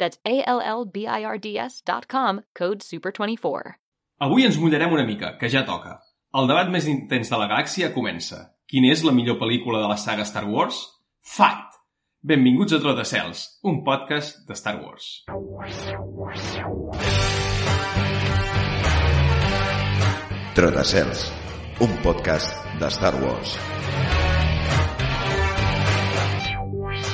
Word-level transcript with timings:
That's 0.00 0.18
A-L-L-B-I-R-D-S 0.24 1.82
dot 1.84 2.08
com, 2.08 2.40
code 2.56 2.80
SUPER24. 2.80 3.76
Avui 4.24 4.48
ens 4.48 4.58
mullarem 4.60 4.92
una 4.96 5.04
mica, 5.04 5.36
que 5.38 5.48
ja 5.52 5.62
toca. 5.68 6.00
El 6.36 6.48
debat 6.48 6.68
més 6.72 6.88
intens 6.88 7.30
de 7.30 7.38
la 7.40 7.48
galàxia 7.50 7.92
comença. 7.94 8.48
Quina 8.70 8.90
és 8.94 9.04
la 9.06 9.12
millor 9.12 9.38
pel·lícula 9.40 9.80
de 9.82 9.88
la 9.90 9.98
saga 9.98 10.26
Star 10.28 10.46
Wars? 10.48 10.80
Fight! 11.20 11.76
Benvinguts 12.22 12.76
a 12.76 12.78
Trotacels, 12.82 13.46
un 13.64 13.80
podcast 13.82 14.42
de 14.46 14.56
Star 14.60 14.76
Wars. 14.82 15.24
Trotacels, 20.54 21.26
un 21.80 21.96
podcast 22.04 22.74
de 22.78 22.92
Star 22.92 23.16
Wars. 23.24 23.56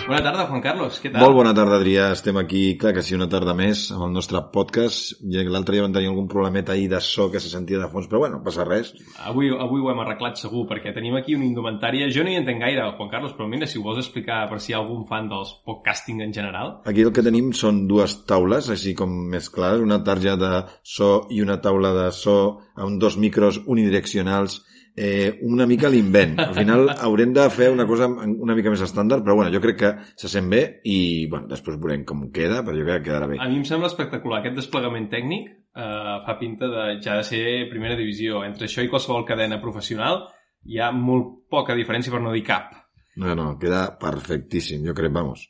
Bona 0.06 0.22
tarda, 0.22 0.44
Juan 0.46 0.60
Carlos, 0.62 1.00
què 1.02 1.10
tal? 1.10 1.18
Molt 1.18 1.34
bona 1.34 1.50
tarda, 1.50 1.80
Adrià. 1.80 2.04
Estem 2.14 2.36
aquí, 2.38 2.60
clar 2.78 2.92
que 2.94 3.02
sí, 3.02 3.16
una 3.16 3.26
tarda 3.26 3.56
més 3.58 3.88
amb 3.90 4.04
el 4.06 4.12
nostre 4.14 4.38
podcast. 4.54 5.16
L'altre 5.26 5.74
dia 5.74 5.82
vam 5.82 5.96
tenir 5.96 6.12
algun 6.12 6.28
problemeta 6.30 6.76
ahir 6.76 6.84
de 6.92 7.00
so 7.02 7.26
que 7.32 7.40
se 7.42 7.50
sentia 7.50 7.80
de 7.80 7.88
fons, 7.90 8.06
però 8.06 8.20
bueno, 8.22 8.38
no 8.38 8.44
passa 8.46 8.62
res. 8.68 8.92
Avui, 9.26 9.50
avui 9.50 9.82
ho 9.82 9.90
hem 9.90 10.02
arreglat 10.04 10.38
segur, 10.38 10.62
perquè 10.70 10.92
tenim 10.94 11.16
aquí 11.18 11.34
una 11.34 11.48
indumentària... 11.48 12.06
Jo 12.14 12.22
no 12.22 12.30
hi 12.30 12.38
entenc 12.38 12.62
gaire, 12.62 12.84
Juan 13.00 13.10
Carlos, 13.10 13.34
però 13.34 13.50
mira, 13.50 13.66
si 13.66 13.80
ho 13.80 13.82
vols 13.82 13.98
explicar 14.04 14.44
per 14.52 14.60
si 14.62 14.70
hi 14.70 14.76
ha 14.76 14.84
algun 14.84 15.02
fan 15.10 15.26
dels 15.32 15.56
podcasting 15.66 16.22
en 16.22 16.36
general. 16.38 16.76
Aquí 16.86 17.02
el 17.02 17.10
que 17.10 17.26
tenim 17.26 17.50
són 17.50 17.82
dues 17.90 18.20
taules, 18.30 18.70
així 18.70 18.94
com 18.94 19.10
més 19.34 19.50
clares, 19.50 19.82
una 19.82 20.04
tarja 20.06 20.38
de 20.38 20.52
so 20.86 21.10
i 21.34 21.42
una 21.42 21.58
taula 21.58 21.90
de 21.98 22.06
so 22.14 22.38
amb 22.78 23.02
dos 23.02 23.18
micros 23.18 23.58
unidireccionals 23.66 24.60
eh, 24.96 25.38
una 25.42 25.66
mica 25.68 25.90
l'invent. 25.92 26.38
Al 26.40 26.54
final 26.56 26.88
haurem 26.94 27.34
de 27.36 27.44
fer 27.52 27.68
una 27.70 27.86
cosa 27.86 28.08
una 28.08 28.56
mica 28.56 28.72
més 28.72 28.82
estàndard, 28.86 29.22
però 29.26 29.36
bueno, 29.36 29.52
jo 29.52 29.60
crec 29.62 29.78
que 29.82 29.92
se 30.16 30.30
sent 30.32 30.48
bé 30.50 30.62
i 30.88 31.26
bueno, 31.30 31.50
després 31.52 31.76
veurem 31.82 32.06
com 32.08 32.24
queda, 32.32 32.62
però 32.64 32.78
jo 32.78 32.86
crec 32.88 33.04
que 33.04 33.10
quedarà 33.10 33.28
bé. 33.30 33.40
A 33.42 33.48
mi 33.50 33.60
em 33.60 33.66
sembla 33.68 33.92
espectacular. 33.92 34.40
Aquest 34.40 34.56
desplegament 34.62 35.10
tècnic 35.12 35.52
eh, 35.52 36.16
fa 36.26 36.38
pinta 36.40 36.70
de 36.72 36.86
ja 37.04 37.20
de 37.20 37.28
ser 37.28 37.44
primera 37.70 37.98
divisió. 37.98 38.42
Entre 38.48 38.66
això 38.70 38.82
i 38.82 38.90
qualsevol 38.92 39.26
cadena 39.28 39.60
professional 39.62 40.24
hi 40.66 40.80
ha 40.80 40.90
molt 40.90 41.44
poca 41.52 41.76
diferència 41.78 42.12
per 42.14 42.24
no 42.24 42.32
dir 42.34 42.46
cap. 42.46 42.72
No, 43.16 43.36
no, 43.36 43.52
queda 43.60 43.86
perfectíssim, 44.00 44.82
jo 44.84 44.96
crec, 44.96 45.12
vamos. 45.12 45.46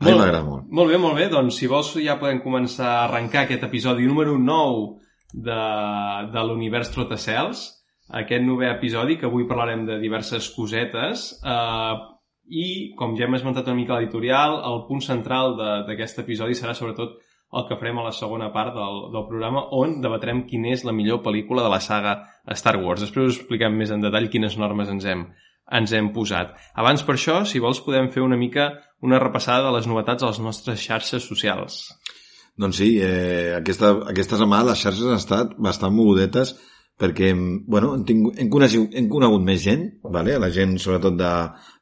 A 0.00 0.06
mi 0.06 0.14
m'agrada 0.16 0.44
molt. 0.46 0.68
Molt 0.72 0.88
bé, 0.88 0.96
molt 1.00 1.18
bé. 1.18 1.26
Doncs 1.28 1.58
si 1.60 1.68
vols 1.68 1.92
ja 2.00 2.16
podem 2.20 2.40
començar 2.40 2.88
a 2.88 3.02
arrencar 3.04 3.44
aquest 3.44 3.66
episodi 3.66 4.06
número 4.08 4.38
9 4.40 4.86
de, 5.34 5.60
de 6.32 6.44
l'univers 6.48 6.88
Trotacels. 6.94 7.66
Aquest 8.10 8.42
novè 8.42 8.70
episodi, 8.72 9.16
que 9.16 9.28
avui 9.28 9.46
parlarem 9.46 9.84
de 9.86 9.98
diverses 10.02 10.48
cosetes. 10.54 11.26
Eh, 11.46 11.96
I, 12.50 12.66
com 12.98 13.14
ja 13.18 13.28
hem 13.28 13.36
esmentat 13.38 13.68
una 13.70 13.78
mica 13.78 13.94
l'editorial, 13.94 14.56
el 14.66 14.80
punt 14.88 15.04
central 15.06 15.54
d'aquest 15.86 16.24
episodi 16.24 16.56
serà 16.58 16.74
sobretot 16.74 17.18
el 17.50 17.66
que 17.66 17.76
farem 17.78 17.98
a 17.98 18.06
la 18.06 18.14
segona 18.14 18.50
part 18.54 18.74
del, 18.74 18.98
del 19.14 19.26
programa, 19.28 19.62
on 19.74 19.98
debatrem 20.02 20.44
quina 20.46 20.70
és 20.74 20.84
la 20.86 20.94
millor 20.94 21.22
pel·lícula 21.24 21.64
de 21.66 21.70
la 21.70 21.80
saga 21.82 22.16
Star 22.58 22.76
Wars. 22.82 23.02
Després 23.02 23.32
us 23.32 23.40
expliquem 23.40 23.74
més 23.78 23.90
en 23.94 24.02
detall 24.02 24.30
quines 24.30 24.56
normes 24.58 24.90
ens 24.90 25.06
hem, 25.06 25.24
ens 25.78 25.94
hem 25.94 26.12
posat. 26.14 26.54
Abans 26.78 27.02
per 27.06 27.16
això, 27.16 27.40
si 27.46 27.62
vols, 27.62 27.82
podem 27.86 28.10
fer 28.14 28.22
una 28.22 28.38
mica 28.38 28.70
una 29.02 29.18
repassada 29.18 29.68
de 29.68 29.76
les 29.78 29.86
novetats 29.90 30.22
a 30.22 30.30
les 30.30 30.40
nostres 30.42 30.82
xarxes 30.82 31.26
socials. 31.26 31.82
Doncs 32.60 32.82
sí, 32.82 32.90
eh, 33.00 33.56
aquesta, 33.56 33.94
aquesta 34.10 34.38
setmana 34.38 34.72
les 34.72 34.82
xarxes 34.82 35.06
han 35.06 35.18
estat 35.18 35.54
bastant 35.58 35.94
mogudetes 35.96 36.54
perquè 37.00 37.32
bueno, 37.34 37.94
hem, 37.96 38.04
tingut, 38.04 38.38
hem, 38.38 38.48
conegut, 38.52 38.94
hem 38.94 39.06
conegut 39.08 39.44
més 39.44 39.62
gent, 39.64 39.86
vale? 40.04 40.36
la 40.38 40.50
gent 40.52 40.76
sobretot 40.78 41.16
de 41.16 41.30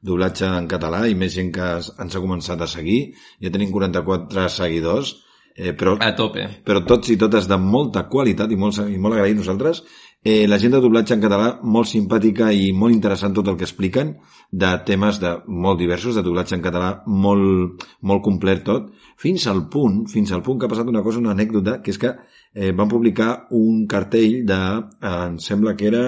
doblatge 0.06 0.46
en 0.46 0.68
català 0.70 1.04
i 1.10 1.16
més 1.18 1.34
gent 1.34 1.50
que 1.54 1.70
ens 1.82 2.14
ha 2.14 2.22
començat 2.22 2.62
a 2.62 2.70
seguir. 2.70 3.00
Ja 3.42 3.50
tenim 3.54 3.72
44 3.74 4.46
seguidors, 4.54 5.16
eh, 5.56 5.74
però, 5.74 5.96
A 6.00 6.12
tope. 6.14 6.46
però 6.64 6.84
tots 6.86 7.10
i 7.10 7.18
totes 7.18 7.50
de 7.50 7.58
molta 7.58 8.06
qualitat 8.08 8.52
i 8.54 8.60
molt, 8.60 8.78
i 8.86 8.98
molt 8.98 9.18
agraït 9.18 9.40
nosaltres. 9.40 9.82
Eh, 10.24 10.48
la 10.50 10.58
gent 10.58 10.72
de 10.74 10.80
doblatge 10.82 11.14
en 11.14 11.20
català 11.22 11.52
molt 11.62 11.86
simpàtica 11.86 12.48
i 12.50 12.72
molt 12.74 12.94
interessant 12.94 13.36
tot 13.36 13.46
el 13.48 13.56
que 13.56 13.66
expliquen 13.68 14.16
de 14.50 14.70
temes 14.88 15.20
de 15.22 15.30
molt 15.46 15.78
diversos, 15.78 16.16
de 16.18 16.24
doblatge 16.26 16.56
en 16.56 16.64
català 16.64 16.88
molt, 17.06 17.84
molt 18.02 18.24
complet 18.24 18.64
tot, 18.66 18.88
fins 19.16 19.46
al 19.46 19.68
punt, 19.70 20.02
fins 20.10 20.32
al 20.34 20.42
punt 20.42 20.58
que 20.58 20.66
ha 20.66 20.72
passat 20.72 20.90
una 20.90 21.04
cosa, 21.06 21.22
una 21.22 21.36
anècdota, 21.36 21.78
que 21.84 21.94
és 21.94 22.00
que 22.02 22.10
eh, 22.10 22.72
van 22.72 22.90
publicar 22.90 23.46
un 23.54 23.86
cartell 23.86 24.42
de, 24.48 24.58
eh, 24.98 25.14
em 25.28 25.38
sembla 25.38 25.76
que 25.78 25.86
era 25.86 26.04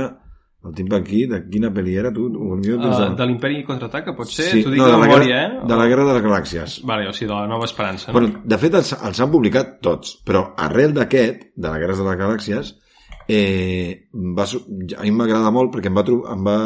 el 0.67 0.75
tinc 0.77 0.93
aquí, 0.93 1.23
de 1.31 1.39
quina 1.49 1.71
pel·li 1.73 1.95
era, 1.97 2.11
tu? 2.13 2.27
Uh, 2.29 2.59
davant. 2.61 3.15
de 3.17 3.27
l'Imperi 3.31 3.63
Contraataca, 3.65 4.13
pot 4.19 4.29
ser? 4.29 4.51
Sí, 4.51 4.65
T'ho 4.67 4.75
dic 4.75 4.83
no, 4.83 4.91
de, 4.91 4.93
la 4.93 5.01
memòria, 5.07 5.39
guerra, 5.39 5.63
eh? 5.63 5.69
de 5.71 5.79
la 5.79 5.87
Guerra 5.89 6.05
de 6.09 6.17
les 6.19 6.27
Galàxies. 6.27 6.75
Vale, 6.91 7.09
o 7.09 7.15
sigui, 7.17 7.31
de 7.31 7.37
la 7.39 7.49
Nova 7.49 7.65
Esperança. 7.71 8.11
No? 8.11 8.19
Bueno, 8.19 8.43
de 8.45 8.59
fet, 8.61 8.77
els, 8.83 8.93
els 8.99 9.23
han 9.25 9.33
publicat 9.33 9.79
tots, 9.87 10.19
però 10.27 10.51
arrel 10.67 10.93
d'aquest, 10.99 11.47
de 11.57 11.69
la 11.71 11.81
Guerra 11.81 11.97
de 11.97 12.09
les 12.11 12.21
Galàxies, 12.21 12.75
eh, 13.31 14.09
va, 14.39 14.47
a 14.47 15.05
mi 15.05 15.13
m'agrada 15.15 15.53
molt 15.55 15.73
perquè 15.75 15.91
em 15.91 16.01
va, 16.01 16.05
em 16.35 16.49
va, 16.49 16.57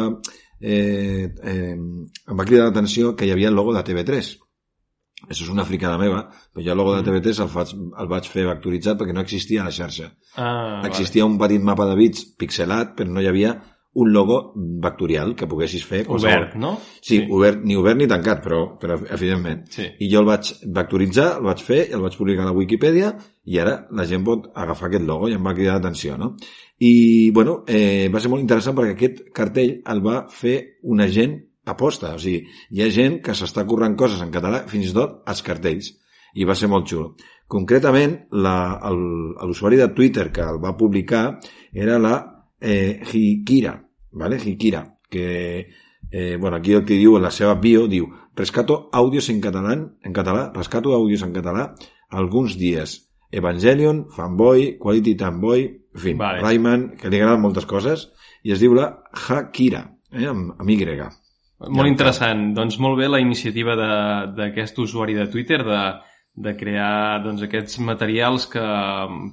eh, 0.59 1.27
eh, 1.29 1.75
em 1.75 2.41
va 2.41 2.47
cridar 2.47 2.69
l'atenció 2.69 3.13
que 3.15 3.27
hi 3.27 3.33
havia 3.35 3.51
el 3.53 3.57
logo 3.59 3.75
de 3.75 3.83
TV3. 3.85 4.33
Això 5.25 5.45
és 5.45 5.51
una 5.53 5.65
fricada 5.65 5.97
meva, 5.97 6.25
però 6.53 6.65
jo 6.65 6.73
el 6.73 6.77
logo 6.77 6.95
de 6.97 7.05
TV3 7.05 7.39
el, 7.45 7.51
faig, 7.53 7.71
el 8.01 8.09
vaig 8.11 8.27
fer 8.29 8.43
vectoritzat 8.49 8.99
perquè 8.99 9.15
no 9.15 9.23
existia 9.25 9.63
a 9.63 9.69
la 9.69 9.73
xarxa. 9.73 10.11
ah, 10.81 10.81
Existia 10.89 11.25
un 11.25 11.39
petit 11.41 11.63
mapa 11.63 11.87
de 11.89 11.95
bits 11.97 12.27
pixelat, 12.37 12.93
però 12.97 13.09
no 13.13 13.23
hi 13.23 13.29
havia 13.31 13.55
un 13.95 14.11
logo 14.11 14.51
vectorial 14.55 15.33
que 15.39 15.47
poguessis 15.47 15.85
fer. 15.87 16.01
Qualsevol. 16.03 16.33
Obert, 16.35 16.55
no? 16.59 16.73
Sí, 16.99 17.21
obert, 17.31 17.61
ni 17.63 17.77
obert 17.79 17.95
ni 17.99 18.07
tancat, 18.11 18.41
però, 18.43 18.59
però 18.79 18.97
evidentment. 19.15 19.63
Sí. 19.71 19.87
I 20.03 20.09
jo 20.11 20.19
el 20.19 20.27
vaig 20.27 20.51
vectoritzar, 20.75 21.29
el 21.39 21.47
vaig 21.47 21.63
fer, 21.63 21.79
el 21.95 22.03
vaig 22.03 22.17
publicar 22.19 22.43
a 22.43 22.49
la 22.49 22.55
Wikipedia 22.57 23.13
i 23.47 23.59
ara 23.63 23.77
la 23.95 24.07
gent 24.09 24.25
pot 24.27 24.49
agafar 24.51 24.89
aquest 24.89 25.07
logo 25.07 25.29
i 25.31 25.37
em 25.37 25.47
va 25.47 25.55
cridar 25.55 25.77
l'atenció, 25.77 26.17
no? 26.19 26.33
I, 26.83 27.31
bueno, 27.31 27.61
eh, 27.71 28.09
va 28.11 28.19
ser 28.19 28.33
molt 28.33 28.43
interessant 28.43 28.75
perquè 28.75 28.97
aquest 28.97 29.23
cartell 29.35 29.77
el 29.87 30.03
va 30.03 30.25
fer 30.27 30.57
una 30.83 31.07
gent 31.07 31.39
aposta, 31.71 32.11
o 32.17 32.19
sigui, 32.21 32.43
hi 32.75 32.83
ha 32.83 32.91
gent 32.91 33.21
que 33.23 33.33
s'està 33.33 33.63
currant 33.65 33.95
coses 33.95 34.19
en 34.21 34.33
català, 34.33 34.65
fins 34.67 34.91
i 34.91 34.93
tot 34.93 35.21
als 35.31 35.41
cartells, 35.45 35.93
i 36.35 36.43
va 36.43 36.59
ser 36.59 36.67
molt 36.67 36.91
xulo. 36.91 37.13
Concretament, 37.47 38.25
l'usuari 38.35 39.79
de 39.79 39.87
Twitter 39.95 40.31
que 40.35 40.43
el 40.43 40.59
va 40.59 40.75
publicar 40.75 41.25
era 41.71 41.97
la 42.01 42.15
eh, 42.59 42.99
Hikira, 43.13 43.84
¿vale? 44.15 44.37
Hikira, 44.43 44.97
que, 45.09 45.69
eh, 46.09 46.37
bueno, 46.39 46.57
aquí 46.57 46.73
el 46.73 46.85
que 46.85 46.97
diu 46.97 47.17
en 47.17 47.23
la 47.27 47.31
seva 47.31 47.55
bio, 47.61 47.85
diu, 47.91 48.07
rescato 48.35 48.89
audios 48.93 49.29
en 49.29 49.41
català, 49.43 49.75
en 49.75 50.13
català, 50.15 50.49
rescato 50.55 50.95
audios 50.95 51.21
en 51.21 51.35
català 51.35 51.73
alguns 52.09 52.57
dies. 52.57 53.03
Evangelion, 53.31 54.05
Fanboy, 54.15 54.77
Quality 54.79 55.15
Time 55.19 55.41
Boy, 55.41 55.65
en 55.93 56.01
fi, 56.01 56.13
Vale. 56.13 56.41
Rayman, 56.41 56.89
que 56.95 57.11
li 57.11 57.19
agraden 57.19 57.43
moltes 57.43 57.67
coses, 57.67 58.09
i 58.43 58.55
es 58.55 58.63
diu 58.63 58.73
la 58.77 58.87
Hakira, 59.11 59.83
eh, 60.11 60.25
amb, 60.31 60.55
amb 60.55 60.69
Y. 60.69 60.79
Molt 61.65 61.87
Ja, 61.87 61.91
interessant. 61.91 62.53
Doncs 62.55 62.79
molt 62.79 62.99
bé 62.99 63.07
la 63.09 63.19
iniciativa 63.19 63.75
d'aquest 63.75 64.79
usuari 64.79 65.15
de 65.15 65.27
Twitter 65.31 65.61
de, 65.63 65.81
de 66.35 66.55
crear 66.55 67.23
doncs, 67.23 67.43
aquests 67.43 67.79
materials 67.79 68.47
que, 68.47 68.63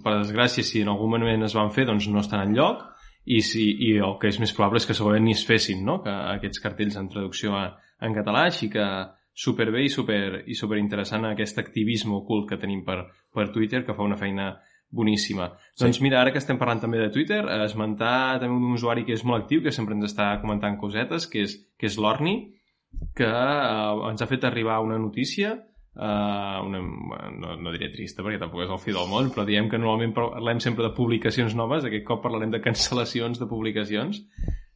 per 0.03 0.19
desgràcia, 0.21 0.65
si 0.65 0.83
en 0.83 0.91
algun 0.91 1.11
moment 1.11 1.43
es 1.47 1.55
van 1.55 1.71
fer, 1.71 1.87
doncs 1.87 2.09
no 2.09 2.23
estan 2.23 2.49
en 2.49 2.57
lloc 2.59 2.89
i, 3.25 3.41
si, 3.47 3.69
i 3.87 3.95
el 4.03 4.17
que 4.21 4.31
és 4.33 4.39
més 4.43 4.53
probable 4.57 4.83
és 4.83 4.87
que 4.89 4.97
segurament 4.99 5.29
ni 5.29 5.37
es 5.37 5.45
fessin, 5.47 5.85
no? 5.87 6.01
que 6.03 6.13
aquests 6.13 6.63
cartells 6.63 6.99
en 6.99 7.09
traducció 7.13 7.55
a, 7.59 7.67
en 8.03 8.17
català, 8.17 8.47
així 8.51 8.69
que 8.73 8.85
superbé 9.33 9.87
i 9.87 9.93
super, 9.93 10.43
i 10.47 10.57
super 10.59 10.79
interessant 10.81 11.25
aquest 11.29 11.61
activisme 11.63 12.17
ocult 12.19 12.51
que 12.51 12.61
tenim 12.61 12.83
per, 12.85 12.99
per 13.33 13.49
Twitter, 13.55 13.85
que 13.87 13.95
fa 13.97 14.05
una 14.05 14.19
feina 14.21 14.53
boníssima. 14.93 15.49
Sí. 15.73 15.87
Doncs 15.87 16.03
mira, 16.05 16.21
ara 16.21 16.33
que 16.35 16.41
estem 16.43 16.59
parlant 16.61 16.83
també 16.83 17.01
de 17.01 17.09
Twitter, 17.15 17.41
eh, 17.47 17.63
esmentar 17.65 18.41
també 18.43 18.59
un 18.59 18.75
usuari 18.77 19.07
que 19.09 19.17
és 19.17 19.25
molt 19.25 19.47
actiu, 19.47 19.63
que 19.65 19.73
sempre 19.73 19.97
ens 19.97 20.11
està 20.11 20.35
comentant 20.43 20.77
cosetes, 20.81 21.27
que 21.31 21.47
és, 21.47 21.57
que 21.81 21.89
és 21.89 21.97
l'Orni, 21.97 22.37
que 23.17 23.29
eh, 23.29 24.09
ens 24.11 24.21
ha 24.21 24.29
fet 24.29 24.45
arribar 24.45 24.83
una 24.85 25.01
notícia 25.01 25.57
Uh, 25.93 26.65
una, 26.65 26.79
no, 27.37 27.51
no 27.61 27.73
diré 27.75 27.91
trista 27.93 28.25
perquè 28.25 28.39
tampoc 28.41 28.63
és 28.65 28.71
el 28.73 28.81
fi 28.81 28.95
del 28.97 29.11
món, 29.11 29.29
però 29.35 29.45
diem 29.45 29.67
que 29.69 29.77
normalment 29.77 30.15
parlem 30.17 30.61
sempre 30.65 30.87
de 30.87 30.95
publicacions 30.97 31.53
noves, 31.59 31.85
aquest 31.85 32.07
cop 32.09 32.23
parlarem 32.25 32.55
de 32.55 32.63
cancel·lacions 32.65 33.41
de 33.41 33.49
publicacions. 33.51 34.23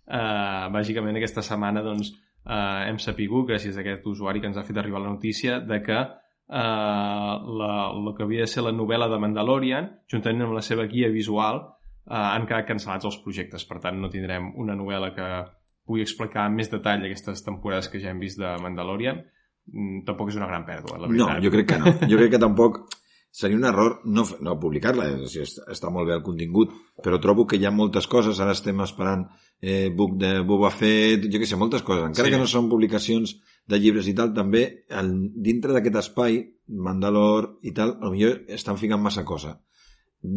Uh, 0.04 0.68
bàsicament 0.74 1.16
aquesta 1.16 1.40
setmana 1.46 1.80
doncs, 1.86 2.12
uh, 2.44 2.84
hem 2.84 3.00
sapigut, 3.00 3.46
gràcies 3.48 3.78
a 3.78 3.80
aquest 3.82 4.04
usuari 4.12 4.42
que 4.42 4.50
ens 4.50 4.60
ha 4.60 4.66
fet 4.66 4.76
arribar 4.76 5.00
la 5.00 5.14
notícia, 5.14 5.56
de 5.64 5.78
que 5.86 5.96
uh, 5.96 7.32
la, 7.62 7.70
el 7.88 8.12
que 8.18 8.26
havia 8.26 8.44
de 8.44 8.52
ser 8.52 8.66
la 8.66 8.74
novel·la 8.76 9.08
de 9.08 9.20
Mandalorian, 9.22 9.88
juntament 10.12 10.44
amb 10.44 10.58
la 10.58 10.64
seva 10.68 10.84
guia 10.90 11.08
visual, 11.14 11.62
uh, 11.64 12.26
han 12.34 12.44
quedat 12.44 12.68
cancel·lats 12.68 13.08
els 13.08 13.16
projectes. 13.24 13.64
Per 13.64 13.80
tant, 13.80 13.96
no 14.02 14.12
tindrem 14.12 14.52
una 14.60 14.76
novel·la 14.76 15.14
que 15.16 15.30
pugui 15.86 16.04
explicar 16.04 16.44
amb 16.44 16.60
més 16.60 16.68
detall 16.68 17.08
aquestes 17.08 17.40
temporades 17.46 17.88
que 17.88 18.02
ja 18.02 18.12
hem 18.12 18.20
vist 18.20 18.36
de 18.42 18.52
Mandalorian, 18.60 19.24
tampoc 20.06 20.30
és 20.30 20.38
una 20.38 20.48
gran 20.50 20.64
pèrdua, 20.66 21.00
la 21.00 21.10
veritat. 21.10 21.34
No, 21.36 21.42
jo 21.44 21.52
crec 21.54 21.68
que 21.72 21.80
no. 21.82 21.92
Jo 22.10 22.20
crec 22.20 22.32
que 22.36 22.42
tampoc 22.42 22.80
seria 23.36 23.58
un 23.58 23.66
error 23.68 23.98
no, 24.04 24.24
no 24.40 24.54
publicar-la, 24.60 25.10
o 25.26 25.28
sigui, 25.28 25.44
està 25.72 25.90
molt 25.92 26.08
bé 26.08 26.14
el 26.16 26.22
contingut, 26.24 26.72
però 27.04 27.18
trobo 27.20 27.44
que 27.44 27.58
hi 27.60 27.66
ha 27.68 27.74
moltes 27.74 28.08
coses, 28.08 28.40
ara 28.40 28.54
estem 28.56 28.80
esperant 28.80 29.26
eh, 29.60 29.90
book 29.92 30.16
de 30.22 30.38
Boba 30.46 30.70
Fett, 30.72 31.26
jo 31.28 31.42
què 31.42 31.48
sé, 31.48 31.58
moltes 31.60 31.84
coses, 31.84 32.06
encara 32.08 32.30
sí. 32.30 32.32
que 32.32 32.40
no 32.40 32.48
són 32.48 32.70
publicacions 32.72 33.36
de 33.68 33.80
llibres 33.82 34.08
i 34.08 34.14
tal, 34.16 34.32
també 34.32 34.64
el, 34.88 35.12
dintre 35.44 35.76
d'aquest 35.76 36.00
espai, 36.00 36.40
Mandalor 36.66 37.58
i 37.62 37.70
tal, 37.76 37.92
potser 38.00 38.32
estan 38.56 38.80
ficant 38.80 39.04
massa 39.04 39.22
cosa 39.28 39.52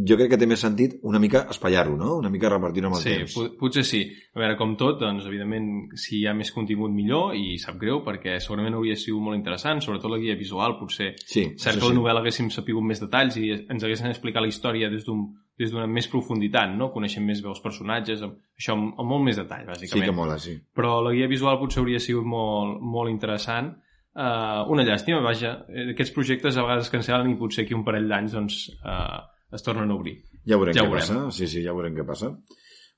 jo 0.08 0.18
crec 0.20 0.32
que 0.34 0.40
té 0.42 0.48
més 0.50 0.62
sentit 0.62 0.98
una 1.08 1.20
mica 1.22 1.46
espaiar-ho, 1.52 1.96
no? 1.98 2.16
Una 2.20 2.32
mica 2.34 2.52
repartir-ho 2.52 2.90
amb 2.90 3.00
el 3.00 3.04
sí, 3.04 3.16
temps. 3.16 3.34
Sí, 3.36 3.48
potser 3.60 3.84
sí. 3.88 4.02
A 4.36 4.42
veure, 4.42 4.58
com 4.60 4.76
tot, 4.80 5.00
doncs, 5.02 5.28
evidentment, 5.30 5.70
si 6.00 6.20
hi 6.20 6.26
ha 6.30 6.36
més 6.38 6.52
contingut 6.56 6.94
millor, 6.94 7.36
i 7.38 7.58
sap 7.62 7.80
greu, 7.82 8.04
perquè 8.06 8.38
segurament 8.44 8.78
hauria 8.78 8.98
sigut 9.00 9.24
molt 9.26 9.40
interessant, 9.40 9.84
sobretot 9.86 10.14
la 10.14 10.22
guia 10.22 10.38
visual, 10.40 10.78
potser. 10.80 11.12
Sí, 11.26 11.50
Cert 11.60 11.82
que 11.82 11.90
la 11.90 11.98
novel·la 11.98 12.24
haguéssim 12.24 12.52
sapigut 12.54 12.86
més 12.86 13.02
detalls 13.04 13.40
i 13.42 13.52
ens 13.58 13.86
haguessin 13.86 14.12
explicat 14.12 14.46
la 14.46 14.52
història 14.52 14.92
des 14.94 15.06
d'un 15.08 15.28
des 15.60 15.74
d'una 15.74 15.90
més 15.92 16.08
profunditat, 16.08 16.72
no? 16.72 16.88
Coneixem 16.94 17.26
més 17.28 17.42
bé 17.44 17.50
els 17.52 17.60
personatges, 17.60 18.22
amb, 18.24 18.38
això 18.56 18.78
amb, 18.78 18.94
amb 18.96 19.12
molt 19.12 19.26
més 19.26 19.40
detall, 19.42 19.66
bàsicament. 19.68 20.06
Sí 20.06 20.08
que 20.08 20.16
mola, 20.16 20.38
sí. 20.40 20.54
Però 20.76 21.02
la 21.04 21.12
guia 21.12 21.28
visual 21.28 21.60
potser 21.60 21.82
hauria 21.82 22.00
sigut 22.00 22.24
molt, 22.24 22.80
molt 22.80 23.12
interessant. 23.12 23.74
Uh, 24.16 24.64
una 24.72 24.86
llàstima, 24.88 25.20
vaja, 25.24 25.52
aquests 25.92 26.16
projectes 26.16 26.56
a 26.56 26.64
vegades 26.64 26.90
cancel·len 26.94 27.34
i 27.34 27.38
potser 27.40 27.66
aquí 27.66 27.76
un 27.76 27.84
parell 27.88 28.08
d'anys 28.10 28.38
doncs, 28.38 28.62
uh, 28.80 29.20
es 29.54 29.66
tornen 29.66 29.90
a 29.90 29.96
obrir. 29.98 30.19
Ja 30.48 30.57
veurem 30.57 30.75
ja 30.78 30.84
què 30.84 30.92
veurem. 30.92 31.06
passa. 31.06 31.31
Sí, 31.36 31.48
sí, 31.50 31.63
ja 31.66 31.75
veurem 31.75 31.96
què 31.98 32.06
passa. 32.07 32.31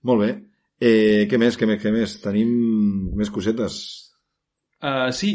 Molt 0.07 0.23
bé. 0.23 0.31
Eh, 0.81 1.27
què 1.29 1.37
més, 1.37 1.57
què 1.59 1.67
més, 1.69 1.81
què 1.81 1.91
més? 1.93 2.17
Tenim 2.23 2.51
més 3.17 3.29
cosetes? 3.29 3.75
Uh, 4.81 5.11
sí, 5.13 5.31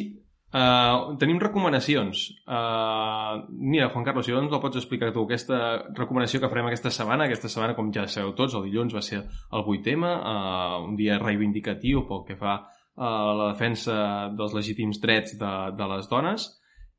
uh, 0.51 1.15
tenim 1.21 1.39
recomanacions. 1.39 2.25
Uh, 2.51 3.47
mira, 3.55 3.93
Juan 3.93 4.05
Carlos, 4.09 4.27
si 4.27 4.35
no 4.35 4.43
ens 4.43 4.51
la 4.51 4.61
pots 4.63 4.81
explicar 4.81 5.13
tu, 5.15 5.23
aquesta 5.23 5.61
recomanació 5.95 6.43
que 6.43 6.51
farem 6.51 6.67
aquesta 6.67 6.91
setmana, 6.91 7.29
aquesta 7.29 7.51
setmana, 7.53 7.77
com 7.79 7.93
ja 7.95 8.09
sabeu 8.11 8.35
tots, 8.35 8.59
el 8.59 8.67
dilluns 8.67 8.97
va 8.97 9.05
ser 9.07 9.23
el 9.23 9.63
8M, 9.63 10.11
uh, 10.19 10.83
un 10.89 10.99
dia 10.99 11.21
reivindicatiu 11.23 12.03
pel 12.11 12.27
que 12.27 12.39
fa 12.41 12.59
a 12.97 13.11
la 13.39 13.51
defensa 13.53 13.97
dels 14.35 14.55
legítims 14.57 14.99
drets 14.99 15.37
de, 15.39 15.53
de 15.79 15.91
les 15.95 16.11
dones, 16.11 16.49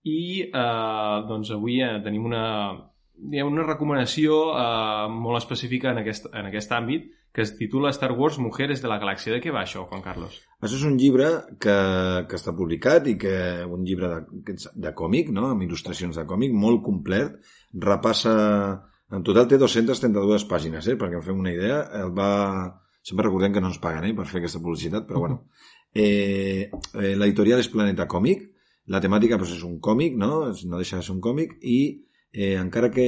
i 0.08 0.22
uh, 0.48 1.26
doncs 1.28 1.52
avui 1.52 1.82
uh, 1.84 1.98
tenim 2.06 2.30
una, 2.30 2.46
hi 3.18 3.42
ha 3.42 3.46
una 3.48 3.66
recomanació 3.66 4.42
eh, 4.54 5.08
molt 5.14 5.42
específica 5.42 5.92
en 5.92 6.02
aquest, 6.04 6.30
en 6.34 6.50
aquest 6.50 6.74
àmbit 6.76 7.08
que 7.38 7.44
es 7.46 7.52
titula 7.54 7.92
Star 7.94 8.12
Wars 8.18 8.40
Mujeres 8.42 8.82
de 8.82 8.90
la 8.90 8.98
Galàxia. 8.98 9.36
De 9.36 9.42
què 9.44 9.52
va 9.54 9.62
això, 9.62 9.84
Juan 9.90 10.02
Carlos? 10.02 10.40
Això 10.58 10.80
és 10.80 10.86
un 10.88 10.96
llibre 10.98 11.28
que, 11.62 11.76
que 12.26 12.38
està 12.40 12.54
publicat 12.58 13.06
i 13.12 13.14
que 13.22 13.36
un 13.70 13.84
llibre 13.86 14.10
de, 14.10 14.56
de 14.74 14.94
còmic, 14.98 15.30
no? 15.36 15.52
amb 15.52 15.62
il·lustracions 15.68 16.18
de 16.18 16.26
còmic, 16.30 16.56
molt 16.66 16.82
complet, 16.86 17.38
repassa... 17.88 18.36
En 19.08 19.22
total 19.24 19.46
té 19.48 19.56
232 19.56 20.44
pàgines, 20.50 20.88
eh? 20.90 20.98
perquè 21.00 21.16
en 21.16 21.24
fem 21.24 21.38
una 21.40 21.54
idea. 21.54 21.78
El 22.02 22.10
va... 22.18 22.32
Sempre 23.06 23.30
recordem 23.30 23.54
que 23.56 23.62
no 23.64 23.70
ens 23.70 23.78
paguen 23.80 24.10
eh? 24.10 24.16
per 24.18 24.26
fer 24.28 24.42
aquesta 24.42 24.60
publicitat, 24.64 25.08
però 25.10 25.28
bueno. 25.28 25.44
Eh, 25.98 26.68
eh, 27.00 27.14
L'editorial 27.16 27.62
és 27.64 27.70
Planeta 27.72 28.06
Còmic, 28.12 28.42
la 28.94 29.00
temàtica 29.02 29.38
doncs, 29.40 29.54
és 29.56 29.64
un 29.66 29.78
còmic, 29.82 30.18
no? 30.20 30.52
no 30.70 30.82
deixa 30.82 31.00
de 31.00 31.06
ser 31.08 31.14
un 31.16 31.22
còmic, 31.24 31.56
i 31.64 31.78
eh, 32.38 32.54
encara 32.62 32.92
que 32.94 33.06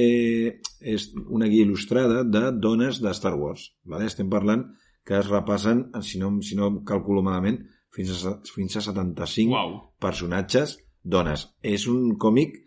és 0.80 1.06
una 1.30 1.46
guia 1.46 1.64
il·lustrada 1.64 2.24
de 2.26 2.48
dones 2.58 2.98
de 3.04 3.12
Star 3.14 3.36
Wars. 3.38 3.70
Vale? 3.86 4.08
Estem 4.10 4.30
parlant 4.32 4.66
que 5.06 5.20
es 5.20 5.30
repassen, 5.30 5.86
si 6.02 6.18
no, 6.18 6.32
si 6.42 6.58
no 6.58 6.72
calculo 6.86 7.22
malament, 7.22 7.62
fins 7.94 8.24
a, 8.26 8.36
fins 8.54 8.76
a 8.76 8.82
75 8.82 9.54
wow. 9.54 9.76
personatges 10.02 10.76
dones. 11.02 11.46
És 11.62 11.86
un 11.90 12.16
còmic 12.20 12.58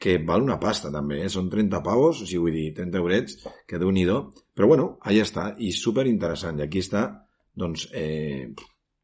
que 0.00 0.18
val 0.28 0.44
una 0.44 0.58
pasta 0.60 0.90
també, 0.92 1.22
eh? 1.24 1.28
són 1.32 1.48
30 1.52 1.80
pavos, 1.84 2.20
o 2.20 2.28
sigui, 2.28 2.42
vull 2.46 2.56
dir, 2.56 2.66
30 2.76 3.00
eurets, 3.00 3.38
que 3.68 3.80
déu 3.80 3.92
nhi 3.92 4.04
però 4.56 4.68
bueno, 4.68 4.88
allà 5.04 5.24
està, 5.24 5.54
i 5.58 5.70
super 5.72 6.06
interessant, 6.08 6.58
i 6.60 6.64
aquí 6.64 6.80
està, 6.84 7.06
doncs, 7.56 7.88
eh, 7.92 8.52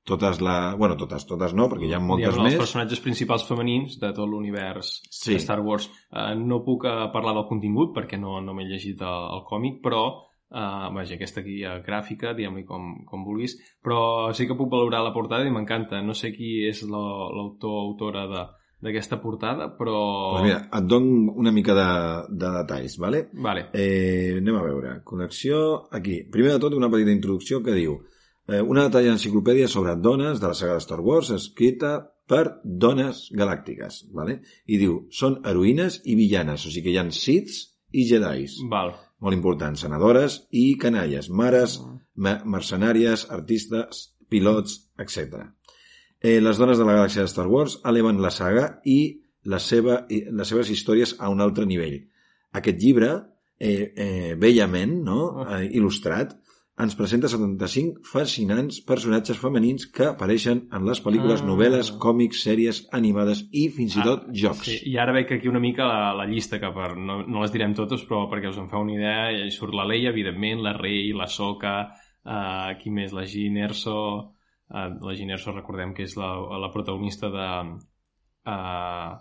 totes 0.04 0.40
la... 0.42 0.74
Bueno, 0.78 0.96
totes, 0.98 1.26
totes 1.28 1.54
no, 1.54 1.68
perquè 1.70 1.86
hi 1.86 1.94
ha 1.94 2.00
moltes 2.02 2.32
Diguem, 2.32 2.48
més. 2.48 2.56
Els 2.56 2.64
personatges 2.64 3.02
principals 3.04 3.46
femenins 3.46 3.98
de 4.02 4.10
tot 4.16 4.28
l'univers 4.28 4.96
sí. 5.08 5.34
de 5.34 5.40
Star 5.42 5.60
Wars. 5.62 5.88
Uh, 6.10 6.32
no 6.38 6.62
puc 6.66 6.86
uh, 6.88 7.06
parlar 7.14 7.36
del 7.38 7.48
contingut 7.50 7.94
perquè 7.96 8.18
no, 8.20 8.40
no 8.44 8.56
m'he 8.56 8.66
llegit 8.68 9.02
el, 9.06 9.28
el 9.36 9.44
còmic, 9.48 9.78
però 9.84 10.02
uh, 10.10 10.88
vaja, 10.96 11.14
aquesta 11.18 11.44
guia 11.46 11.76
gràfica, 11.86 12.34
diguem-li 12.38 12.66
com, 12.66 12.90
com 13.08 13.22
vulguis, 13.28 13.54
però 13.82 14.32
sí 14.34 14.48
que 14.50 14.58
puc 14.58 14.72
valorar 14.72 15.04
la 15.06 15.14
portada 15.14 15.46
i 15.46 15.54
m'encanta. 15.54 16.02
No 16.02 16.18
sé 16.18 16.34
qui 16.34 16.58
és 16.66 16.82
l'autor 16.82 17.78
o 17.78 17.86
autora 17.86 18.26
de, 18.30 18.44
d'aquesta 18.82 19.20
portada, 19.22 19.70
però... 19.78 19.98
Pues 20.34 20.48
mira, 20.48 20.64
et 20.66 20.86
dono 20.90 21.36
una 21.38 21.54
mica 21.54 21.76
de, 21.78 21.90
de 22.34 22.56
detalls, 22.58 22.98
vale? 22.98 23.28
Vale. 23.38 23.68
Eh, 23.70 24.40
anem 24.40 24.58
a 24.58 24.64
veure. 24.66 24.96
Connexió, 25.06 25.84
aquí. 25.94 26.24
Primer 26.26 26.56
de 26.56 26.64
tot, 26.66 26.74
una 26.74 26.90
petita 26.90 27.14
introducció 27.14 27.62
que 27.62 27.78
diu 27.78 28.00
una 28.48 28.88
detallada 28.88 29.14
enciclopèdia 29.14 29.68
sobre 29.70 29.94
dones 29.96 30.40
de 30.40 30.48
la 30.50 30.54
saga 30.58 30.74
de 30.74 30.82
Star 30.82 31.00
Wars 31.00 31.30
escrita 31.30 31.92
per 32.26 32.60
dones 32.64 33.28
galàctiques, 33.36 34.06
¿vale? 34.14 34.40
i 34.66 34.78
diu, 34.80 35.02
són 35.12 35.40
heroïnes 35.46 36.00
i 36.08 36.16
villanes, 36.18 36.66
o 36.66 36.72
sigui 36.72 36.88
que 36.90 36.94
hi 36.94 37.00
ha 37.00 37.06
Siths 37.12 37.62
i 37.92 38.06
Jedis. 38.08 38.58
Val. 38.70 38.94
Molt 39.22 39.36
important, 39.36 39.76
senadores 39.78 40.40
i 40.50 40.72
canalles, 40.80 41.28
mares, 41.30 41.76
mercenàries, 42.16 43.28
artistes, 43.30 44.08
pilots, 44.32 44.78
etc. 44.98 45.44
Eh, 46.18 46.40
les 46.40 46.58
dones 46.58 46.78
de 46.78 46.86
la 46.86 46.96
galàxia 46.98 47.22
de 47.22 47.30
Star 47.30 47.46
Wars 47.50 47.78
eleven 47.86 48.18
la 48.22 48.32
saga 48.34 48.80
i 48.84 48.98
la 49.44 49.58
seva, 49.62 50.02
les 50.08 50.48
seves 50.48 50.70
històries 50.70 51.16
a 51.18 51.30
un 51.30 51.42
altre 51.42 51.66
nivell. 51.66 52.00
Aquest 52.58 52.80
llibre, 52.82 53.12
eh, 53.58 53.92
eh, 53.94 54.34
bellament 54.38 54.98
no? 55.06 55.20
eh, 55.44 55.68
il·lustrat, 55.70 56.34
ens 56.80 56.94
presenta 56.96 57.28
75 57.28 58.00
fascinants 58.08 58.78
personatges 58.88 59.36
femenins 59.36 59.84
que 59.92 60.06
apareixen 60.08 60.62
en 60.72 60.86
les 60.88 61.02
pel·lícules, 61.04 61.42
ah. 61.42 61.48
novel·les, 61.50 61.90
còmics, 62.00 62.40
sèries 62.46 62.80
animades 62.96 63.44
i 63.52 63.66
fins 63.74 63.98
i 63.98 64.04
tot 64.06 64.24
ah, 64.24 64.36
jocs. 64.44 64.70
Sí. 64.70 64.78
I 64.88 64.96
ara 65.02 65.12
veig 65.12 65.34
aquí 65.36 65.50
una 65.52 65.60
mica 65.60 65.84
la, 65.88 66.14
la 66.16 66.26
llista, 66.30 66.60
que 66.62 66.72
per, 66.72 66.94
no, 66.96 67.20
no 67.28 67.42
les 67.44 67.52
direm 67.52 67.76
totes, 67.76 68.06
però 68.08 68.24
perquè 68.30 68.48
us 68.48 68.60
en 68.62 68.70
fa 68.72 68.80
una 68.80 68.96
idea, 68.96 69.26
hi 69.36 69.52
surt 69.52 69.76
la 69.76 69.86
Leia, 69.88 70.14
evidentment, 70.14 70.64
la 70.64 70.72
Rei, 70.78 71.12
la 71.16 71.28
Soca, 71.28 71.76
uh, 72.24 72.72
qui 72.80 72.94
més, 72.94 73.12
la 73.12 73.26
Jean 73.28 73.60
Erso, 73.68 73.98
uh, 74.72 74.88
la 74.96 75.18
Jean 75.18 75.36
Erso 75.36 75.52
recordem 75.52 75.92
que 75.92 76.08
és 76.08 76.16
la, 76.20 76.32
la 76.62 76.72
protagonista 76.72 77.28
de... 77.34 77.50
Uh, 78.48 79.12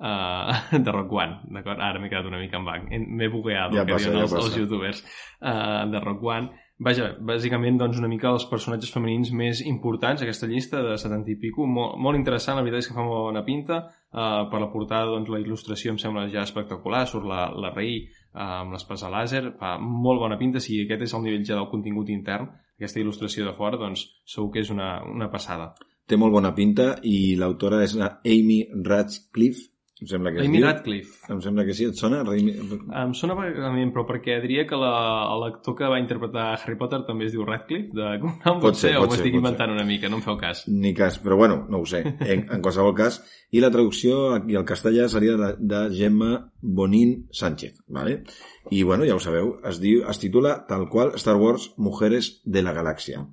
uh, 0.00 0.78
de 0.84 0.92
Rock 0.96 1.12
One, 1.12 1.42
d'acord? 1.52 1.80
Ara 1.80 2.00
m'he 2.00 2.08
quedat 2.08 2.32
una 2.32 2.40
mica 2.40 2.56
en 2.56 2.66
banc. 2.72 2.88
M'he 2.88 3.28
bugueat, 3.32 3.76
ja 3.76 3.84
que 3.84 3.98
passa, 3.98 4.08
diuen 4.08 4.22
ja 4.22 4.28
els, 4.30 4.32
passa. 4.32 4.48
els 4.48 4.62
youtubers 4.64 5.04
uh, 5.04 5.84
de 5.92 6.00
Rock 6.00 6.24
One 6.24 6.64
Vaja, 6.76 7.06
bàsicament, 7.24 7.78
doncs, 7.80 7.96
una 7.96 8.08
mica 8.08 8.28
els 8.28 8.44
personatges 8.50 8.90
femenins 8.92 9.30
més 9.32 9.62
importants, 9.64 10.20
aquesta 10.20 10.48
llista 10.50 10.82
de 10.84 10.98
70 11.00 11.32
i 11.32 11.36
pico, 11.40 11.64
molt, 11.64 11.94
molt 12.04 12.18
interessant, 12.18 12.58
la 12.58 12.64
veritat 12.66 12.84
és 12.84 12.88
que 12.90 12.96
fa 12.98 13.06
molt 13.06 13.30
bona 13.30 13.42
pinta, 13.46 13.78
uh, 14.12 14.42
per 14.52 14.60
la 14.60 14.68
portada, 14.68 15.08
doncs, 15.14 15.30
la 15.32 15.40
il·lustració 15.40 15.94
em 15.94 16.00
sembla 16.02 16.26
ja 16.28 16.44
espectacular, 16.44 17.06
surt 17.08 17.24
la, 17.30 17.46
la 17.56 17.70
rei 17.72 18.02
uh, 18.02 18.60
amb 18.60 18.76
l'espasa 18.76 19.08
láser, 19.08 19.54
fa 19.56 19.78
molt 19.80 20.20
bona 20.20 20.36
pinta, 20.36 20.60
si 20.60 20.82
aquest 20.82 21.06
és 21.08 21.16
el 21.16 21.24
nivell 21.24 21.46
ja 21.48 21.56
del 21.56 21.70
contingut 21.72 22.12
intern, 22.12 22.50
aquesta 22.76 23.00
il·lustració 23.00 23.48
de 23.48 23.56
fora, 23.56 23.80
doncs, 23.80 24.04
segur 24.28 24.50
que 24.52 24.60
és 24.66 24.74
una, 24.74 24.98
una 25.08 25.30
passada. 25.32 25.72
Té 26.06 26.20
molt 26.20 26.36
bona 26.36 26.52
pinta 26.54 26.90
i 27.08 27.38
l'autora 27.40 27.80
és 27.88 27.96
Amy 27.96 28.60
Radcliffe, 28.84 29.70
Em 29.96 30.04
sembla 30.10 30.28
que 30.30 30.42
Amy. 30.44 30.58
Radcliffe. 30.60 31.32
Em 31.32 31.38
sembla 31.40 31.64
que 31.64 31.72
sí, 31.72 31.86
et 31.88 31.96
sona? 31.96 32.18
Raimi... 32.22 32.52
Em 33.00 33.12
sona 33.16 33.32
vagament, 33.38 33.94
però 33.94 34.02
perquè 34.04 34.34
diria 34.42 34.66
que 34.68 34.76
la- 34.76 35.32
l'actor 35.40 35.72
que 35.78 35.88
va 35.88 35.96
interpretar 36.02 36.50
Harry 36.58 36.76
Potter 36.76 36.98
també 37.06 37.24
es 37.24 37.32
diu 37.32 37.46
Radcliffe, 37.48 37.94
de 37.96 38.10
cognom, 38.20 38.58
Pot 38.60 38.76
ser, 38.76 38.90
o 38.98 39.06
pot 39.06 39.14
ser, 39.14 39.22
m'estic 39.22 39.32
pot 39.32 39.40
inventant 39.40 39.72
una 39.72 39.86
mica, 39.88 40.10
no 40.12 40.18
em 40.20 40.24
feu 40.26 40.36
cas. 40.36 40.66
Ni 40.68 40.92
cas, 40.92 41.16
però 41.24 41.38
bueno, 41.40 41.62
no 41.72 41.80
ho 41.80 41.86
sé, 41.88 42.02
en, 42.04 42.44
en 42.44 42.60
qualsevol 42.60 42.92
cas. 42.98 43.22
I 43.56 43.62
la 43.64 43.70
traducció 43.72 44.34
aquí 44.34 44.58
al 44.60 44.66
castellà 44.68 45.08
seria 45.08 45.38
de, 45.40 45.48
de 45.58 45.80
Gemma 45.96 46.52
Bonín 46.60 47.28
Sánchez, 47.32 47.80
¿vale? 47.88 48.18
I 48.70 48.82
bueno, 48.82 49.06
ja 49.08 49.16
ho 49.16 49.20
sabeu, 49.22 49.54
es, 49.64 49.80
diu, 49.80 50.02
es 50.10 50.20
titula 50.20 50.58
tal 50.68 50.90
qual 50.92 51.14
Star 51.16 51.36
Wars 51.40 51.70
Mujeres 51.78 52.42
de 52.44 52.60
la 52.60 52.74
Galàxia. 52.76 53.24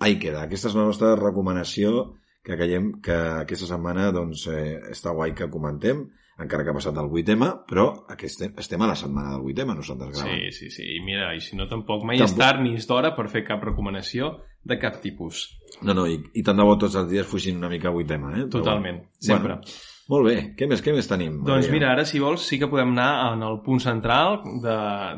Ahí 0.00 0.16
queda. 0.22 0.44
Aquesta 0.46 0.70
és 0.70 0.74
la 0.78 0.86
nostra 0.88 1.16
recomanació 1.20 2.14
que 2.48 2.56
creiem 2.56 2.92
que 3.04 3.16
aquesta 3.44 3.68
setmana 3.68 4.08
doncs, 4.14 4.46
eh, 4.48 4.78
està 4.94 5.12
guai 5.12 5.34
que 5.36 5.50
comentem, 5.52 6.06
encara 6.38 6.64
que 6.64 6.70
ha 6.72 6.76
passat 6.76 6.96
el 7.02 7.10
8 7.10 7.36
però 7.68 7.88
aquest, 8.14 8.46
estem 8.62 8.82
a 8.82 8.88
la 8.88 8.96
setmana 8.96 9.34
del 9.34 9.50
8 9.52 9.66
nosaltres 9.74 10.14
gravant. 10.16 10.46
Sí, 10.48 10.52
sí, 10.52 10.70
sí. 10.70 10.86
I 10.96 11.02
mira, 11.04 11.34
i 11.34 11.42
si 11.44 11.58
no 11.58 11.68
tampoc 11.68 12.06
mai 12.06 12.16
Tampoc. 12.22 12.32
és 12.32 12.38
tard 12.38 12.62
ni 12.62 12.74
és 12.78 12.86
d'hora 12.88 13.12
per 13.16 13.28
fer 13.28 13.44
cap 13.44 13.64
recomanació 13.66 14.38
de 14.64 14.78
cap 14.78 15.00
tipus. 15.02 15.44
No, 15.82 15.94
no, 15.94 16.06
i, 16.06 16.18
i 16.34 16.42
tant 16.46 16.56
de 16.56 16.64
bo 16.64 16.78
tots 16.80 16.96
els 16.96 17.10
dies 17.10 17.26
fugin 17.26 17.58
una 17.58 17.68
mica 17.68 17.90
8 17.90 18.14
eh? 18.14 18.18
Però 18.18 18.50
Totalment, 18.58 19.02
bueno. 19.02 19.18
sempre. 19.20 19.58
Bueno, 19.58 19.78
molt 20.08 20.24
bé, 20.24 20.36
què 20.56 20.64
més, 20.64 20.80
què 20.80 20.94
més 20.96 21.08
tenim? 21.08 21.42
Doncs 21.44 21.66
Maria? 21.66 21.72
mira, 21.74 21.88
ara 21.92 22.04
si 22.08 22.20
vols 22.22 22.46
sí 22.48 22.56
que 22.58 22.70
podem 22.70 22.94
anar 22.94 23.34
en 23.34 23.42
el 23.44 23.58
punt 23.60 23.82
central 23.84 24.38
de, 24.62 24.76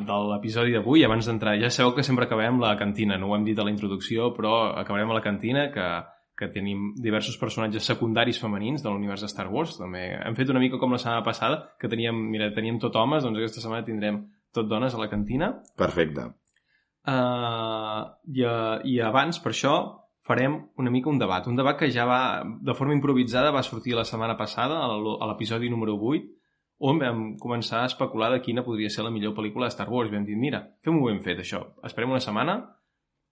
de 0.08 0.16
l'episodi 0.32 0.74
d'avui, 0.74 1.04
abans 1.06 1.28
d'entrar. 1.30 1.54
Ja 1.60 1.70
sabeu 1.70 1.92
que 1.94 2.02
sempre 2.02 2.26
acabem 2.26 2.58
la 2.58 2.72
cantina, 2.80 3.18
no 3.20 3.28
ho 3.30 3.36
hem 3.36 3.44
dit 3.46 3.58
a 3.58 3.66
la 3.68 3.70
introducció, 3.70 4.32
però 4.34 4.72
acabarem 4.80 5.12
a 5.12 5.20
la 5.20 5.22
cantina, 5.22 5.68
que, 5.70 5.86
que 6.40 6.48
tenim 6.48 6.90
diversos 6.96 7.36
personatges 7.36 7.84
secundaris 7.90 8.40
femenins 8.40 8.80
de 8.80 8.88
l'univers 8.88 9.20
de 9.20 9.28
Star 9.28 9.46
Wars. 9.52 9.76
També 9.76 10.06
hem 10.16 10.36
fet 10.38 10.48
una 10.52 10.62
mica 10.62 10.80
com 10.80 10.94
la 10.94 11.00
setmana 11.02 11.24
passada, 11.26 11.62
que 11.80 11.90
teníem, 11.92 12.16
mira, 12.32 12.48
teníem 12.56 12.80
tot 12.80 12.96
homes, 12.96 13.26
doncs 13.26 13.42
aquesta 13.42 13.60
setmana 13.60 13.84
tindrem 13.84 14.22
tot 14.56 14.70
dones 14.70 14.96
a 14.96 15.02
la 15.02 15.10
cantina. 15.12 15.52
Perfecte. 15.78 16.30
Uh, 17.04 18.08
i, 18.32 18.44
uh, 18.44 18.80
I 18.88 18.98
abans, 19.04 19.40
per 19.44 19.52
això, 19.52 19.76
farem 20.26 20.56
una 20.80 20.92
mica 20.92 21.12
un 21.12 21.20
debat. 21.20 21.46
Un 21.50 21.60
debat 21.60 21.76
que 21.76 21.90
ja 21.92 22.08
va, 22.08 22.22
de 22.40 22.76
forma 22.78 22.96
improvisada, 22.96 23.52
va 23.52 23.64
sortir 23.66 23.96
la 23.98 24.08
setmana 24.08 24.36
passada, 24.40 24.80
a 24.86 25.30
l'episodi 25.30 25.68
número 25.72 25.96
8, 26.00 26.28
on 26.90 27.00
vam 27.00 27.24
començar 27.40 27.82
a 27.82 27.88
especular 27.90 28.30
de 28.32 28.40
quina 28.40 28.64
podria 28.64 28.88
ser 28.88 29.04
la 29.04 29.12
millor 29.12 29.34
pel·lícula 29.36 29.68
de 29.68 29.76
Star 29.76 29.88
Wars. 29.92 30.12
Vam 30.12 30.24
dir, 30.24 30.40
mira, 30.40 30.64
fem-ho 30.84 31.04
ben 31.08 31.20
fet, 31.24 31.44
això. 31.44 31.66
Esperem 31.84 32.16
una 32.16 32.24
setmana, 32.24 32.62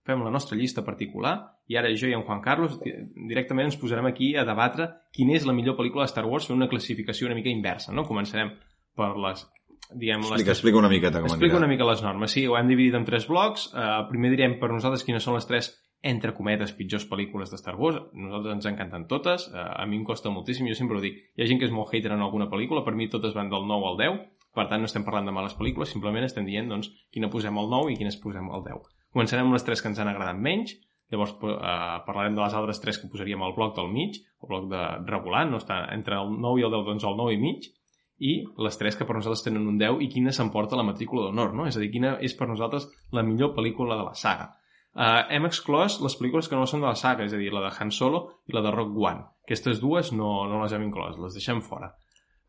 fem 0.09 0.25
la 0.25 0.33
nostra 0.33 0.57
llista 0.57 0.83
particular, 0.87 1.37
i 1.69 1.77
ara 1.77 1.93
jo 1.93 2.09
i 2.09 2.17
en 2.17 2.25
Juan 2.25 2.41
Carlos 2.41 2.79
di- 2.81 2.95
directament 3.29 3.69
ens 3.69 3.77
posarem 3.77 4.09
aquí 4.09 4.33
a 4.41 4.47
debatre 4.49 4.89
quina 5.13 5.37
és 5.37 5.45
la 5.47 5.53
millor 5.53 5.77
pel·lícula 5.77 6.07
de 6.07 6.13
Star 6.15 6.25
Wars 6.27 6.49
fent 6.49 6.57
una 6.57 6.69
classificació 6.73 7.29
una 7.29 7.37
mica 7.37 7.53
inversa, 7.53 7.93
no? 7.93 8.07
Començarem 8.09 8.55
per 8.97 9.13
les, 9.21 9.45
diguem, 9.93 10.25
les 10.25 10.33
Explica, 10.33 10.55
explica 10.57 10.81
una 10.81 10.89
miqueta 10.91 11.21
com 11.21 11.29
Explico 11.31 11.55
anirà. 11.59 11.65
una 11.67 11.69
mica 11.75 11.87
les 11.91 12.03
normes. 12.03 12.33
Sí, 12.35 12.47
ho 12.49 12.57
hem 12.59 12.67
dividit 12.73 12.97
en 12.99 13.05
tres 13.07 13.29
blocs. 13.29 13.69
Uh, 13.75 14.09
primer 14.09 14.33
direm 14.35 14.57
per 14.59 14.73
nosaltres 14.73 15.05
quines 15.07 15.23
són 15.23 15.37
les 15.39 15.47
tres 15.47 15.69
entre 16.03 16.31
cometes, 16.35 16.71
pitjors 16.79 17.07
pel·lícules 17.11 17.51
de 17.51 17.59
Star 17.59 17.75
Wars. 17.77 18.01
Nosaltres 18.15 18.55
ens 18.57 18.67
encanten 18.71 19.07
totes. 19.11 19.49
Uh, 19.53 19.63
a 19.83 19.87
mi 19.87 19.97
em 20.01 20.05
costa 20.07 20.31
moltíssim, 20.31 20.67
jo 20.71 20.75
sempre 20.79 20.99
ho 20.99 21.05
dic. 21.05 21.17
Hi 21.37 21.43
ha 21.45 21.49
gent 21.51 21.59
que 21.63 21.67
és 21.69 21.75
molt 21.75 21.91
hater 21.95 22.13
en 22.15 22.23
alguna 22.27 22.47
pel·lícula, 22.51 22.85
per 22.87 22.95
mi 22.99 23.09
totes 23.11 23.35
van 23.35 23.51
del 23.51 23.67
9 23.67 23.89
al 23.93 23.99
10, 24.03 24.21
per 24.55 24.67
tant 24.71 24.83
no 24.83 24.87
estem 24.91 25.05
parlant 25.07 25.27
de 25.27 25.35
males 25.35 25.55
pel·lícules, 25.59 25.91
simplement 25.95 26.25
estem 26.27 26.47
dient 26.47 26.69
doncs, 26.71 26.91
quina 27.15 27.31
posem 27.31 27.57
al 27.59 27.69
9 27.71 27.93
i 27.93 27.99
quines 28.01 28.17
posem 28.23 28.47
al 28.51 28.63
10. 28.67 28.87
Començarem 29.15 29.49
amb 29.49 29.57
les 29.57 29.65
tres 29.65 29.83
que 29.83 29.91
ens 29.91 29.99
han 30.03 30.11
agradat 30.11 30.39
menys, 30.45 30.75
llavors 31.13 31.33
uh, 31.41 32.05
parlarem 32.05 32.37
de 32.37 32.43
les 32.43 32.55
altres 32.55 32.81
tres 32.83 33.01
que 33.01 33.09
posaríem 33.09 33.43
al 33.43 33.55
bloc 33.57 33.75
del 33.79 33.89
mig, 33.93 34.21
el 34.43 34.51
bloc 34.51 34.69
de 34.73 34.83
regular, 35.09 35.47
no 35.49 35.61
està 35.63 35.81
entre 35.95 36.19
el 36.21 36.35
9 36.37 36.61
i 36.61 36.67
el 36.69 36.75
10, 36.77 36.87
doncs 36.91 37.09
el 37.09 37.17
9 37.17 37.37
i 37.37 37.41
mig, 37.43 37.69
i 38.19 38.33
les 38.67 38.77
tres 38.77 38.99
que 38.99 39.07
per 39.07 39.17
nosaltres 39.17 39.45
tenen 39.47 39.67
un 39.71 39.79
10 39.81 40.03
i 40.05 40.11
quina 40.13 40.35
s'emporta 40.35 40.77
la 40.77 40.87
matrícula 40.87 41.29
d'honor, 41.29 41.55
no? 41.55 41.69
És 41.71 41.79
a 41.79 41.83
dir, 41.83 41.93
quina 41.95 42.17
és 42.25 42.35
per 42.37 42.51
nosaltres 42.51 42.89
la 43.15 43.25
millor 43.25 43.55
pel·lícula 43.57 43.97
de 43.97 44.09
la 44.11 44.17
saga. 44.19 44.51
Uh, 44.99 45.23
hem 45.31 45.47
exclòs 45.47 46.01
les 46.03 46.17
pel·lícules 46.19 46.51
que 46.51 46.59
no 46.59 46.67
són 46.67 46.83
de 46.83 46.91
la 46.91 46.99
saga, 46.99 47.25
és 47.25 47.33
a 47.33 47.41
dir, 47.41 47.53
la 47.55 47.63
de 47.65 47.71
Han 47.71 47.95
Solo 47.95 48.25
i 48.51 48.57
la 48.57 48.65
de 48.67 48.75
Rock 48.75 48.99
One. 48.99 49.25
Aquestes 49.47 49.81
dues 49.81 50.11
no, 50.13 50.33
no 50.51 50.61
les 50.65 50.75
hem 50.75 50.85
inclòs, 50.89 51.21
les 51.23 51.39
deixem 51.39 51.63
fora. 51.63 51.93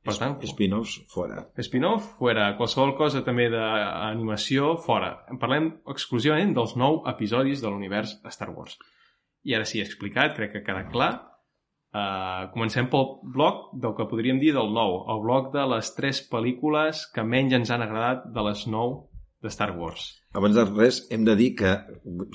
Per 0.06 0.16
tant, 0.16 0.38
Spin-offs, 0.48 0.94
fora. 1.12 1.42
spin-off, 1.60 2.14
fora. 2.18 2.54
Qualsevol 2.58 2.94
cosa 2.96 3.20
també 3.26 3.50
d'animació, 3.52 4.78
fora. 4.80 5.26
En 5.30 5.40
parlem 5.42 5.74
exclusivament 5.92 6.54
dels 6.56 6.78
nou 6.80 7.02
episodis 7.12 7.60
de 7.62 7.68
l'univers 7.68 8.16
Star 8.32 8.50
Wars. 8.56 8.78
I 9.44 9.58
ara 9.58 9.68
sí, 9.68 9.82
explicat, 9.84 10.38
crec 10.38 10.56
que 10.56 10.64
queda 10.64 10.88
clar. 10.94 11.12
Uh, 11.90 12.48
comencem 12.54 12.88
pel 12.88 13.06
bloc 13.34 13.72
del 13.82 13.96
que 13.98 14.06
podríem 14.08 14.40
dir 14.40 14.54
del 14.54 14.72
nou, 14.72 15.00
el 15.10 15.24
bloc 15.24 15.48
de 15.56 15.64
les 15.72 15.88
tres 15.96 16.20
pel·lícules 16.32 17.08
que 17.16 17.26
menys 17.26 17.56
ens 17.58 17.72
han 17.74 17.82
agradat 17.82 18.28
de 18.30 18.44
les 18.46 18.68
nou 18.70 19.10
de 19.42 19.50
Star 19.50 19.72
Wars. 19.78 20.12
Abans 20.38 20.54
de 20.56 20.68
res, 20.68 21.00
hem 21.10 21.26
de 21.26 21.34
dir 21.40 21.56
que, 21.58 21.72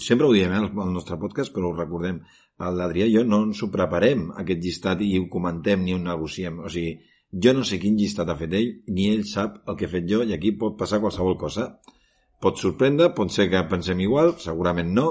sempre 0.03 0.27
ho 0.27 0.35
diem 0.35 0.51
eh, 0.51 0.59
al 0.59 0.73
al 0.73 0.93
nostre 0.93 1.19
podcast, 1.23 1.55
però 1.55 1.71
ho 1.71 1.77
recordem, 1.77 2.19
l'Adrià 2.59 3.07
i 3.07 3.15
jo 3.15 3.23
no 3.29 3.45
ens 3.47 3.63
ho 3.63 3.71
preparem, 3.71 4.33
aquest 4.43 4.63
llistat, 4.65 5.05
i 5.07 5.19
ho 5.21 5.29
comentem 5.31 5.85
ni 5.85 5.95
ho 5.95 6.01
negociem. 6.03 6.59
O 6.65 6.71
sigui, 6.71 6.97
jo 7.43 7.53
no 7.57 7.65
sé 7.67 7.81
quin 7.83 7.97
llistat 7.99 8.31
ha 8.31 8.37
fet 8.39 8.55
ell, 8.55 8.71
ni 8.95 9.09
ell 9.11 9.25
sap 9.27 9.61
el 9.69 9.77
que 9.79 9.89
he 9.89 9.91
fet 9.91 10.07
jo, 10.11 10.23
i 10.23 10.35
aquí 10.37 10.55
pot 10.59 10.79
passar 10.79 11.01
qualsevol 11.03 11.37
cosa. 11.41 11.73
Pot 12.43 12.61
sorprendre, 12.61 13.11
pot 13.17 13.33
ser 13.33 13.49
que 13.51 13.63
pensem 13.71 14.01
igual, 14.05 14.35
segurament 14.43 14.93
no. 14.95 15.09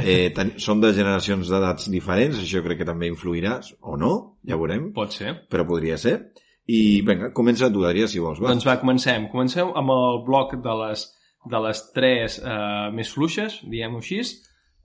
Eh, 0.00 0.30
ten, 0.36 0.54
som 0.62 0.80
de 0.80 0.92
generacions 0.96 1.50
d'edats 1.52 1.90
diferents, 1.92 2.38
això 2.40 2.62
crec 2.64 2.82
que 2.82 2.88
també 2.88 3.10
influirà, 3.10 3.58
o 3.82 3.96
no, 4.00 4.12
ja 4.46 4.56
ho 4.56 4.62
veurem, 4.62 4.90
Pot 4.96 5.16
ser. 5.16 5.34
però 5.52 5.66
podria 5.68 5.98
ser. 6.00 6.18
I 6.66 7.02
vinga, 7.06 7.30
comença 7.34 7.70
tu, 7.70 7.84
Adrià, 7.86 8.08
si 8.10 8.18
vols. 8.22 8.40
Va. 8.42 8.50
Doncs 8.50 8.66
va, 8.66 8.78
comencem. 8.80 9.28
Comencem 9.30 9.70
amb 9.78 9.92
el 9.94 10.22
bloc 10.26 10.56
de 10.64 10.74
les, 10.82 11.04
de 11.46 11.60
les 11.62 11.82
tres 11.94 12.40
uh, 12.42 12.88
més 12.94 13.12
fluixes, 13.14 13.60
diguem-ho 13.70 14.02
així. 14.02 14.22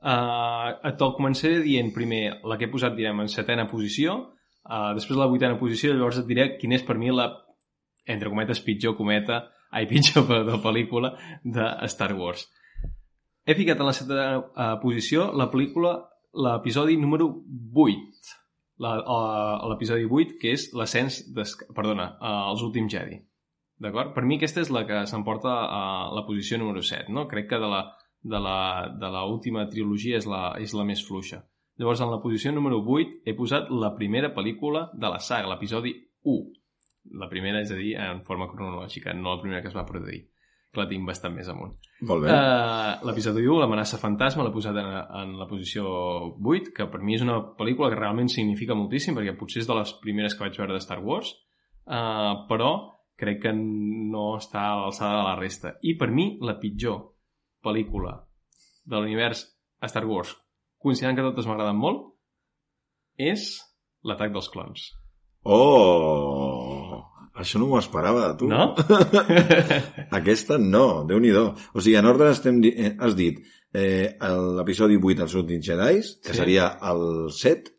Uh, 0.01 0.91
Te'l 0.97 1.15
començaré 1.17 1.59
dient 1.65 1.89
primer 1.93 2.39
la 2.45 2.57
que 2.57 2.67
he 2.67 2.71
posat, 2.73 2.93
direm, 2.97 3.23
en 3.23 3.29
setena 3.33 3.67
posició, 3.69 4.19
uh, 4.67 4.91
després 4.97 5.19
la 5.19 5.29
vuitena 5.31 5.57
posició, 5.59 5.93
llavors 5.93 6.19
et 6.21 6.27
diré 6.29 6.49
quina 6.61 6.77
és 6.77 6.83
per 6.87 6.97
mi 6.99 7.11
la, 7.13 7.29
entre 8.05 8.29
cometes, 8.29 8.61
pitjor 8.65 8.97
cometa, 8.97 9.43
ai, 9.71 9.87
pitjor 9.91 10.27
de 10.47 10.59
pel·lícula 10.63 11.15
de 11.43 11.71
Star 11.91 12.13
Wars. 12.17 12.47
He 13.45 13.55
ficat 13.57 13.79
en 13.81 13.89
la 13.89 13.95
setena 13.97 14.27
uh, 14.37 14.75
posició 14.83 15.31
la 15.33 15.49
pel·lícula, 15.51 15.95
l'episodi 16.31 16.95
número 17.01 17.27
8, 17.73 18.35
la- 18.85 18.99
uh, 19.01 19.69
l'episodi 19.71 20.05
8, 20.05 20.37
que 20.41 20.53
és 20.55 20.69
l'ascens, 20.77 21.23
perdona, 21.75 22.11
uh, 22.21 22.51
els 22.51 22.61
últims 22.67 22.91
Jedi. 22.93 23.17
D'acord? 23.81 24.13
Per 24.13 24.21
mi 24.29 24.37
aquesta 24.37 24.61
és 24.61 24.69
la 24.69 24.83
que 24.85 24.99
s'emporta 25.09 25.49
a 25.65 25.81
la 26.13 26.21
posició 26.27 26.59
número 26.61 26.83
7, 26.85 27.09
no? 27.09 27.25
Crec 27.27 27.47
que 27.49 27.57
de 27.57 27.69
la, 27.71 27.81
de 28.21 28.37
la, 28.37 28.57
de 29.01 29.09
la 29.09 29.23
última 29.25 29.65
trilogia 29.71 30.19
és 30.21 30.27
la, 30.29 30.51
és 30.61 30.75
la 30.77 30.85
més 30.85 31.01
fluixa. 31.07 31.41
Llavors, 31.79 32.01
en 32.03 32.11
la 32.11 32.19
posició 32.21 32.51
número 32.51 32.81
8 32.83 33.23
he 33.25 33.35
posat 33.37 33.69
la 33.71 33.93
primera 33.95 34.31
pel·lícula 34.35 34.89
de 34.93 35.09
la 35.09 35.21
saga, 35.23 35.49
l'episodi 35.51 35.93
1. 36.27 36.41
La 37.21 37.29
primera, 37.29 37.61
és 37.63 37.71
a 37.73 37.79
dir, 37.79 37.95
en 37.97 38.21
forma 38.27 38.49
cronològica, 38.51 39.15
no 39.17 39.35
la 39.35 39.41
primera 39.41 39.61
que 39.63 39.71
es 39.71 39.77
va 39.77 39.87
produir, 39.87 40.19
que 40.69 40.81
la 40.81 40.87
tinc 40.89 41.07
bastant 41.07 41.33
més 41.33 41.49
amunt. 41.49 41.73
Molt 42.05 42.25
bé. 42.25 42.35
Uh, 42.35 43.07
L'episodi 43.07 43.47
1, 43.47 43.57
l'amenaça 43.63 43.97
fantasma, 44.01 44.45
l'he 44.45 44.53
posat 44.53 44.77
en, 44.77 44.91
en 45.23 45.33
la 45.39 45.47
posició 45.49 45.87
8, 46.37 46.75
que 46.77 46.87
per 46.91 47.01
mi 47.01 47.17
és 47.17 47.25
una 47.25 47.39
pel·lícula 47.57 47.89
que 47.89 47.97
realment 47.97 48.29
significa 48.29 48.77
moltíssim, 48.77 49.17
perquè 49.17 49.33
potser 49.39 49.63
és 49.63 49.71
de 49.71 49.79
les 49.79 49.95
primeres 50.03 50.37
que 50.37 50.45
vaig 50.45 50.59
veure 50.61 50.77
de 50.77 50.83
Star 50.83 50.99
Wars, 51.01 51.33
uh, 51.87 52.45
però 52.51 52.75
crec 53.21 53.41
que 53.47 53.55
no 53.55 54.35
està 54.37 54.67
a 54.67 54.77
l'alçada 54.83 55.17
de 55.19 55.25
la 55.29 55.39
resta. 55.39 55.75
I 55.81 55.95
per 55.97 56.11
mi, 56.13 56.35
la 56.45 56.57
pitjor 56.61 57.01
pel·lícula 57.65 58.15
de 58.85 59.01
l'univers 59.01 59.43
Star 59.89 60.05
Wars, 60.09 60.33
considerant 60.83 61.17
que 61.17 61.25
totes 61.29 61.47
m'agraden 61.49 61.77
molt, 61.79 62.07
és 63.17 63.47
l'atac 64.07 64.33
dels 64.33 64.49
clons. 64.53 64.87
Oh! 65.45 67.01
Això 67.41 67.57
no 67.61 67.67
m'ho 67.69 67.79
esperava 67.79 68.27
de 68.27 68.37
tu. 68.41 68.47
No? 68.51 68.73
Aquesta 70.19 70.57
no, 70.61 71.03
déu 71.07 71.21
nhi 71.23 71.31
O 71.33 71.81
sigui, 71.81 71.95
en 71.97 72.05
ordre 72.09 72.29
estem 72.33 72.59
di 72.61 72.73
eh, 72.75 72.91
has 72.99 73.15
dit 73.17 73.39
eh, 73.73 74.17
l'episodi 74.57 74.97
8 74.99 75.23
els 75.25 75.35
últims 75.39 75.65
Jedi, 75.65 76.01
que 76.21 76.33
Sí. 76.33 76.37
seria 76.41 76.67
el 76.91 77.31
7, 77.31 77.71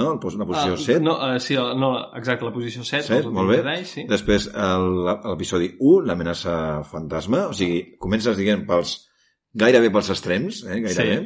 no? 0.00 0.14
La 0.16 0.46
posició 0.48 0.74
Ah, 0.74 0.80
7. 0.86 1.00
No, 1.04 1.14
uh, 1.20 1.38
sí, 1.40 1.54
no, 1.54 1.90
exacte, 2.16 2.44
la 2.44 2.52
posició 2.52 2.82
7. 2.84 3.02
Set, 3.06 3.24
els 3.24 3.32
molt 3.32 3.52
bé. 3.52 3.60
Jedi, 3.62 3.84
sí. 3.84 4.06
Després 4.08 4.48
l'episodi 4.54 5.74
1, 5.78 6.06
l'amenaça 6.08 6.56
fantasma, 6.88 7.46
o 7.48 7.54
sigui, 7.56 7.96
comences 8.00 8.36
dient 8.36 8.64
pels, 8.66 8.96
gairebé 9.54 9.92
pels 9.92 10.10
extrems, 10.16 10.64
eh, 10.64 10.80
gairebé. 10.88 11.20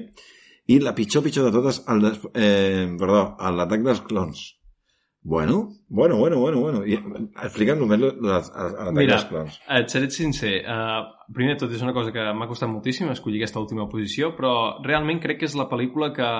I 0.69 0.81
la 0.85 0.95
pitjor, 0.95 1.25
pitjor 1.25 1.49
de 1.49 1.52
totes, 1.57 1.83
el 1.88 2.02
des, 2.05 2.25
eh, 2.35 2.87
perdó, 3.00 3.23
l'atac 3.57 3.87
dels 3.87 4.02
clons. 4.07 4.49
Bueno, 5.23 5.69
bueno, 5.88 6.17
bueno, 6.17 6.40
bueno, 6.40 6.61
bueno. 6.61 6.81
I, 6.87 6.95
explica'm 7.45 7.76
només 7.83 8.00
Mira, 8.00 8.14
dels 8.95 9.25
clones. 9.29 9.59
Et 9.76 9.93
seré 9.93 10.09
sincer, 10.09 10.52
uh, 10.64 11.26
primer 11.37 11.59
tot 11.61 11.75
és 11.76 11.83
una 11.85 11.93
cosa 11.93 12.12
que 12.14 12.25
m'ha 12.33 12.49
costat 12.49 12.71
moltíssim 12.73 13.11
escollir 13.12 13.43
aquesta 13.43 13.61
última 13.61 13.85
posició, 13.90 14.31
però 14.38 14.52
realment 14.87 15.21
crec 15.21 15.43
que 15.43 15.50
és 15.50 15.57
la 15.61 15.69
pel·lícula 15.69 16.09
que, 16.17 16.31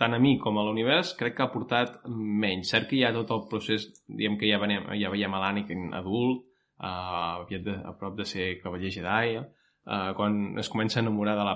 tant 0.00 0.16
a 0.16 0.20
mi 0.22 0.38
com 0.40 0.56
a 0.56 0.64
l'univers, 0.64 1.12
crec 1.18 1.36
que 1.36 1.44
ha 1.44 1.52
portat 1.52 2.00
menys. 2.08 2.72
Cert 2.72 2.88
que 2.88 2.96
hi 2.96 3.04
ha 3.04 3.12
tot 3.12 3.34
el 3.36 3.44
procés, 3.50 3.90
diem 4.08 4.40
que 4.40 4.48
ja, 4.48 4.62
veiem, 4.62 4.88
ja 4.96 5.12
veiem 5.12 5.36
l'Anakin 5.36 5.90
adult, 6.00 6.46
uh, 6.80 7.42
aviat 7.42 7.68
de, 7.68 7.76
a 7.84 7.92
prop 8.00 8.16
de 8.16 8.24
ser 8.32 8.54
cavaller 8.64 8.94
Jedi, 8.96 9.42
uh, 9.86 10.12
quan 10.18 10.58
es 10.58 10.70
comença 10.72 11.00
a 11.00 11.02
enamorar 11.02 11.36
de 11.38 11.44
la... 11.48 11.54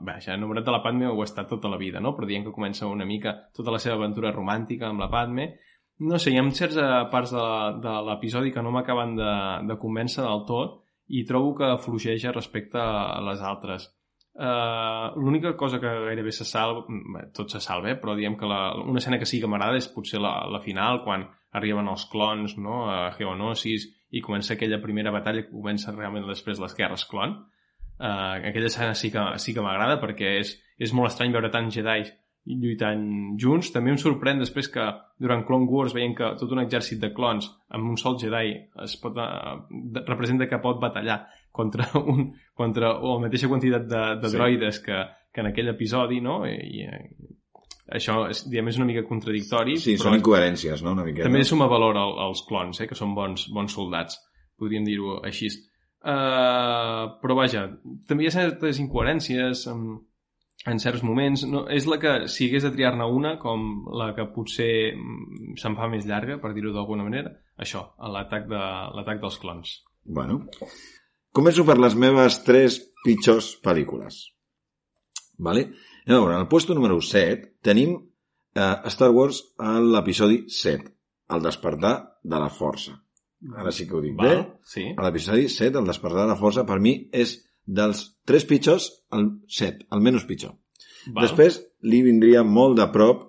Bé, 0.00 0.18
ja 0.24 0.34
enamorat 0.34 0.66
de 0.66 0.74
la 0.74 0.82
Padme 0.84 1.08
ho 1.08 1.22
estat 1.24 1.48
tota 1.50 1.70
la 1.72 1.80
vida, 1.80 2.00
no? 2.00 2.14
Però 2.16 2.28
diem 2.28 2.44
que 2.44 2.54
comença 2.54 2.88
una 2.90 3.06
mica 3.08 3.36
tota 3.56 3.74
la 3.74 3.80
seva 3.82 3.98
aventura 4.00 4.34
romàntica 4.34 4.90
amb 4.90 5.04
la 5.04 5.10
Padme, 5.12 5.54
no 5.98 6.18
sé, 6.20 6.32
hi 6.32 6.38
ha 6.38 6.44
certs 6.52 6.76
eh, 6.76 6.88
parts 7.12 7.32
de, 7.32 7.44
de 7.84 7.92
l'episodi 8.08 8.50
que 8.52 8.62
no 8.64 8.72
m'acaben 8.74 9.14
de, 9.16 9.34
de 9.70 9.76
convèncer 9.80 10.24
del 10.26 10.42
tot 10.48 10.82
i 11.08 11.22
trobo 11.24 11.54
que 11.56 11.70
fluixeja 11.80 12.34
respecte 12.34 12.80
a 12.80 13.20
les 13.24 13.40
altres. 13.40 13.86
Uh, 14.36 15.16
L'única 15.16 15.54
cosa 15.56 15.78
que 15.80 15.88
gairebé 15.88 16.32
se 16.34 16.44
salva, 16.44 16.82
tot 17.32 17.48
se 17.48 17.60
salva, 17.64 17.94
eh? 17.94 17.96
però 17.96 18.12
diem 18.18 18.36
que 18.36 18.48
la, 18.50 18.74
una 18.84 19.00
escena 19.00 19.16
que 19.18 19.28
sí 19.28 19.40
que 19.40 19.48
m'agrada 19.48 19.78
és 19.80 19.88
potser 19.88 20.20
la, 20.20 20.34
la 20.52 20.60
final, 20.60 21.00
quan 21.06 21.24
arriben 21.56 21.88
els 21.88 22.04
clons 22.12 22.58
no? 22.60 22.82
a 22.92 23.14
Geonosis 23.16 23.86
i 24.12 24.20
comença 24.20 24.52
aquella 24.52 24.82
primera 24.82 25.14
batalla 25.14 25.46
que 25.46 25.54
comença 25.54 25.94
realment 25.94 26.28
després 26.28 26.60
les 26.60 26.76
guerres 26.76 27.06
clon. 27.08 27.38
Uh, 27.98 28.44
aquella 28.50 28.66
escena 28.68 28.94
sí 28.94 29.08
que, 29.10 29.22
sí 29.40 29.54
que 29.56 29.62
m'agrada 29.64 29.96
perquè 30.02 30.34
és, 30.42 30.50
és 30.78 30.92
molt 30.92 31.08
estrany 31.12 31.32
veure 31.32 31.48
tants 31.50 31.74
Jedi 31.74 32.04
lluitant 32.46 33.00
junts. 33.40 33.72
També 33.74 33.90
em 33.90 33.96
sorprèn 33.98 34.38
després 34.42 34.68
que 34.70 34.84
durant 35.18 35.42
Clone 35.48 35.66
Wars 35.70 35.94
veiem 35.96 36.12
que 36.14 36.28
tot 36.38 36.52
un 36.52 36.60
exèrcit 36.62 37.00
de 37.02 37.10
clones 37.16 37.48
amb 37.74 37.88
un 37.90 37.96
sol 37.98 38.18
Jedi 38.20 38.52
es 38.84 38.98
pot, 39.02 39.16
uh, 39.16 39.56
representa 40.06 40.46
que 40.46 40.60
pot 40.62 40.78
batallar 40.82 41.22
contra, 41.56 41.88
un, 42.12 42.28
contra 42.54 42.92
o 43.00 43.14
la 43.16 43.24
mateixa 43.26 43.48
quantitat 43.48 43.88
de, 43.88 44.02
de 44.20 44.28
Sí. 44.28 44.36
droides 44.36 44.78
que, 44.84 45.00
que 45.32 45.40
en 45.40 45.48
aquell 45.54 45.72
episodi, 45.72 46.20
no? 46.20 46.42
I, 46.46 46.84
i 46.84 46.86
això 47.96 48.26
és, 48.28 48.44
diguem, 48.50 48.68
és 48.68 48.76
una 48.80 48.86
mica 48.88 49.04
contradictori, 49.06 49.76
Sí, 49.78 49.94
però 49.96 50.10
són 50.10 50.18
incoherències, 50.18 50.82
no?, 50.84 50.92
una 50.96 51.04
miqueta. 51.06 51.28
també 51.28 51.44
suma 51.46 51.68
valor 51.70 51.96
al, 51.96 52.16
als 52.28 52.42
clons, 52.48 52.80
eh? 52.82 52.88
que 52.90 52.98
són 52.98 53.14
bons, 53.14 53.46
bons 53.54 53.72
soldats, 53.72 54.18
podríem 54.58 54.84
dir-ho 54.84 55.20
així. 55.24 55.48
Uh, 56.06 57.16
però 57.18 57.34
vaja, 57.34 57.64
també 58.06 58.22
hi 58.22 58.28
ha 58.30 58.36
certes 58.36 58.78
incoherències 58.78 59.64
en, 59.72 59.80
en 60.70 60.82
certs 60.82 61.02
moments. 61.02 61.42
No, 61.50 61.64
és 61.72 61.88
la 61.90 61.98
que, 62.02 62.12
si 62.30 62.46
hagués 62.46 62.62
de 62.66 62.70
triar-ne 62.76 63.08
una, 63.10 63.34
com 63.42 63.86
la 63.98 64.12
que 64.14 64.28
potser 64.34 64.70
mm, 64.94 65.56
se'n 65.58 65.74
fa 65.78 65.90
més 65.90 66.06
llarga, 66.06 66.38
per 66.42 66.52
dir-ho 66.54 66.74
d'alguna 66.74 67.06
manera, 67.08 67.34
això, 67.58 67.88
l'atac 68.14 68.46
de, 68.52 68.62
dels 69.24 69.40
clons. 69.42 69.80
Bueno. 70.06 70.44
Començo 71.36 71.66
per 71.68 71.76
les 71.82 71.98
meves 71.98 72.38
tres 72.46 72.78
pitjors 73.04 73.56
pel·lícules. 73.64 74.22
Vale? 75.42 75.66
A 76.06 76.12
veure, 76.14 76.36
al 76.36 76.46
puesto 76.48 76.74
número 76.74 77.00
7 77.02 77.58
tenim 77.66 77.96
eh, 77.98 78.76
Star 78.94 79.10
Wars 79.10 79.42
a 79.58 79.74
l'episodi 79.82 80.44
7, 80.48 80.94
El 81.34 81.42
despertar 81.42 81.96
de 82.22 82.38
la 82.38 82.48
força. 82.48 82.94
Ara 83.56 83.70
sí 83.72 83.86
que 83.86 83.94
ho 83.94 84.00
dic 84.02 84.16
bé. 84.18 84.28
Val? 84.34 84.44
Sí. 84.64 84.88
A 84.96 85.04
l'episodi 85.06 85.48
7, 85.52 85.78
El 85.78 85.86
despertar 85.86 86.24
de 86.24 86.32
la 86.32 86.38
força, 86.40 86.64
per 86.66 86.80
mi 86.80 86.96
és 87.12 87.36
dels 87.66 88.02
tres 88.26 88.44
pitjors, 88.46 88.90
el 89.12 89.28
7, 89.48 89.86
el 89.92 90.00
menys 90.02 90.24
pitjor. 90.26 90.56
Val. 91.12 91.26
Després 91.26 91.60
li 91.86 92.02
vindria 92.02 92.42
molt 92.42 92.76
de 92.80 92.86
prop 92.94 93.28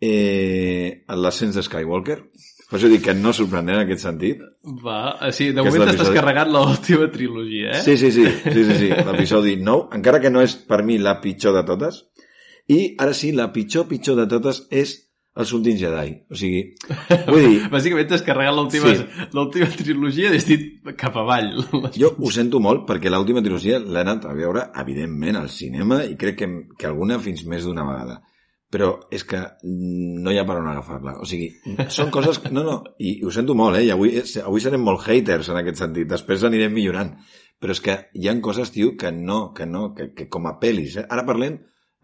eh, 0.00 1.04
l'ascens 1.08 1.54
de 1.58 1.62
Skywalker. 1.62 2.18
Per 2.70 2.78
això 2.80 2.88
dic 2.90 3.04
que 3.04 3.14
no 3.14 3.30
sorprendent 3.36 3.76
en 3.78 3.84
aquest 3.84 4.02
sentit. 4.02 4.40
Va, 4.82 5.18
eh, 5.22 5.30
sí, 5.36 5.50
de 5.52 5.62
moment 5.62 5.84
l'episodi- 5.84 6.16
carregat 6.16 6.48
l'última 6.50 7.10
trilogia, 7.12 7.70
eh? 7.78 7.82
Sí, 7.84 7.96
sí, 8.00 8.10
sí, 8.10 8.24
sí, 8.26 8.64
sí, 8.64 8.74
sí. 8.80 8.88
l'episodi 8.88 9.56
9, 9.60 9.88
encara 10.00 10.20
que 10.20 10.30
no 10.30 10.42
és 10.42 10.56
per 10.56 10.82
mi 10.82 10.98
la 10.98 11.20
pitjor 11.20 11.54
de 11.54 11.62
totes. 11.68 12.06
I 12.68 12.94
ara 12.98 13.12
sí, 13.14 13.32
la 13.36 13.52
pitjor, 13.52 13.86
pitjor 13.86 14.16
de 14.16 14.26
totes 14.26 14.64
és 14.72 14.94
els 15.34 15.52
últims 15.56 15.80
Jedi. 15.80 16.12
O 16.30 16.36
sigui, 16.38 16.60
vull 17.26 17.42
dir, 17.42 17.62
Bàsicament 17.72 18.10
t'has 18.10 18.22
carregat 18.26 18.54
l'última 18.54 18.92
Sí. 18.92 19.72
trilogia 19.80 20.30
i 20.30 20.38
has 20.38 20.46
dit 20.46 20.92
cap 21.00 21.16
avall. 21.18 21.50
jo 22.00 22.12
ho 22.14 22.30
sento 22.34 22.60
molt 22.62 22.84
perquè 22.88 23.10
l'última 23.10 23.42
trilogia 23.42 23.80
l'he 23.82 24.04
anat 24.04 24.28
a 24.30 24.34
veure, 24.36 24.68
evidentment, 24.84 25.40
al 25.40 25.50
cinema 25.50 26.04
i 26.06 26.14
crec 26.20 26.38
que, 26.42 26.50
que 26.78 26.86
alguna 26.90 27.18
fins 27.22 27.44
més 27.50 27.66
d'una 27.66 27.86
vegada. 27.88 28.20
Però 28.74 28.88
és 29.14 29.22
que 29.22 29.38
no 29.70 30.32
hi 30.32 30.38
ha 30.40 30.46
per 30.46 30.56
on 30.58 30.66
agafar-la. 30.66 31.18
O 31.22 31.26
sigui, 31.30 31.52
són 31.94 32.08
coses... 32.14 32.40
Que, 32.42 32.50
no, 32.50 32.64
no, 32.66 32.80
i, 32.98 33.20
i 33.20 33.26
ho 33.26 33.30
sento 33.30 33.54
molt, 33.54 33.78
eh? 33.78 33.84
I 33.86 33.92
avui, 33.94 34.16
avui 34.42 34.62
serem 34.64 34.82
molt 34.82 35.04
haters 35.06 35.50
en 35.52 35.60
aquest 35.60 35.78
sentit. 35.78 36.08
Després 36.10 36.42
anirem 36.48 36.74
millorant. 36.74 37.12
Però 37.62 37.70
és 37.70 37.82
que 37.84 37.94
hi 38.18 38.26
han 38.30 38.40
coses, 38.42 38.72
tio, 38.74 38.96
que 38.98 39.12
no, 39.14 39.52
que 39.54 39.66
no, 39.70 39.92
que, 39.94 40.08
que 40.16 40.26
com 40.26 40.48
a 40.50 40.56
pel·lis, 40.58 40.96
eh? 40.98 41.06
Ara 41.06 41.22
parlem, 41.28 41.60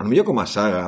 millor 0.07 0.29
com 0.29 0.39
a 0.39 0.47
saga, 0.47 0.85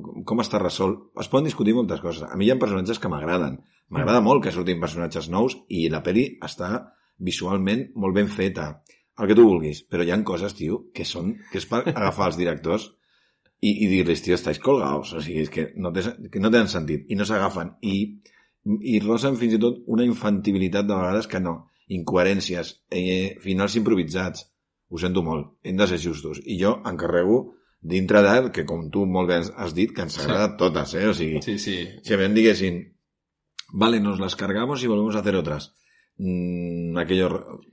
com- 0.00 0.40
està 0.40 0.58
resolt, 0.62 1.10
es 1.20 1.28
poden 1.28 1.44
discutir 1.50 1.74
moltes 1.76 2.00
coses. 2.00 2.24
A 2.24 2.36
mi 2.36 2.46
hi 2.46 2.52
ha 2.54 2.58
personatges 2.58 2.98
que 2.98 3.10
m'agraden. 3.12 3.60
M'agrada 3.92 4.22
molt 4.24 4.42
que 4.44 4.52
surtin 4.54 4.80
personatges 4.80 5.28
nous 5.28 5.58
i 5.68 5.88
la 5.92 6.02
pel·li 6.02 6.38
està 6.40 6.70
visualment 7.18 7.90
molt 7.94 8.14
ben 8.16 8.28
feta. 8.28 8.82
El 9.20 9.28
que 9.28 9.36
tu 9.36 9.44
vulguis. 9.44 9.82
Però 9.84 10.04
hi 10.04 10.10
han 10.14 10.24
coses, 10.24 10.54
tio, 10.56 10.86
que 10.94 11.04
són 11.04 11.34
que 11.50 11.60
és 11.60 11.66
per 11.68 11.82
agafar 11.92 12.30
els 12.30 12.38
directors 12.40 12.88
i, 13.60 13.84
i 13.84 13.88
dir-los, 13.90 14.22
tio, 14.24 14.34
estáis 14.34 14.58
colgados. 14.58 15.12
O 15.12 15.20
sigui, 15.20 15.42
és 15.44 15.50
que 15.52 15.68
no, 15.76 15.92
té, 15.92 16.06
que 16.32 16.40
no 16.40 16.50
tenen 16.50 16.70
sentit. 16.72 17.04
I 17.12 17.18
no 17.18 17.26
s'agafen. 17.28 17.74
I, 17.82 17.98
I 18.64 18.98
rosen 19.04 19.36
fins 19.36 19.58
i 19.58 19.60
tot 19.62 19.82
una 19.86 20.06
infantilitat 20.08 20.88
de 20.88 20.96
vegades 20.96 21.28
que 21.28 21.40
no. 21.42 21.58
Incoherències, 21.92 22.78
eh, 22.90 23.36
finals 23.44 23.76
improvisats. 23.76 24.48
Ho 24.88 24.98
sento 25.00 25.22
molt. 25.24 25.52
Hem 25.62 25.76
de 25.76 25.86
ser 25.88 26.00
justos. 26.00 26.40
I 26.44 26.56
jo 26.60 26.78
encarrego 26.88 27.42
dintre 27.82 28.22
de, 28.22 28.50
que 28.54 28.64
com 28.64 28.88
tu 28.94 29.04
molt 29.06 29.28
bé 29.28 29.40
has 29.42 29.74
dit, 29.74 29.90
que 29.92 30.02
ens 30.06 30.18
agrada 30.22 30.56
totes, 30.56 30.94
eh? 30.94 31.06
O 31.10 31.14
sigui, 31.14 31.42
Sí, 31.42 31.58
sí. 31.58 31.76
si 32.02 32.14
a 32.14 32.18
mi 32.20 32.24
em 32.30 32.34
diguessin, 32.34 32.80
vale, 33.74 33.98
nos 34.00 34.20
las 34.20 34.36
cargamos 34.36 34.82
y 34.82 34.86
volvemos 34.86 35.16
a 35.16 35.20
hacer 35.20 35.34
otras. 35.36 35.74
Mm, 36.18 36.96
aquello... 36.98 37.28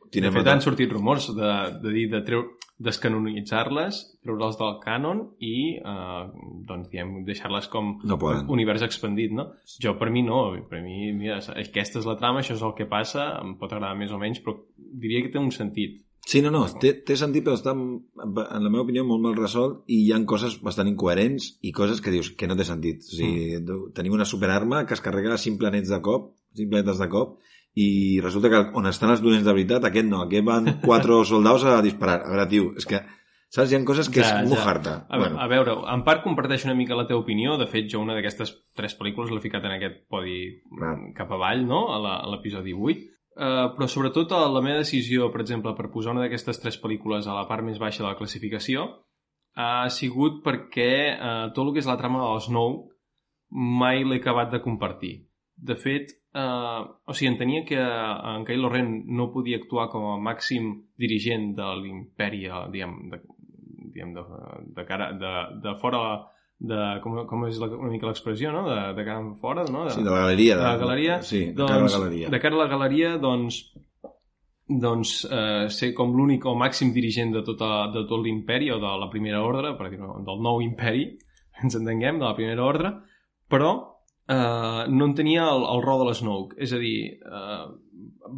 De 0.09 0.15
Tinem 0.17 0.33
fet, 0.33 0.47
han 0.49 0.61
sortit 0.65 0.89
rumors 0.91 1.27
de, 1.37 1.49
de 1.83 1.91
dir 1.93 2.07
de 2.09 2.23
treu, 2.25 2.39
descanonitzar-les, 2.81 3.97
treure-les 4.23 4.55
del 4.57 4.77
cànon 4.81 5.19
i, 5.43 5.77
eh, 5.77 6.23
doncs, 6.65 6.89
diguem, 6.89 7.11
deixar-les 7.27 7.67
com 7.69 7.91
No 8.03 8.17
poden. 8.17 8.47
univers 8.49 8.81
expandit, 8.85 9.31
no? 9.35 9.51
Jo, 9.83 9.93
per 9.99 10.09
mi, 10.09 10.23
no. 10.25 10.39
Per 10.69 10.81
mi, 10.81 11.11
mira, 11.13 11.37
aquesta 11.61 11.99
és 12.01 12.07
la 12.09 12.17
trama, 12.17 12.41
això 12.41 12.55
és 12.57 12.63
el 12.65 12.73
que 12.77 12.87
passa, 12.89 13.27
em 13.43 13.55
pot 13.59 13.71
agradar 13.73 13.97
més 13.99 14.11
o 14.11 14.17
menys, 14.17 14.41
però 14.41 14.55
diria 14.77 15.21
que 15.21 15.29
té 15.33 15.37
un 15.37 15.51
sentit. 15.51 16.01
Sí, 16.29 16.43
no, 16.45 16.51
no, 16.53 16.61
té, 16.81 16.91
té 17.01 17.15
sentit, 17.17 17.41
però 17.41 17.55
està, 17.57 17.71
en 17.73 18.33
la 18.61 18.69
meva 18.69 18.83
opinió, 18.83 19.01
molt 19.07 19.23
mal 19.23 19.37
resolt 19.37 19.79
i 19.89 20.03
hi 20.03 20.11
han 20.13 20.27
coses 20.29 20.59
bastant 20.61 20.91
incoherents 20.91 21.55
i 21.65 21.71
coses 21.73 22.03
que 22.05 22.13
dius 22.13 22.29
que 22.37 22.49
no 22.49 22.57
té 22.59 22.67
sentit. 22.67 23.01
O 23.07 23.15
sigui, 23.17 23.55
mm. 23.57 23.93
tenim 23.97 24.13
una 24.13 24.27
superarma 24.29 24.83
que 24.85 24.93
es 24.93 25.01
carrega 25.01 25.39
cinc 25.41 25.57
planets 25.63 25.89
de 25.89 25.97
cop, 26.05 26.35
cinc 26.59 26.69
planetes 26.69 27.01
de 27.01 27.09
cop, 27.09 27.39
i 27.81 27.87
resulta 28.21 28.51
que 28.53 28.61
on 28.77 28.91
estan 28.91 29.15
els 29.15 29.25
dolents 29.25 29.47
de 29.47 29.55
veritat, 29.55 29.89
aquest 29.89 30.09
no, 30.09 30.21
aquest 30.27 30.45
van 30.45 30.69
quatre 30.85 31.17
soldats 31.25 31.65
a 31.65 31.79
disparar. 31.85 32.21
A 32.21 32.35
veure, 32.35 32.47
tio, 32.53 32.71
és 32.77 32.85
que, 32.89 33.01
saps, 33.49 33.71
hi 33.71 33.79
ha 33.79 33.83
coses 33.89 34.13
que 34.13 34.21
Ja, 34.21 34.29
és 34.29 34.33
ja. 34.35 34.47
mojar-te. 34.53 34.95
A, 35.09 35.21
bueno. 35.21 35.41
a 35.41 35.49
veure, 35.49 35.79
en 35.95 36.05
part 36.05 36.21
comparteixo 36.25 36.69
una 36.69 36.77
mica 36.77 36.97
la 36.99 37.07
teva 37.09 37.25
opinió. 37.25 37.57
De 37.57 37.65
fet, 37.71 37.89
jo 37.89 38.05
una 38.05 38.13
d'aquestes 38.17 38.53
tres 38.77 38.93
pel·lícules 39.01 39.33
l'he 39.33 39.41
ficat 39.41 39.65
en 39.65 39.79
aquest 39.79 40.03
podi 40.13 40.43
Clar. 40.77 40.97
cap 41.17 41.33
avall, 41.33 41.65
no?, 41.65 41.87
a 41.95 42.27
l'episodi 42.35 42.77
8. 42.77 43.15
Uh, 43.39 43.69
però 43.71 43.87
sobretot 43.87 44.33
a 44.35 44.41
la 44.51 44.59
meva 44.59 44.81
decisió, 44.81 45.29
per 45.31 45.39
exemple, 45.45 45.71
per 45.77 45.87
posar 45.93 46.11
una 46.11 46.25
d'aquestes 46.25 46.59
tres 46.59 46.75
pel·lícules 46.81 47.23
a 47.23 47.37
la 47.37 47.45
part 47.47 47.63
més 47.63 47.79
baixa 47.79 48.03
de 48.03 48.09
la 48.09 48.17
classificació 48.19 48.89
ha 49.59 49.87
sigut 49.91 50.41
perquè 50.43 50.91
uh, 51.15 51.47
tot 51.55 51.65
el 51.65 51.73
que 51.75 51.81
és 51.83 51.87
la 51.87 51.97
trama 51.99 52.19
de 52.21 52.33
les 52.35 52.49
nou 52.51 52.75
mai 53.49 54.03
l'he 54.03 54.19
acabat 54.19 54.51
de 54.51 54.61
compartir. 54.63 55.13
De 55.55 55.75
fet, 55.75 56.11
uh, 56.35 56.83
o 57.07 57.15
sigui, 57.15 57.31
entenia 57.33 57.65
que 57.67 57.79
en 57.79 58.45
Kylo 58.47 58.69
Ren 58.71 58.91
no 59.07 59.29
podia 59.33 59.59
actuar 59.59 59.89
com 59.91 60.05
a 60.11 60.19
màxim 60.19 60.71
dirigent 60.99 61.53
de 61.57 61.69
l'imperi, 61.81 62.45
eh, 62.47 62.61
diguem, 62.75 62.95
de, 63.11 63.21
diguem 63.95 64.13
de, 64.15 64.25
de, 64.75 64.85
cara, 64.87 65.11
de, 65.19 65.33
de 65.63 65.75
fora 65.81 66.03
de, 66.59 66.79
com, 67.03 67.15
com 67.27 67.45
és 67.47 67.59
la, 67.61 67.69
una 67.77 67.91
mica 67.93 68.09
l'expressió, 68.09 68.51
no? 68.51 68.65
De, 68.67 68.79
de 68.97 69.05
cara 69.07 69.21
fora, 69.39 69.63
no? 69.71 69.85
De, 69.87 69.93
Sí, 69.95 70.03
de 70.03 70.11
la 70.11 70.23
galeria. 70.25 70.57
de 70.57 70.63
la 70.65 70.77
galeria. 70.81 71.21
Sí, 71.23 71.43
de 71.47 71.53
doncs, 71.61 71.71
cara 71.71 71.85
a 71.85 71.87
la 71.87 71.97
galeria. 71.97 72.31
De 72.33 72.39
cara 72.43 72.57
a 72.57 72.59
la 72.63 72.71
galeria, 72.71 73.11
doncs, 73.21 73.59
doncs 74.69 75.13
eh, 75.31 75.67
ser 75.73 75.93
com 75.97 76.11
l'únic 76.13 76.45
o 76.45 76.55
màxim 76.59 76.91
dirigent 76.93 77.31
de, 77.33 77.43
tota, 77.47 77.87
de 77.93 78.03
tot 78.09 78.21
l'imperi 78.25 78.69
o 78.75 78.79
de 78.81 78.91
la 79.01 79.07
primera 79.09 79.39
ordre, 79.45 79.71
per 79.79 79.89
dir 79.89 80.01
del 80.01 80.43
nou 80.45 80.59
imperi, 80.65 81.07
ens 81.63 81.79
entenguem, 81.79 82.19
de 82.19 82.27
la 82.27 82.35
primera 82.37 82.65
ordre, 82.67 82.91
però 83.49 83.71
eh, 84.27 84.83
no 84.91 85.07
en 85.07 85.15
tenia 85.15 85.47
el, 85.53 85.63
el 85.63 85.85
rol 85.85 86.03
de 86.03 86.09
l'Snoke. 86.11 86.59
És 86.59 86.75
a 86.75 86.81
dir, 86.83 86.97
eh, 87.23 87.63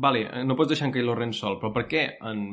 vale, 0.06 0.28
no 0.46 0.56
pots 0.56 0.76
deixar 0.76 0.92
en 0.92 0.96
Kylo 0.96 1.18
Ren 1.18 1.34
sol, 1.34 1.58
però 1.60 1.74
per 1.74 1.88
què 1.90 2.06
en, 2.22 2.46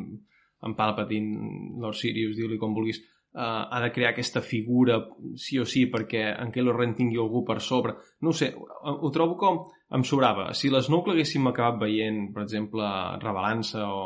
en 0.64 0.74
Palpatine, 0.80 1.78
Lord 1.84 2.00
Sirius, 2.00 2.34
diu-li 2.40 2.58
com 2.58 2.74
vulguis, 2.74 3.04
uh, 3.34 3.64
ha 3.70 3.80
de 3.84 3.90
crear 3.92 4.12
aquesta 4.12 4.40
figura 4.40 5.00
sí 5.36 5.58
o 5.58 5.66
sí 5.68 5.86
perquè 5.90 6.24
en 6.34 6.52
Kylo 6.54 6.74
Ren 6.76 6.94
tingui 6.96 7.18
algú 7.20 7.44
per 7.46 7.60
sobre. 7.64 7.96
No 8.22 8.32
ho 8.32 8.36
sé, 8.36 8.52
ho, 8.54 8.94
ho 8.94 9.10
trobo 9.14 9.36
com 9.40 9.60
em 9.94 10.04
sobrava. 10.04 10.52
Si 10.54 10.70
les 10.72 10.88
Snoke 10.88 11.12
l'haguéssim 11.12 11.46
acabat 11.48 11.80
veient, 11.86 12.28
per 12.34 12.44
exemple, 12.44 12.88
revelant-se 13.22 13.84
o, 13.84 14.02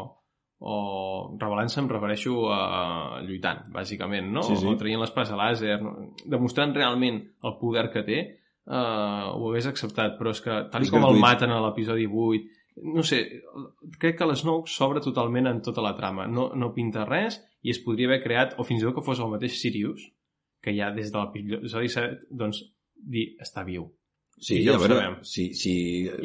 o 0.63 0.77
revelant-se 1.41 1.81
em 1.83 1.91
refereixo 1.91 2.37
a 2.55 2.61
lluitant, 3.27 3.65
bàsicament, 3.75 4.31
no? 4.35 4.45
Sí, 4.47 4.59
sí. 4.61 4.69
O 4.69 4.77
traient 4.79 5.03
l'espasa 5.03 5.39
làser, 5.39 5.81
no? 5.83 6.13
demostrant 6.23 6.75
realment 6.77 7.19
el 7.43 7.59
poder 7.59 7.89
que 7.95 8.05
té, 8.07 8.21
uh, 8.71 9.33
ho 9.35 9.51
hagués 9.51 9.67
acceptat, 9.73 10.15
però 10.21 10.35
és 10.37 10.43
que 10.45 10.61
tal 10.71 10.87
És 10.87 10.93
com 10.93 11.03
el 11.03 11.17
gratuït. 11.17 11.25
maten 11.27 11.55
a 11.55 11.63
l'episodi 11.67 12.07
8, 12.07 12.62
no 12.77 13.03
sé, 13.07 13.23
crec 14.01 14.19
que 14.19 14.29
l'Snoke 14.29 14.71
s'obre 14.71 15.03
totalment 15.05 15.51
en 15.51 15.63
tota 15.65 15.85
la 15.85 15.95
trama. 15.99 16.27
No, 16.31 16.51
no 16.57 16.73
pinta 16.77 17.07
res 17.09 17.41
i 17.63 17.73
es 17.73 17.81
podria 17.83 18.09
haver 18.11 18.23
creat, 18.25 18.55
o 18.59 18.67
fins 18.67 18.83
i 18.83 18.87
tot 18.87 18.97
que 18.97 19.07
fos 19.07 19.21
el 19.23 19.31
mateix 19.33 19.59
Sirius, 19.61 20.05
que 20.63 20.75
ja 20.77 20.93
des 20.95 21.11
de 21.13 21.19
l'episodi 21.19 21.91
7, 21.91 22.31
doncs, 22.31 22.63
dir, 22.95 23.33
està 23.43 23.67
viu. 23.67 23.91
Sí, 24.43 24.57
I 24.59 24.65
ja 24.67 24.75
a 24.75 24.81
veure, 24.81 24.97
sabem. 24.99 25.17
sí, 25.23 25.53
sí, 25.55 25.75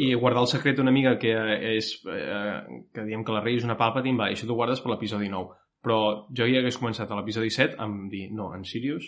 I 0.02 0.14
guardar 0.18 0.42
el 0.42 0.50
secret 0.50 0.80
una 0.82 0.94
mica 0.94 1.18
que 1.22 1.34
és 1.76 1.92
eh, 2.10 2.80
que 2.94 3.04
diem 3.06 3.26
que 3.26 3.36
la 3.36 3.44
rei 3.44 3.60
és 3.60 3.68
una 3.68 3.78
Palpatine, 3.78 4.18
va, 4.18 4.32
això 4.32 4.48
t'ho 4.48 4.58
guardes 4.58 4.82
per 4.82 4.94
l'episodi 4.94 5.30
9. 5.30 5.54
Però 5.86 6.00
jo 6.34 6.48
ja 6.50 6.64
hagués 6.64 6.80
començat 6.82 7.12
a 7.12 7.20
l'episodi 7.20 7.52
7 7.54 7.78
amb 7.84 8.08
dir, 8.10 8.26
no, 8.34 8.50
en 8.58 8.66
Sirius 8.66 9.06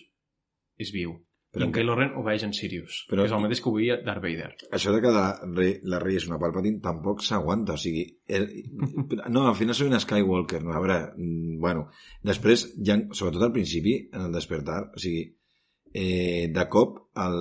és 0.80 0.94
viu. 0.94 1.16
Però 1.50 1.66
I 1.66 1.68
en 1.68 1.72
Kylo 1.74 1.96
Ren 1.98 2.12
obeeix 2.20 2.44
en 2.46 2.52
Sirius, 2.54 3.00
Però- 3.10 3.24
que 3.24 3.32
és 3.32 3.34
el 3.34 3.42
mateix 3.42 3.62
que 3.64 3.70
obeïa 3.72 3.96
Darth 4.06 4.22
Vader. 4.22 4.52
això 4.78 4.92
de 4.94 5.00
que 5.02 5.14
la 5.14 5.40
rei, 5.56 5.80
la 5.84 5.98
rei 6.04 6.20
és 6.20 6.28
una 6.28 6.38
Palpatine 6.38 6.80
tampoc 6.84 7.24
s'aguanta, 7.26 7.74
o 7.74 7.82
sigui... 7.82 8.04
El, 8.28 8.46
no, 9.34 9.48
al 9.48 9.56
final 9.58 9.74
soy 9.76 9.88
una 9.88 10.00
Skywalker, 10.00 10.62
no, 10.62 10.76
a 10.78 10.84
veure, 10.84 11.00
mm, 11.18 11.58
bueno, 11.60 11.88
després, 12.22 12.68
ja, 12.86 13.00
sobretot 13.12 13.48
al 13.48 13.56
principi, 13.56 13.96
en 14.14 14.28
el 14.28 14.36
despertar, 14.36 14.92
o 14.94 15.02
sigui, 15.02 15.26
eh, 15.94 16.52
de 16.54 16.68
cop 16.70 17.00
el 17.18 17.40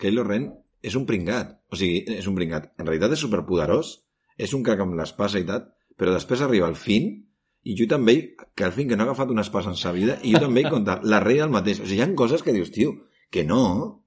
Kylo 0.00 0.24
Ren 0.24 0.48
és 0.80 0.96
un 0.96 1.04
pringat, 1.04 1.58
o 1.68 1.76
sigui, 1.76 2.04
és 2.16 2.26
un 2.26 2.38
pringat. 2.38 2.72
En 2.80 2.88
realitat 2.88 3.12
és 3.12 3.20
superpoderós, 3.26 3.98
és 4.40 4.54
un 4.56 4.64
crac 4.64 4.80
amb 4.80 4.96
l'espasa 4.96 5.42
i 5.42 5.44
tal, 5.44 5.66
però 6.00 6.16
després 6.16 6.40
arriba 6.40 6.70
el 6.72 6.78
fin 6.80 7.12
i 7.68 7.76
jo 7.76 7.84
també, 7.84 8.14
que 8.56 8.64
al 8.64 8.72
fin 8.72 8.88
que 8.88 8.96
no 8.96 9.04
ha 9.04 9.10
agafat 9.10 9.28
una 9.28 9.44
espasa 9.44 9.68
en 9.68 9.76
sa 9.76 9.92
vida, 9.92 10.16
i 10.24 10.32
jo 10.32 10.40
també 10.40 10.62
he 10.64 10.70
contat, 10.72 11.04
la 11.04 11.20
rei 11.20 11.42
el 11.44 11.52
mateix. 11.52 11.82
O 11.82 11.84
sigui, 11.84 12.00
hi 12.00 12.06
ha 12.06 12.14
coses 12.16 12.40
que 12.40 12.54
dius, 12.56 12.72
tio, 12.72 12.94
que 13.30 13.44
no, 13.46 13.62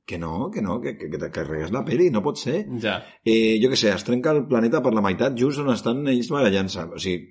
que 0.06 0.18
no, 0.20 0.50
que 0.52 0.62
no, 0.62 0.82
que, 0.82 0.98
que, 0.98 1.10
que 1.10 1.18
te 1.18 1.30
carregues 1.32 1.72
la 1.72 1.86
peli, 1.88 2.10
no 2.12 2.22
pot 2.22 2.38
ser. 2.38 2.66
Ja. 2.84 2.98
Eh, 3.24 3.58
jo 3.64 3.70
que 3.72 3.78
sé, 3.80 3.90
es 3.96 4.04
trenca 4.04 4.32
el 4.36 4.46
planeta 4.48 4.82
per 4.84 4.92
la 4.94 5.02
meitat 5.06 5.38
just 5.40 5.60
on 5.64 5.72
estan 5.74 6.06
ells 6.12 6.30
barallant-se. 6.34 6.84
O 6.92 7.00
sigui, 7.00 7.30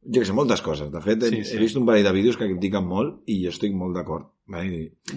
jo 0.00 0.22
que 0.22 0.24
sé, 0.24 0.32
moltes 0.32 0.62
coses. 0.64 0.88
De 0.90 1.02
fet, 1.04 1.22
he, 1.22 1.28
Sí, 1.34 1.42
sí. 1.44 1.56
he 1.56 1.60
vist 1.60 1.76
un 1.76 1.84
parell 1.86 2.06
de 2.08 2.12
vídeos 2.16 2.38
que 2.40 2.48
critiquen 2.48 2.86
molt 2.88 3.20
i 3.28 3.42
jo 3.44 3.52
estic 3.52 3.74
molt 3.76 3.94
d'acord. 3.98 4.30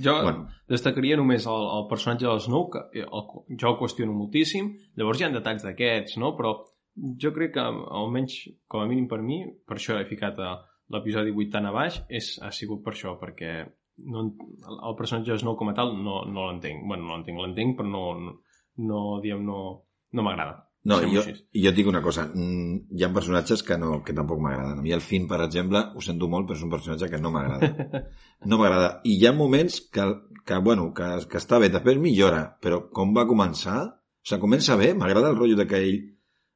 Jo 0.04 0.18
Bueno. 0.22 0.44
destacaria 0.70 1.16
només 1.18 1.48
el, 1.50 1.64
el 1.78 1.88
personatge 1.90 2.28
de 2.28 2.34
l'Snoke, 2.36 2.84
que 2.92 3.02
el, 3.08 3.24
jo 3.58 3.70
el 3.72 3.78
qüestiono 3.80 4.14
moltíssim, 4.14 4.68
llavors 5.00 5.22
hi 5.22 5.26
ha 5.26 5.32
detalls 5.34 5.64
d'aquests, 5.66 6.20
no? 6.22 6.36
Però 6.38 6.52
jo 7.24 7.32
crec 7.34 7.56
que, 7.56 7.64
almenys, 7.64 8.36
com 8.70 8.84
a 8.84 8.86
mínim 8.92 9.08
per 9.10 9.22
mi, 9.24 9.40
per 9.66 9.80
això 9.80 9.96
he 9.98 10.06
ficat 10.06 10.38
a 10.38 10.52
l'episodi 10.94 11.32
8 11.34 11.50
tan 11.56 11.66
a 11.66 11.72
baix, 11.74 12.04
és, 12.10 12.36
ha 12.44 12.52
sigut 12.54 12.84
per 12.86 12.94
això, 12.94 13.16
perquè 13.18 13.56
no, 13.98 14.26
el, 14.26 14.78
el 14.90 14.96
personatge 15.00 15.38
Snow 15.40 15.58
com 15.60 15.72
a 15.72 15.78
tal 15.78 15.96
no, 15.98 16.24
no 16.26 16.50
l'entenc. 16.50 16.86
bueno, 16.88 17.08
no 17.08 17.18
l'entenc, 17.18 17.40
l'entenc, 17.40 17.78
però 17.80 17.90
no, 17.90 18.04
no, 18.20 18.38
no, 18.90 19.02
diguem, 19.24 19.44
no, 19.46 19.60
no 20.12 20.26
m'agrada. 20.26 20.62
No, 20.84 20.98
jo, 21.08 21.22
jo 21.24 21.70
et 21.70 21.76
dic 21.78 21.88
una 21.88 22.02
cosa, 22.04 22.26
mm, 22.28 22.92
hi 22.92 23.06
ha 23.06 23.12
personatges 23.16 23.62
que, 23.64 23.78
no, 23.80 24.02
que 24.04 24.16
tampoc 24.16 24.42
m'agraden. 24.44 24.82
A 24.82 24.84
mi 24.84 24.92
el 24.92 25.04
Finn, 25.04 25.30
per 25.30 25.40
exemple, 25.46 25.80
ho 25.96 26.02
sento 26.04 26.28
molt, 26.28 26.50
però 26.50 26.58
és 26.60 26.66
un 26.66 26.74
personatge 26.74 27.08
que 27.12 27.22
no 27.24 27.32
m'agrada. 27.32 27.72
No 28.52 28.58
m'agrada. 28.60 28.88
I 29.08 29.14
hi 29.16 29.28
ha 29.30 29.32
moments 29.32 29.78
que, 29.94 30.04
que, 30.44 30.58
bueno, 30.60 30.90
que, 30.98 31.06
que 31.32 31.40
està 31.40 31.62
bé, 31.64 31.70
després 31.72 32.02
millora, 32.04 32.42
però 32.60 32.82
com 32.92 33.14
va 33.16 33.24
començar, 33.30 33.78
o 33.88 34.28
sigui, 34.28 34.42
comença 34.42 34.76
bé, 34.76 34.90
m'agrada 35.00 35.30
el 35.32 35.38
rotllo 35.38 35.56
de 35.62 35.68
que 35.70 35.80
ell 35.80 36.02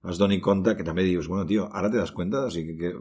es 0.09 0.19
doni 0.19 0.39
compte 0.43 0.75
que 0.77 0.85
també 0.87 1.03
dius, 1.03 1.27
bueno, 1.27 1.45
tio, 1.45 1.67
ara 1.73 1.89
te 1.91 1.97
das 1.99 2.11
cuenta, 2.15 2.45
o 2.47 2.51
sigui, 2.53 2.77
que 2.79 2.93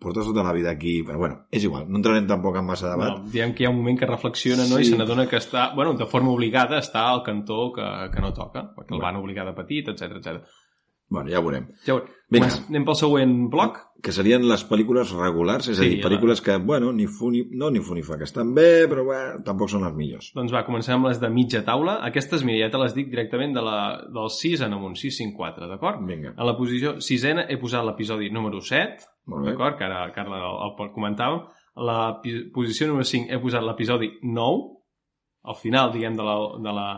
portes 0.00 0.26
tota 0.26 0.44
la 0.46 0.52
vida 0.56 0.70
aquí, 0.70 1.02
però 1.06 1.18
bueno, 1.18 1.40
és 1.50 1.64
igual, 1.64 1.86
no 1.88 2.00
entrarem 2.00 2.26
tampoc 2.30 2.56
en 2.60 2.66
massa 2.66 2.90
debat. 2.90 3.18
No, 3.18 3.30
diguem 3.32 3.54
que 3.54 3.64
hi 3.64 3.68
ha 3.68 3.72
un 3.72 3.78
moment 3.80 3.98
que 4.00 4.08
reflexiona 4.10 4.66
no? 4.68 4.78
Sí. 4.80 4.88
i 4.88 4.92
se 4.92 4.98
n'adona 5.00 5.26
que 5.30 5.40
està, 5.40 5.70
bueno, 5.76 5.94
de 5.98 6.06
forma 6.10 6.32
obligada 6.32 6.78
està 6.80 7.06
al 7.10 7.22
cantó 7.26 7.72
que, 7.76 7.88
que 8.14 8.24
no 8.24 8.32
toca, 8.32 8.68
perquè 8.74 8.94
el 8.94 9.00
Bueno. 9.00 9.06
van 9.06 9.16
obligar 9.22 9.46
de 9.46 9.56
petit, 9.56 9.88
etc 9.88 10.18
etc. 10.20 10.54
Bueno, 11.14 11.30
ja 11.30 11.40
ho 11.40 11.46
veurem. 11.46 11.70
Ja 11.86 11.94
ho... 11.96 12.02
Vinga. 12.34 12.48
Anem 12.68 12.82
pel 12.88 12.96
següent 12.98 13.32
bloc? 13.52 13.76
Que 14.04 14.12
serien 14.12 14.42
les 14.48 14.62
pel·lícules 14.66 15.12
regulars, 15.14 15.68
és 15.70 15.78
a 15.78 15.84
Sí, 15.84 15.90
dir, 15.94 15.98
pel·lícules 16.02 16.40
que, 16.42 16.56
bueno, 16.58 16.90
ni 16.92 17.06
fu 17.06 17.28
ni, 17.30 17.44
no 17.56 17.68
ni 17.70 17.80
fu 17.84 17.94
ni 17.94 18.02
fa, 18.04 18.16
que 18.18 18.26
estan 18.26 18.50
bé, 18.56 18.84
però 18.90 19.04
bueno, 19.06 19.38
tampoc 19.46 19.70
són 19.70 19.84
les 19.86 19.94
millors. 19.96 20.32
Doncs 20.34 20.52
va, 20.52 20.64
comencem 20.66 20.96
amb 20.98 21.06
les 21.08 21.20
de 21.22 21.30
mitja 21.32 21.62
taula. 21.64 22.00
Aquestes, 22.08 22.42
mira, 22.44 22.66
ja 22.66 22.72
te 22.74 22.80
les 22.82 22.96
dic 22.96 23.08
directament 23.12 23.54
de 23.54 23.62
la, 23.64 23.76
del 24.12 24.28
6 24.34 24.64
en 24.66 24.74
amunt, 24.76 24.96
6, 24.98 25.14
5, 25.22 25.36
4, 25.38 25.68
d'acord? 25.70 26.02
Vinga, 26.08 26.34
A 26.36 26.44
la 26.48 26.56
posició 26.58 26.96
sisena 27.00 27.46
he 27.48 27.56
posat 27.60 27.86
l'episodi 27.86 28.32
número 28.34 28.60
7, 28.60 29.06
molt 29.30 29.44
bé. 29.46 29.52
d'acord? 29.54 29.78
Que 29.78 29.86
ara, 29.88 30.02
que 30.12 30.20
ara 30.24 30.42
el, 30.42 30.60
el 30.68 30.92
comentàvem. 30.96 31.44
A 31.74 31.82
la 31.86 31.98
posició 32.54 32.88
número 32.90 33.06
5 33.08 33.30
he 33.30 33.38
posat 33.40 33.62
l'episodi 33.62 34.10
9, 34.22 34.70
al 35.44 35.56
final, 35.60 35.92
diguem, 35.92 36.16
de 36.18 36.24
la, 36.24 36.34
de 36.66 36.72
la, 36.76 36.88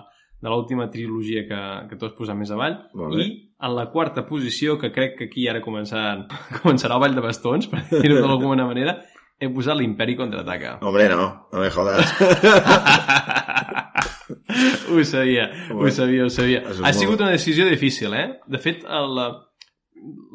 de 0.42 0.48
l'última 0.50 0.88
trilogia 0.90 1.46
que, 1.48 1.60
que 1.90 1.96
tu 1.98 2.06
has 2.06 2.16
posat 2.18 2.36
més 2.38 2.50
avall. 2.54 2.80
I 3.20 3.45
en 3.62 3.74
la 3.74 3.86
quarta 3.90 4.26
posició, 4.28 4.76
que 4.78 4.90
crec 4.92 5.16
que 5.18 5.24
aquí 5.30 5.46
ara 5.48 5.62
començarà, 5.64 6.26
començarà 6.62 6.96
el 6.98 7.00
ball 7.06 7.14
de 7.16 7.24
bastons, 7.24 7.68
per 7.72 7.84
dir-ho 8.02 8.20
d'alguna 8.20 8.66
manera, 8.68 8.98
he 9.38 9.48
posat 9.52 9.76
l'imperi 9.76 10.16
contraataca. 10.16 10.78
Hombre, 10.82 11.08
no, 11.12 11.48
no 11.52 11.60
me 11.60 11.70
jodas. 11.70 12.12
ho 14.90 15.04
sabia, 15.04 15.50
Home, 15.70 15.82
ho 15.84 15.90
sabia, 15.90 16.24
ho 16.24 16.30
sabia. 16.30 16.62
Ha 16.66 16.72
molt- 16.80 16.94
sigut 17.00 17.20
una 17.20 17.30
decisió 17.30 17.66
difícil, 17.68 18.14
eh? 18.14 18.40
De 18.46 18.58
fet, 18.58 18.84
la, 18.84 19.26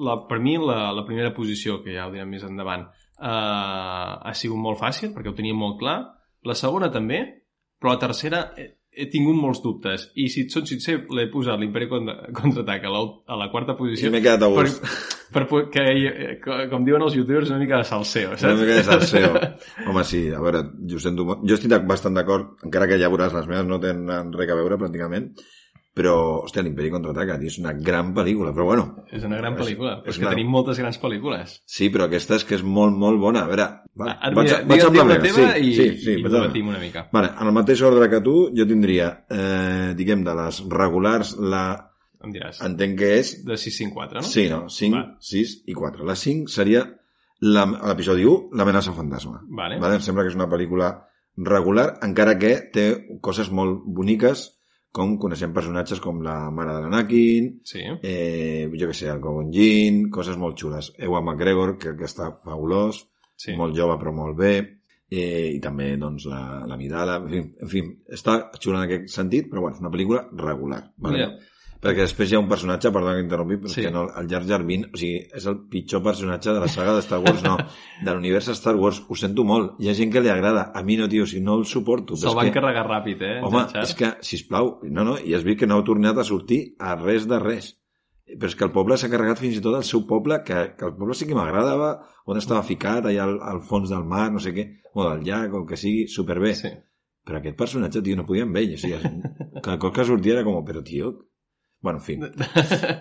la, 0.07 0.17
per 0.27 0.39
mi, 0.39 0.57
la, 0.57 0.91
la 0.93 1.05
primera 1.05 1.33
posició, 1.33 1.81
que 1.83 1.95
ja 1.95 2.07
ho 2.07 2.11
direm 2.13 2.29
més 2.29 2.43
endavant, 2.47 2.87
uh, 3.21 4.17
ha 4.27 4.33
sigut 4.37 4.57
molt 4.61 4.79
fàcil, 4.81 5.13
perquè 5.15 5.29
ho 5.31 5.37
tenia 5.37 5.53
molt 5.57 5.79
clar. 5.81 5.97
La 6.45 6.55
segona 6.57 6.89
també, 6.91 7.21
però 7.79 7.93
la 7.95 8.01
tercera 8.01 8.45
he, 8.91 9.05
tingut 9.11 9.37
molts 9.39 9.61
dubtes. 9.63 10.09
I 10.19 10.27
si 10.31 10.45
et 10.45 10.51
són 10.53 10.65
sincer, 10.67 10.97
l'he 11.15 11.27
posat 11.31 11.59
l'Imperi 11.61 11.87
contra, 11.91 12.17
contraataca 12.35 12.89
a, 12.89 12.93
la, 12.93 13.01
a 13.33 13.37
la 13.39 13.49
quarta 13.53 13.73
I 13.75 13.79
posició. 13.79 14.11
m'he 14.11 14.21
quedat 14.23 14.43
a 14.43 14.49
per, 14.51 14.65
gust. 14.67 14.83
per, 15.35 15.45
po- 15.47 15.63
que, 15.71 15.85
co- 16.43 16.59
com 16.73 16.83
diuen 16.87 17.05
els 17.07 17.15
youtubers, 17.15 17.49
una 17.53 17.59
mica 17.61 17.79
de 17.79 17.87
salseo, 17.87 18.33
saps? 18.35 18.43
Una 18.49 18.59
mica 18.59 18.77
de 18.81 18.83
salseo. 18.89 19.31
Home, 19.87 20.03
sí, 20.07 20.25
a 20.35 20.41
veure, 20.43 20.65
jo, 20.91 20.99
sento 20.99 21.25
jo 21.41 21.55
estic 21.57 21.73
bastant 21.87 22.19
d'acord, 22.19 22.57
encara 22.67 22.89
que 22.91 22.99
ja 22.99 23.09
veuràs, 23.13 23.33
les 23.37 23.47
meves 23.47 23.67
no 23.71 23.79
tenen 23.83 24.31
res 24.35 24.51
a 24.51 24.59
veure 24.59 24.77
pràcticament, 24.81 25.31
però, 25.93 26.41
hòstia, 26.45 26.61
l'Imperi 26.63 26.89
contraataca, 26.89 27.37
tio, 27.39 27.47
és 27.51 27.57
una 27.59 27.73
gran 27.73 28.13
pel·lícula, 28.15 28.53
però 28.55 28.65
bueno, 28.65 28.85
És 29.11 29.23
una 29.27 29.37
gran 29.37 29.55
pel·lícula. 29.57 29.97
és 30.05 30.09
És, 30.09 30.17
que 30.17 30.23
una- 30.25 30.31
tenim 30.35 30.47
moltes 30.47 30.79
grans 30.79 30.99
pel·lícules. 31.01 31.61
sí, 31.65 31.89
però 31.89 32.05
aquesta 32.05 32.35
és 32.35 32.45
que 32.45 32.55
és 32.55 32.63
molt, 32.63 32.95
molt 32.95 33.19
bona. 33.19 33.41
A 33.43 33.47
veure, 33.47 33.65
va, 33.99 34.11
Ara, 34.21 34.31
mira, 34.41 34.61
digue'm 34.63 34.87
amb 34.87 34.95
la 34.97 35.03
meva. 35.05 35.21
teva 35.21 35.53
sí, 35.55 35.67
i, 35.67 35.73
sí, 35.75 35.97
sí, 35.97 36.11
i 36.13 36.21
vaig 36.23 36.31
debatim 36.31 36.67
una 36.69 36.79
mica. 36.79 37.09
Vale, 37.11 37.31
en 37.39 37.47
el 37.47 37.53
mateix 37.53 37.81
ordre 37.81 38.09
que 38.09 38.21
tu, 38.21 38.51
jo 38.55 38.65
tindria, 38.65 39.25
eh, 39.29 39.93
diguem, 39.95 40.23
de 40.23 40.33
les 40.35 40.63
regulars, 40.69 41.35
la, 41.37 41.89
Em 42.23 42.31
diràs. 42.31 42.61
entenc 42.63 42.97
que 42.97 43.17
és, 43.19 43.43
De 43.45 43.57
654, 43.57 44.21
no? 44.21 44.27
sí, 44.27 44.47
no, 44.49 44.69
5, 44.69 44.95
Va. 44.95 45.17
6 45.19 45.63
i 45.67 45.73
4. 45.73 46.05
La 46.05 46.15
5 46.15 46.47
seria 46.47 46.85
l'episodi 47.41 48.23
1, 48.23 48.49
l'amenaça 48.53 48.93
fantasma. 48.93 49.41
Vale. 49.49 49.79
Vale? 49.79 49.95
Em 49.95 50.01
sembla 50.01 50.23
que 50.23 50.29
és 50.29 50.35
una 50.35 50.47
pel·lícula 50.47 51.07
regular, 51.37 51.97
encara 52.03 52.37
que 52.37 52.69
té 52.71 52.85
coses 53.21 53.49
molt 53.51 53.81
boniques, 53.85 54.57
com 54.91 55.13
coneixem 55.17 55.53
personatges 55.55 56.01
com 56.03 56.19
la 56.23 56.49
mare 56.51 56.73
de 56.75 56.81
l'Anakin, 56.83 57.61
Sí. 57.63 57.79
eh, 58.03 58.69
jo 58.75 58.87
que 58.87 58.93
sé, 58.93 59.07
el 59.09 59.19
Gogon 59.23 59.51
Jin, 59.53 60.09
coses 60.11 60.37
molt 60.37 60.57
xules. 60.59 60.91
Ewan 60.97 61.23
McGregor, 61.25 61.77
que, 61.77 61.95
que 61.95 62.05
està 62.09 62.31
fabulós, 62.43 63.05
sí. 63.37 63.55
molt 63.55 63.75
jove 63.77 63.97
però 64.01 64.11
molt 64.13 64.37
bé, 64.37 64.53
eh, 65.09 65.51
i 65.55 65.59
també 65.63 65.95
doncs, 65.97 66.25
la, 66.27 66.65
la 66.67 66.77
Midala, 66.77 67.17
en 67.21 67.29
fi, 67.29 67.39
en 67.61 67.71
fi, 67.71 67.85
està 68.11 68.51
xula 68.59 68.81
en 68.81 68.89
aquest 68.89 69.09
sentit, 69.15 69.49
però 69.49 69.61
bueno, 69.63 69.75
és 69.75 69.81
una 69.83 69.91
pel·lícula 69.91 70.25
regular. 70.43 70.83
Vale? 70.97 71.17
Mira. 71.17 71.31
Perquè 71.81 72.03
després 72.03 72.29
hi 72.29 72.35
ha 72.37 72.39
un 72.43 72.49
personatge, 72.49 72.91
perdó 72.93 73.15
que 73.15 73.23
interrompi, 73.23 73.55
però 73.57 73.71
Sí. 73.73 73.81
que 73.81 73.91
no, 73.91 74.03
el 74.19 74.27
Jar 74.29 74.43
Jar 74.45 74.61
Binks, 74.63 74.91
o 74.93 74.99
sigui, 75.01 75.23
és 75.33 75.47
el 75.49 75.55
pitjor 75.71 76.03
personatge 76.05 76.53
de 76.53 76.59
la 76.61 76.67
saga 76.69 76.93
de 76.93 77.01
Star 77.01 77.17
Wars, 77.23 77.41
no, 77.41 77.55
de 78.05 78.13
l'univers 78.13 78.51
Star 78.53 78.75
Wars, 78.75 79.01
ho 79.09 79.15
sento 79.17 79.43
molt, 79.43 79.79
hi 79.81 79.89
ha 79.89 79.95
gent 79.97 80.11
que 80.13 80.21
li 80.21 80.29
agrada, 80.29 80.67
a 80.77 80.83
mi 80.85 80.97
no, 80.99 81.07
tio, 81.09 81.23
o 81.23 81.29
sigui, 81.31 81.41
no 81.43 81.55
el 81.57 81.65
suporto. 81.65 82.15
Se'l 82.15 82.37
van 82.37 82.51
que, 82.51 82.59
carregar 82.59 82.85
ràpid, 82.85 83.23
eh? 83.25 83.39
home, 83.41 83.63
és 83.81 83.95
que, 83.97 84.11
sisplau, 84.21 84.75
no, 84.83 85.03
no, 85.07 85.17
i 85.17 85.33
has 85.33 85.43
vist 85.47 85.59
que 85.63 85.67
no 85.71 85.79
ha 85.81 85.87
tornat 85.87 86.21
a 86.21 86.27
sortir 86.27 86.75
a 86.77 86.93
res 86.99 87.25
de 87.27 87.39
res. 87.41 87.73
Però 88.31 88.47
és 88.47 88.55
que 88.55 88.63
el 88.63 88.71
poble 88.71 88.95
s'ha 88.95 89.09
carregat 89.11 89.41
fins 89.41 89.57
i 89.57 89.63
tot 89.65 89.73
el 89.75 89.83
seu 89.83 90.05
poble, 90.07 90.37
que, 90.45 90.59
que 90.77 90.85
el 90.85 90.93
poble 90.95 91.17
sí 91.17 91.25
que 91.27 91.35
m'agradava, 91.35 91.95
on 92.29 92.37
estava 92.37 92.61
ficat, 92.63 93.09
allà 93.09 93.25
al, 93.25 93.35
al 93.41 93.59
fons 93.65 93.89
del 93.89 94.05
mar, 94.07 94.29
no 94.31 94.39
sé 94.39 94.53
què, 94.55 94.67
o 94.93 95.09
del 95.09 95.25
llac, 95.25 95.49
o 95.51 95.63
el 95.63 95.67
que 95.67 95.81
sigui, 95.81 96.05
superbé. 96.07 96.53
Sí. 96.55 96.71
Però 97.25 97.41
aquest 97.41 97.57
personatge, 97.57 98.05
tio, 98.05 98.15
no 98.15 98.23
podia 98.29 98.45
amb 98.45 98.55
ell. 98.61 98.77
O 98.77 98.79
sigui, 98.79 99.01
cada 99.59 99.75
cop 99.81 99.97
que 99.97 100.05
sortia 100.07 100.37
era 100.37 100.45
com, 100.47 100.61
però 100.63 100.85
tio, 100.85 101.11
Bueno, 101.81 101.97
en 101.97 102.03
fi. 102.05 102.15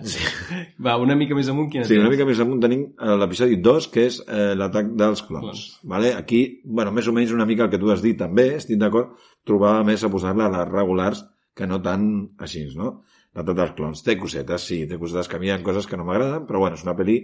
Va, 0.84 0.94
una 1.00 1.16
mica 1.18 1.36
més 1.36 1.48
amunt, 1.52 1.68
quina 1.72 1.84
Sí, 1.84 1.98
una 1.98 2.06
tens? 2.08 2.14
mica 2.16 2.26
més 2.28 2.40
amunt 2.40 2.62
tenim 2.62 2.84
eh, 2.88 3.16
l'episodi 3.20 3.58
2, 3.60 3.88
que 3.92 4.06
és 4.08 4.20
eh, 4.24 4.54
l'atac 4.56 4.94
dels 4.98 5.22
clons. 5.26 5.44
Clons. 5.44 5.64
Vale? 5.92 6.14
Aquí, 6.16 6.40
bueno, 6.64 6.92
més 6.96 7.08
o 7.10 7.14
menys 7.16 7.34
una 7.36 7.46
mica 7.48 7.66
el 7.66 7.70
que 7.72 7.80
tu 7.82 7.90
has 7.92 8.00
dit 8.04 8.16
també, 8.20 8.46
estic 8.56 8.80
d'acord, 8.80 9.12
trobava 9.46 9.84
més 9.84 10.04
a 10.04 10.10
posar-la 10.12 10.48
a 10.48 10.54
les 10.56 10.72
regulars 10.72 11.22
que 11.56 11.68
no 11.68 11.80
tan 11.84 12.08
així, 12.40 12.64
no? 12.78 13.02
L'atac 13.36 13.58
dels 13.60 13.76
clons. 13.76 14.02
Té 14.06 14.16
cosetes, 14.18 14.64
sí, 14.66 14.82
té 14.90 14.98
cosetes 14.98 15.28
que 15.28 15.36
a 15.36 15.42
mi 15.42 15.50
hi 15.50 15.54
ha 15.54 15.60
coses 15.66 15.86
que 15.86 15.98
no 16.00 16.06
m'agraden, 16.08 16.46
però 16.48 16.64
bueno, 16.64 16.78
és 16.80 16.86
una 16.86 16.96
pel·li 16.98 17.20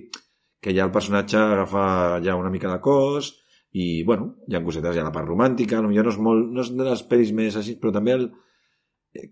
que 0.62 0.74
ja 0.76 0.84
el 0.86 0.92
personatge 0.92 1.38
agafa 1.40 2.20
ja 2.24 2.36
una 2.36 2.50
mica 2.52 2.68
de 2.72 2.80
cos 2.84 3.32
i, 3.72 4.02
bueno, 4.04 4.34
hi 4.48 4.56
ha 4.56 4.62
cosetes, 4.64 4.96
hi 4.96 5.00
ha 5.00 5.06
la 5.08 5.12
part 5.14 5.28
romàntica, 5.28 5.80
potser 5.82 6.04
no 6.04 6.12
és, 6.12 6.18
molt, 6.28 6.52
no 6.52 6.62
és 6.64 6.70
de 6.76 6.84
les 6.86 7.02
pel·lis 7.08 7.32
més 7.36 7.56
així, 7.58 7.74
però 7.80 7.92
també 7.96 8.14
el, 8.16 8.28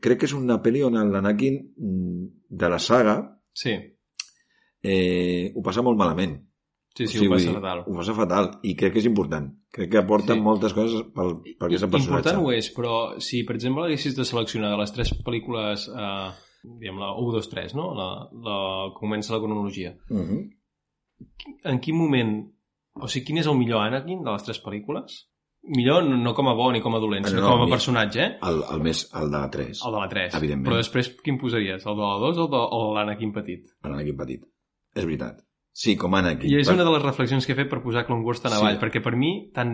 crec 0.01 0.21
que 0.21 0.27
és 0.27 0.35
una 0.37 0.61
pel·li 0.63 0.83
on 0.87 0.97
l'Anakin 1.13 1.61
mm, 1.77 2.25
de 2.51 2.69
la 2.69 2.79
saga 2.79 3.17
Sí, 3.55 3.75
eh, 4.83 5.53
ho 5.55 5.63
passa 5.63 5.83
molt 5.83 5.99
malament. 5.99 6.41
sí, 6.95 7.07
sí, 7.07 7.19
O 7.19 7.21
sigui, 7.21 7.27
ho 7.27 7.35
passa 7.35 7.49
dir, 7.49 7.55
fatal. 7.55 7.85
Ho 7.87 7.95
passa 7.99 8.15
fatal 8.15 8.49
i 8.63 8.75
crec 8.79 8.93
que 8.95 9.01
és 9.03 9.07
important. 9.07 9.49
Crec 9.75 9.91
que 9.91 9.99
aporten 9.99 10.37
Sí. 10.37 10.43
moltes 10.43 10.73
coses 10.75 11.03
pel, 11.15 11.37
per 11.59 11.67
aquest 11.69 11.91
personatge. 11.91 12.31
Important 12.31 12.43
ho 12.45 12.53
és, 12.53 12.73
però 12.75 13.21
si, 13.21 13.45
per 13.45 13.57
exemple, 13.57 13.85
haguessis 13.85 14.15
de 14.17 14.25
seleccionar 14.25 14.71
de 14.71 14.79
les 14.79 14.93
tres 14.93 15.11
pel·lícules, 15.27 15.89
eh, 15.91 16.31
diguem 16.63 16.99
la 16.99 17.13
1, 17.19 17.33
2, 17.33 17.49
3, 17.51 17.75
no? 17.75 17.95
La, 17.95 18.09
la, 18.47 18.59
comença 18.95 19.35
la 19.35 19.41
cronologia. 19.41 19.97
Uh 20.11 20.23
-huh. 20.23 20.51
En 21.65 21.81
quin 21.81 21.97
moment... 21.97 22.51
O 22.95 23.09
sigui, 23.09 23.27
quin 23.27 23.39
és 23.39 23.47
el 23.47 23.57
millor 23.59 23.81
Anakin 23.83 24.23
de 24.23 24.31
les 24.31 24.45
tres 24.45 24.63
pel·lícules? 24.63 25.29
Millor 25.67 26.05
no, 26.05 26.35
com 26.37 26.49
a 26.51 26.53
bo 26.53 26.67
ni 26.75 26.81
com 26.85 26.93
a 26.95 26.99
dolent, 27.01 27.25
sinó 27.25 27.41
no, 27.41 27.53
com 27.57 27.63
a 27.65 27.71
personatge, 27.73 28.21
eh? 28.21 28.33
el, 28.45 28.59
el, 28.75 28.83
més, 28.85 29.07
el 29.17 29.31
de 29.33 29.39
la 29.39 29.49
3. 29.51 29.79
El 29.87 29.95
de 29.97 30.01
la 30.03 30.09
3. 30.11 30.35
Evidentment. 30.37 30.67
Però 30.69 30.77
després, 30.83 31.09
quin 31.25 31.39
posaries? 31.41 31.87
El 31.89 31.97
de 31.97 32.05
la 32.05 32.19
2 32.21 32.43
o, 32.43 32.47
de, 32.53 32.61
o 32.77 32.81
l'Anakin 32.99 33.33
petit? 33.33 33.71
L'Anakin 33.87 34.19
petit. 34.19 34.43
És 34.95 35.07
veritat. 35.09 35.41
Sí, 35.73 35.97
com 35.99 36.13
Anakin. 36.15 36.51
I 36.53 36.61
és 36.61 36.69
una 36.71 36.85
de 36.85 36.93
les 36.93 37.03
reflexions 37.03 37.47
que 37.49 37.55
he 37.57 37.57
fet 37.59 37.71
per 37.73 37.81
posar 37.83 38.05
Clone 38.07 38.23
Wars 38.23 38.45
tan 38.45 38.53
Sí. 38.53 38.59
avall, 38.61 38.77
perquè 38.83 39.01
per 39.03 39.17
mi, 39.17 39.33
tant, 39.57 39.73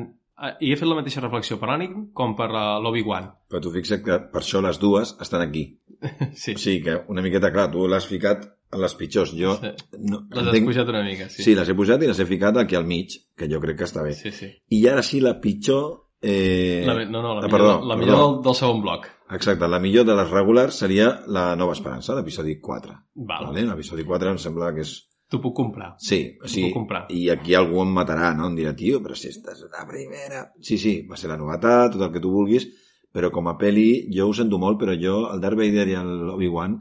i 0.61 0.71
he 0.73 0.77
fet 0.81 0.89
la 0.89 0.97
mateixa 0.97 1.21
reflexió 1.21 1.59
per 1.61 1.69
l'Anakin 1.69 2.07
com 2.17 2.33
per 2.39 2.49
eh, 2.49 2.63
l'Obi-Wan. 2.85 3.27
Però 3.51 3.61
tu 3.61 3.73
fixa't 3.75 4.03
que 4.07 4.17
per 4.33 4.41
això 4.41 4.63
les 4.65 4.79
dues 4.81 5.17
estan 5.21 5.43
aquí. 5.47 5.67
Sí, 6.35 6.55
O 6.57 6.59
sigui 6.59 6.81
que 6.87 6.95
una 7.13 7.21
miqueta, 7.21 7.51
clar, 7.53 7.67
tu 7.73 7.87
l'has 7.89 8.07
ficat 8.09 8.47
a 8.73 8.79
les 8.81 8.95
pitjors. 8.97 9.35
Jo 9.37 9.57
Sí. 9.61 9.73
no, 10.01 10.23
les 10.31 10.41
has 10.41 10.49
entenc- 10.49 10.69
pujat 10.71 10.89
una 10.89 11.03
mica, 11.05 11.29
sí. 11.29 11.43
Sí, 11.45 11.55
les 11.59 11.69
he 11.69 11.75
posat 11.77 12.03
i 12.03 12.09
les 12.09 12.19
he 12.19 12.25
ficat 12.25 12.57
aquí 12.57 12.77
al 12.79 12.87
mig, 12.89 13.19
que 13.37 13.49
jo 13.53 13.61
crec 13.61 13.77
que 13.83 13.85
està 13.85 14.03
bé. 14.07 14.15
sí, 14.15 14.31
sí. 14.33 14.49
I 14.71 14.87
ara 14.89 15.03
sí, 15.03 15.21
la 15.21 15.35
pitjor... 15.41 16.07
Eh... 16.23 16.85
La, 16.87 16.95
no, 17.05 17.21
no, 17.23 17.35
la 17.35 17.41
ah, 17.41 17.47
millor, 17.47 17.51
perdó, 17.51 17.75
la 17.89 17.97
millor 17.97 18.15
perdó. 18.17 18.33
del, 18.35 18.43
del 18.45 18.55
segon 18.55 18.81
bloc. 18.83 19.07
Exacte, 19.33 19.69
la 19.69 19.79
millor 19.81 20.05
de 20.05 20.15
les 20.17 20.31
regulars 20.31 20.75
seria 20.77 21.07
la 21.29 21.55
Nova 21.57 21.73
Esperança, 21.77 22.15
l'episodi 22.17 22.59
4. 22.61 22.97
Val. 23.29 23.47
Vale? 23.47 23.63
L'episodi 23.69 24.05
4 24.05 24.31
em 24.35 24.39
sembla 24.39 24.73
que 24.77 24.85
és... 24.85 24.97
T'ho 25.31 25.39
puc 25.41 25.55
comprar. 25.55 25.93
Sí, 26.03 26.21
o 26.43 26.49
sigui, 26.51 26.69
puc 26.73 26.81
comprar. 26.81 27.05
i 27.15 27.29
aquí 27.31 27.55
algú 27.55 27.81
em 27.85 27.93
matarà, 27.95 28.33
no? 28.35 28.49
Em 28.51 28.57
dirà, 28.59 28.73
tio, 28.75 28.99
però 29.05 29.15
si 29.15 29.29
esta 29.31 29.53
és 29.55 29.61
la 29.71 29.87
primera... 29.87 30.49
Sí, 30.61 30.77
sí, 30.79 30.97
va 31.07 31.17
ser 31.17 31.31
la 31.31 31.37
novetat, 31.39 31.93
tot 31.95 32.03
el 32.03 32.13
que 32.13 32.23
tu 32.25 32.33
vulguis, 32.35 32.67
però 33.15 33.31
com 33.31 33.47
a 33.49 33.57
peli, 33.59 34.09
jo 34.15 34.27
ho 34.29 34.35
sento 34.35 34.59
molt, 34.59 34.79
però 34.81 34.97
jo, 34.99 35.29
el 35.33 35.41
Darth 35.43 35.57
Vader 35.59 35.87
i 35.89 35.95
l'Obi-Wan, 36.03 36.81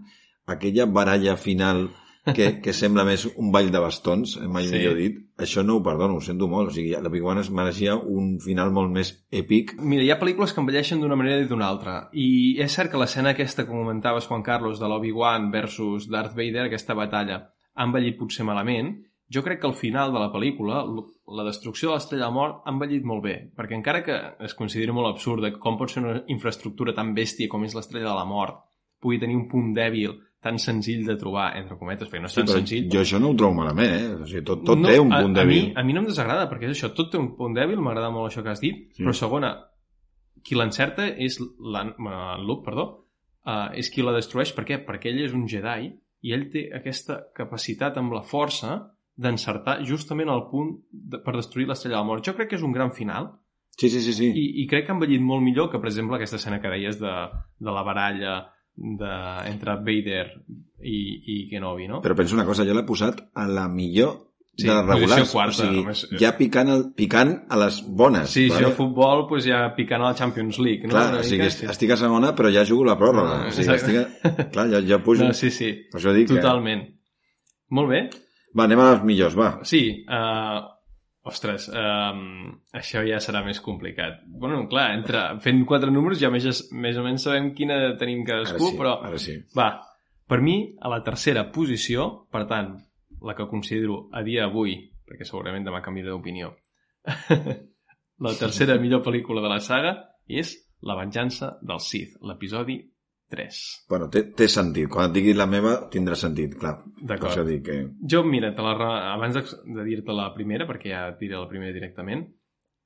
aquella 0.50 0.86
baralla 0.90 1.36
final 1.38 1.90
que, 2.36 2.60
que 2.62 2.74
sembla 2.74 3.06
més 3.08 3.24
un 3.38 3.52
ball 3.54 3.70
de 3.74 3.80
bastons, 3.82 4.36
eh, 4.38 4.48
mai 4.50 4.66
Sí. 4.68 4.74
millor 4.76 4.98
dit, 4.98 5.16
això 5.42 5.64
no 5.66 5.78
ho 5.78 5.84
perdono, 5.86 6.18
ho 6.18 6.22
sento 6.22 6.48
molt. 6.50 6.70
O 6.70 6.74
sigui, 6.74 6.92
l'Obi-Wan 6.94 7.40
es 7.42 7.50
mereixia 7.50 7.96
un 7.96 8.40
final 8.44 8.70
molt 8.74 8.92
més 8.94 9.14
èpic. 9.32 9.76
Mira, 9.82 10.04
hi 10.04 10.12
ha 10.12 10.20
pel·lícules 10.20 10.54
que 10.54 10.62
envelleixen 10.62 11.02
d'una 11.02 11.16
manera 11.18 11.42
i 11.42 11.48
d'una 11.50 11.66
altra. 11.70 12.10
I 12.14 12.58
és 12.62 12.74
cert 12.76 12.92
que 12.92 12.98
l'escena 13.02 13.32
aquesta 13.34 13.66
que 13.66 13.72
comentaves, 13.72 14.28
Juan 14.30 14.44
Carlos, 14.46 14.80
de 14.82 14.90
l'Obi-Wan 14.90 15.50
versus 15.54 16.10
Darth 16.10 16.36
Vader, 16.38 16.66
aquesta 16.68 16.94
batalla, 16.98 17.40
ha 17.80 17.86
envellit 17.88 18.18
potser 18.20 18.44
malament. 18.46 18.98
Jo 19.32 19.44
crec 19.46 19.60
que 19.62 19.68
al 19.70 19.76
final 19.78 20.12
de 20.12 20.20
la 20.20 20.32
pel·lícula, 20.34 20.80
la 21.38 21.44
destrucció 21.46 21.90
de 21.92 21.96
l'Estrella 22.00 22.26
de 22.26 22.30
la 22.32 22.34
Mort 22.36 22.64
ha 22.66 22.72
envellit 22.74 23.04
molt 23.06 23.22
bé, 23.24 23.36
perquè 23.56 23.76
encara 23.78 24.02
que 24.04 24.16
es 24.46 24.56
consideri 24.58 24.92
molt 24.92 25.08
absurd 25.14 25.44
de 25.46 25.52
com 25.62 25.78
pot 25.78 25.92
ser 25.94 26.02
una 26.04 26.16
infraestructura 26.34 26.96
tan 26.98 27.14
bèstia 27.14 27.48
com 27.48 27.64
és 27.64 27.76
l'Estrella 27.78 28.10
de 28.10 28.16
la 28.18 28.26
Mort, 28.26 28.64
pugui 29.00 29.20
tenir 29.22 29.38
un 29.38 29.46
punt 29.48 29.70
dèbil 29.78 30.18
tan 30.42 30.58
senzill 30.58 31.06
de 31.06 31.16
trobar, 31.20 31.52
entre 31.60 31.78
cometes, 31.78 32.08
perquè 32.10 32.22
no 32.24 32.28
és 32.32 32.34
tan 32.40 32.46
però 32.48 32.58
senzill, 32.58 32.90
jo 32.90 33.00
això 33.04 33.20
no 33.22 33.30
ho 33.30 33.36
trobo 33.38 33.58
malament, 33.60 33.94
eh? 33.94 34.10
O 34.24 34.26
sigui, 34.26 34.42
tot, 34.48 34.62
tot 34.66 34.80
no, 34.80 34.88
té 34.90 34.98
un 35.00 35.12
a- 35.14 35.22
punt 35.22 35.38
a, 35.38 35.42
dèbil. 35.44 35.66
mi, 35.68 35.74
a 35.76 35.84
mi 35.84 35.94
no 35.94 36.02
em 36.02 36.08
desagrada, 36.10 36.50
perquè 36.50 36.70
és 36.72 36.78
això, 36.78 36.90
tot 36.96 37.12
té 37.12 37.20
un 37.20 37.34
punt 37.38 37.54
dèbil, 37.54 37.78
m'agrada 37.84 38.10
molt 38.10 38.32
això 38.32 38.42
que 38.42 38.50
has 38.50 38.62
dit, 38.64 38.88
Sí. 38.96 39.04
però 39.04 39.14
segona, 39.14 39.54
qui 40.44 40.56
l'encerta 40.56 41.06
és 41.20 41.38
en 41.42 41.94
Luke, 42.48 42.64
perdó, 42.66 42.86
uh, 43.46 43.70
és 43.76 43.90
qui 43.92 44.02
la 44.02 44.14
destrueix. 44.16 44.54
Per 44.56 44.64
què? 44.66 44.80
Perquè 44.88 45.12
ell 45.12 45.26
és 45.26 45.34
un 45.36 45.46
Jedi 45.48 45.92
i 46.22 46.34
ell 46.36 46.48
té 46.52 46.68
aquesta 46.76 47.20
capacitat 47.36 47.98
amb 48.00 48.14
la 48.16 48.24
força 48.28 48.78
d'encertar 49.20 49.80
justament 49.88 50.32
al 50.32 50.48
punt 50.52 50.74
de, 50.92 51.20
per 51.24 51.36
destruir 51.36 51.68
l'estrella 51.68 51.98
de 51.98 52.02
la 52.02 52.08
mort. 52.08 52.26
Jo 52.26 52.36
crec 52.38 52.52
que 52.52 52.60
és 52.60 52.66
un 52.66 52.76
gran 52.76 52.92
final 52.96 53.34
Sí, 53.80 53.88
sí, 53.90 54.02
sí, 54.04 54.12
sí. 54.12 54.28
i, 54.28 54.46
i 54.64 54.68
crec 54.68 54.86
que 54.86 54.92
ha 54.92 54.98
envellit 54.98 55.22
molt 55.24 55.44
millor 55.44 55.70
que, 55.72 55.80
per 55.80 55.88
exemple, 55.88 56.18
aquesta 56.18 56.36
escena 56.36 56.58
que 56.60 56.72
deies 56.72 56.98
de, 57.00 57.14
de 57.64 57.72
la 57.72 57.84
baralla 57.88 58.34
de, 58.76 59.12
entre 59.48 59.78
Vader 59.86 60.26
i, 60.84 60.98
i 61.32 61.38
Kenobi, 61.52 61.88
no? 61.88 62.02
Però 62.04 62.16
penso 62.16 62.36
una 62.36 62.48
cosa, 62.48 62.66
jo 62.68 62.76
l'he 62.76 62.84
posat 62.88 63.22
a 63.40 63.48
la 63.48 63.70
millor 63.72 64.18
Sí, 64.62 64.68
de 64.68 64.76
regulars. 64.82 65.32
quarta, 65.32 65.50
o 65.56 65.58
sigui, 65.60 65.82
només- 65.84 66.06
ja 66.22 66.32
picant, 66.38 66.70
el, 66.76 66.84
picant 66.98 67.34
a 67.50 67.58
les 67.64 67.82
bones. 67.88 68.30
Sí, 68.30 68.48
vale? 68.50 68.66
jo 68.66 68.72
a 68.72 68.78
futbol 68.78 69.26
pues, 69.30 69.46
ja 69.48 69.62
picant 69.76 70.02
a 70.04 70.10
la 70.12 70.16
Champions 70.16 70.60
League, 70.60 70.84
no? 70.88 70.94
Clar, 70.96 71.10
Una 71.14 71.20
o 71.20 71.24
sigui, 71.24 71.42
mica, 71.44 71.48
est- 71.54 71.64
estic 71.76 71.92
a 71.92 71.98
segona, 71.98 72.34
però 72.36 72.52
ja 72.54 72.66
jugo 72.68 72.86
la 72.86 72.98
pròrroga. 73.00 73.44
Ah, 73.46 73.48
o 73.48 73.52
sigui, 73.56 73.76
estic 73.76 74.02
a... 74.02 74.48
Clar, 74.54 74.68
jo, 74.74 74.82
jo 74.90 75.00
pujo... 75.06 75.24
No, 75.30 75.34
sí, 75.34 75.50
sí, 75.52 75.72
Per 75.92 76.00
això 76.02 76.14
dic 76.16 76.28
totalment. 76.34 76.84
Molt 77.72 77.90
bé. 77.90 78.02
que... 78.10 78.26
Va, 78.58 78.66
anem 78.66 78.80
a 78.82 78.92
les 78.94 79.04
millors, 79.06 79.36
va. 79.38 79.52
Sí, 79.70 79.84
uh, 80.10 80.64
ostres, 81.30 81.68
um, 81.70 82.48
això 82.74 83.04
ja 83.06 83.20
serà 83.22 83.44
més 83.46 83.60
complicat. 83.62 84.24
Bueno, 84.26 84.64
clar, 84.72 84.88
entre, 84.98 85.22
fent 85.44 85.60
quatre 85.70 85.92
números 85.94 86.18
ja 86.20 86.32
més, 86.34 86.48
més 86.74 86.98
o 86.98 87.04
menys 87.06 87.28
sabem 87.28 87.52
quina 87.54 87.78
tenim 88.00 88.24
Ara 88.26 88.32
cadascú, 88.42 88.72
sí, 88.72 88.78
però 88.80 88.96
ara 89.06 89.20
sí. 89.22 89.36
va, 89.56 89.68
per 90.30 90.42
mi, 90.42 90.56
a 90.82 90.90
la 90.90 91.04
tercera 91.06 91.44
posició, 91.54 92.08
per 92.34 92.48
tant, 92.50 92.74
la 93.26 93.36
que 93.36 93.48
considero 93.50 94.08
a 94.16 94.24
dia 94.24 94.46
d'avui, 94.46 94.78
perquè 95.08 95.28
segurament 95.28 95.66
demà 95.66 95.82
canviaré 95.86 96.14
d'opinió, 96.14 96.54
la 98.26 98.34
tercera 98.40 98.78
millor 98.80 99.04
pel·lícula 99.06 99.44
de 99.44 99.52
la 99.52 99.60
saga 99.64 99.96
és 100.28 100.56
La 100.88 100.96
venjança 100.96 101.58
del 101.60 101.82
Sith, 101.84 102.14
l'episodi 102.24 102.78
3. 103.30 103.58
Bueno, 103.90 104.08
té, 104.10 104.24
té 104.32 104.48
sentit. 104.50 104.88
Quan 104.90 105.10
et 105.10 105.16
digui 105.18 105.34
la 105.36 105.46
meva, 105.50 105.74
tindrà 105.92 106.16
sentit, 106.16 106.56
clar. 106.60 106.78
D'acord. 107.04 107.52
que... 107.66 107.76
Jo, 108.00 108.24
mira, 108.24 108.54
te 108.56 108.64
la, 108.64 108.74
abans 109.14 109.36
de, 109.36 109.44
de 109.76 109.86
dir-te 109.86 110.16
la 110.16 110.30
primera, 110.36 110.68
perquè 110.70 110.94
ja 110.94 111.02
et 111.12 111.20
diré 111.22 111.38
la 111.38 111.50
primera 111.52 111.76
directament, 111.76 112.24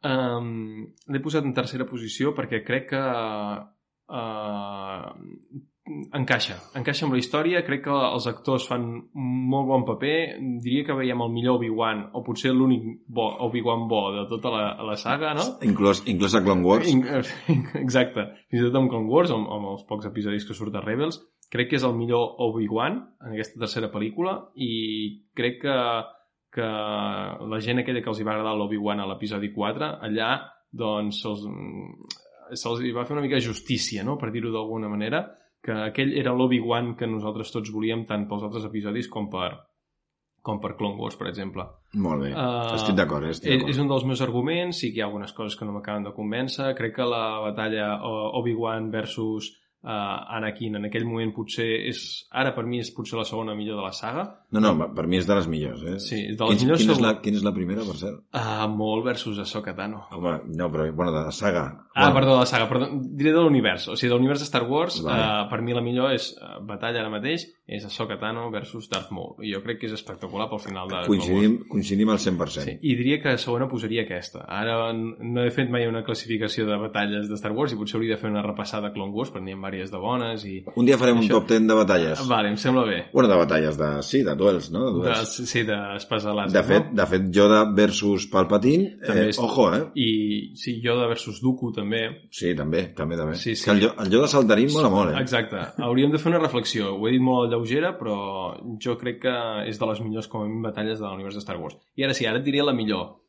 um, 0.10 0.84
l'he 1.08 1.22
posat 1.24 1.48
en 1.48 1.54
tercera 1.56 1.88
posició 1.90 2.34
perquè 2.36 2.64
crec 2.66 2.90
que 2.92 3.04
uh, 4.20 5.06
encaixa. 6.16 6.56
Encaixa 6.80 7.06
amb 7.06 7.16
la 7.16 7.20
història, 7.20 7.62
crec 7.68 7.82
que 7.86 7.92
els 7.94 8.28
actors 8.30 8.66
fan 8.70 8.86
molt 9.14 9.68
bon 9.68 9.84
paper, 9.88 10.16
diria 10.64 10.86
que 10.88 10.96
veiem 10.96 11.22
el 11.26 11.34
millor 11.34 11.58
Obi-Wan, 11.60 12.06
o 12.16 12.22
potser 12.24 12.54
l'únic 12.56 12.86
bo, 13.08 13.26
Obi-Wan 13.48 13.88
bo 13.92 14.04
de 14.16 14.24
tota 14.32 14.54
la, 14.54 14.64
la 14.88 14.96
saga, 15.00 15.34
no? 15.36 15.44
Inclús, 15.68 16.04
inclús 16.08 16.36
a 16.40 16.44
Clone 16.46 16.64
Wars. 16.64 16.88
In- 16.88 17.04
Exacte. 17.84 18.30
Fins 18.50 18.62
i 18.62 18.66
tot 18.70 18.80
amb 18.80 18.90
Clone 18.94 19.12
Wars, 19.12 19.34
amb, 19.36 19.50
amb 19.52 19.74
els 19.74 19.84
pocs 19.90 20.08
episodis 20.08 20.48
que 20.48 20.56
surt 20.58 20.76
a 20.80 20.84
Rebels, 20.86 21.20
crec 21.54 21.70
que 21.74 21.78
és 21.82 21.84
el 21.86 21.94
millor 22.00 22.40
Obi-Wan 22.48 22.96
en 23.28 23.36
aquesta 23.36 23.60
tercera 23.62 23.92
pel·lícula 23.94 24.40
i 24.56 24.72
crec 25.38 25.60
que, 25.68 25.78
que 26.56 26.66
la 27.52 27.60
gent 27.62 27.84
aquella 27.84 28.02
que 28.02 28.10
els 28.10 28.24
hi 28.24 28.26
va 28.26 28.34
agradar 28.38 28.56
l'Obi-Wan 28.58 29.04
a 29.04 29.08
l'episodi 29.12 29.52
4, 29.54 29.92
allà 30.08 30.32
doncs 30.74 31.20
se'ls 31.22 31.44
se'ls 32.58 32.82
hi 32.86 32.92
va 32.94 33.04
fer 33.06 33.14
una 33.16 33.24
mica 33.24 33.40
justícia, 33.42 34.04
no? 34.06 34.18
per 34.18 34.32
dir-ho 34.34 34.52
d'alguna 34.54 34.90
manera, 34.90 35.24
que 35.64 35.72
aquell 35.90 36.12
era 36.20 36.34
l'Obi-Wan 36.36 36.96
que 37.00 37.08
nosaltres 37.08 37.52
tots 37.54 37.72
volíem 37.72 38.04
tant 38.06 38.26
pels 38.28 38.44
altres 38.44 38.66
episodis 38.68 39.08
com 39.08 39.30
per, 39.32 39.52
com 40.44 40.60
per 40.60 40.74
Clone 40.76 41.00
Wars, 41.00 41.16
per 41.16 41.30
exemple. 41.30 41.64
Molt 41.96 42.26
bé. 42.26 42.34
Uh, 42.36 42.74
estic 42.76 42.98
d'acord, 43.00 43.24
eh? 43.30 43.32
És, 43.32 43.64
és 43.72 43.80
un 43.80 43.88
dels 43.88 44.04
meus 44.04 44.20
arguments, 44.26 44.82
sí 44.84 44.92
que 44.92 45.00
hi 45.00 45.04
ha 45.06 45.08
algunes 45.08 45.32
coses 45.32 45.56
que 45.56 45.64
no 45.66 45.72
m'acaben 45.78 46.04
de 46.04 46.12
convèncer. 46.18 46.74
Crec 46.76 46.98
que 46.98 47.08
la 47.08 47.40
batalla 47.46 47.94
o- 48.04 48.34
Obi-Wan 48.42 48.92
versus 48.92 49.54
uh, 49.84 50.36
Anakin 50.38 50.76
en 50.80 50.86
aquell 50.90 51.06
moment 51.06 51.34
potser 51.36 51.68
és... 51.90 52.02
Ara 52.32 52.54
per 52.56 52.64
mi 52.66 52.80
és 52.82 52.90
potser 52.96 53.18
la 53.20 53.26
segona 53.28 53.56
millor 53.56 53.78
de 53.82 53.86
la 53.86 53.92
saga. 53.94 54.24
No, 54.56 54.62
no, 54.64 54.74
per 54.96 55.06
mi 55.08 55.18
és 55.20 55.28
de 55.30 55.36
les 55.38 55.48
millors, 55.50 55.84
eh? 55.84 55.98
Sí, 56.00 56.20
és 56.32 56.38
de 56.40 56.44
les 56.48 56.56
Quins- 56.58 56.64
millors 56.66 56.82
Quina 56.84 56.94
és, 56.98 57.02
la, 57.04 57.14
quina 57.22 57.40
és 57.42 57.46
la 57.46 57.54
primera, 57.56 57.86
per 57.88 57.96
cert? 58.00 58.22
Uh, 58.34 58.66
molt 58.72 59.06
versus 59.06 59.40
Ahsoka 59.44 59.76
Tano. 59.78 60.04
Home, 60.12 60.38
no, 60.56 60.70
però, 60.74 60.88
bueno, 60.94 61.12
de 61.16 61.24
la 61.28 61.32
saga. 61.32 61.66
Ah, 61.94 62.08
bueno, 62.08 62.16
perdó, 62.20 62.34
de 62.34 62.40
la 62.40 62.46
saga, 62.50 62.70
perdó, 62.70 62.88
diré 63.14 63.32
de 63.36 63.42
l'univers. 63.44 63.88
O 63.90 63.96
sigui, 63.96 64.10
de 64.12 64.16
l'univers 64.18 64.40
de 64.42 64.50
Star 64.50 64.64
Wars, 64.70 65.02
Vale. 65.04 65.24
uh, 65.46 65.50
per 65.52 65.62
mi 65.62 65.74
la 65.78 65.82
millor 65.86 66.14
és 66.16 66.32
uh, 66.40 66.58
batalla 66.66 67.02
ara 67.04 67.12
mateix, 67.14 67.46
és 67.68 67.86
Ahsoka 67.86 68.18
Tano 68.20 68.50
versus 68.52 68.90
Darth 68.92 69.12
Maul. 69.16 69.36
I 69.46 69.54
jo 69.54 69.62
crec 69.64 69.80
que 69.82 69.88
és 69.90 69.94
espectacular 69.96 70.50
pel 70.52 70.60
final 70.64 70.90
de. 70.92 71.04
Coincidim, 71.08 71.60
coincidim 71.70 72.10
al 72.14 72.20
100%. 72.22 72.64
Sí, 72.66 72.78
i 72.82 72.96
diria 73.00 73.20
que 73.24 73.34
a 73.36 73.38
segona 73.42 73.68
posaria 73.72 74.04
aquesta. 74.08 74.44
Ara 74.52 74.92
no 74.94 75.44
he 75.46 75.52
fet 75.54 75.70
mai 75.74 75.88
una 75.88 76.04
classificació 76.04 76.66
de 76.68 76.78
batalles 76.82 77.30
de 77.30 77.38
Star 77.40 77.54
Wars 77.56 77.74
i 77.74 77.80
potser 77.80 77.98
hauria 78.00 78.16
de 78.18 78.22
fer 78.22 78.30
una 78.32 78.44
repassada 78.46 78.90
a 78.90 78.94
Clone 78.96 79.14
Wars, 79.16 79.32
perquè 79.32 79.46
n'hi 79.48 79.56
ha 79.56 79.62
diverses 79.74 79.92
de 79.92 80.00
bones 80.02 80.46
i... 80.46 80.54
Un 80.80 80.86
dia 80.88 80.98
farem 81.02 81.18
un 81.20 81.24
Això- 81.26 81.40
top 81.42 81.50
10 81.52 81.68
de 81.68 81.78
batalles. 81.80 82.22
Vale, 82.30 82.50
em 82.54 82.58
sembla 82.62 82.84
bé. 82.88 83.00
Bueno, 83.14 83.30
de 83.32 83.38
batalles, 83.42 83.78
de, 83.78 83.90
sí, 84.08 84.22
de 84.24 84.36
duels, 84.40 84.70
no? 84.72 84.86
De, 84.88 84.92
De, 84.94 85.00
duels. 85.10 85.34
sí, 85.50 85.64
d'espasa 85.68 86.34
láser, 86.38 86.54
de, 86.56 86.64
fet, 86.70 86.88
no? 86.92 86.98
de 87.02 87.08
fet, 87.12 87.28
Yoda 87.36 87.64
versus 87.76 88.28
Palpatine, 88.32 88.98
També 89.06 89.26
eh, 89.26 89.30
és- 89.34 89.40
ojo, 89.44 89.68
eh? 89.76 89.82
I 89.96 90.10
sí, 90.56 90.78
Yoda 90.84 91.08
versus 91.12 91.42
Dooku 91.42 91.72
també. 91.74 92.04
Sí, 92.32 92.54
també, 92.56 92.86
també, 92.96 93.18
també. 93.18 93.36
Sí, 93.36 93.56
sí. 93.56 93.66
Que 93.66 93.72
el, 93.76 93.82
Yo- 93.88 93.94
el 94.00 94.10
Yoda 94.14 94.28
saltarín 94.28 94.72
mola 94.74 94.90
molt, 94.94 95.16
eh? 95.18 95.22
Exacte. 95.22 95.58
Hauríem 95.84 96.12
de 96.14 96.20
fer 96.22 96.32
una 96.32 96.40
reflexió. 96.46 96.94
Ho 96.96 97.08
he 97.08 97.12
dit 97.18 97.22
molt 97.22 97.52
lleugera, 97.52 97.96
però 97.98 98.16
jo 98.80 98.98
crec 99.02 99.20
que 99.26 99.36
és 99.68 99.80
de 99.80 99.86
les 99.92 100.00
millors, 100.06 100.28
com 100.32 100.42
a 100.44 100.48
mínim, 100.48 100.62
batalles 100.64 101.00
de 101.00 101.06
l'univers 101.10 101.36
de 101.36 101.42
Star 101.42 101.58
Wars. 101.58 101.76
I 101.98 102.04
ara 102.08 102.14
sí, 102.14 102.26
ara 102.30 102.40
et 102.40 102.46
diré 102.46 102.62
la 102.64 102.74
millor. 102.78 103.20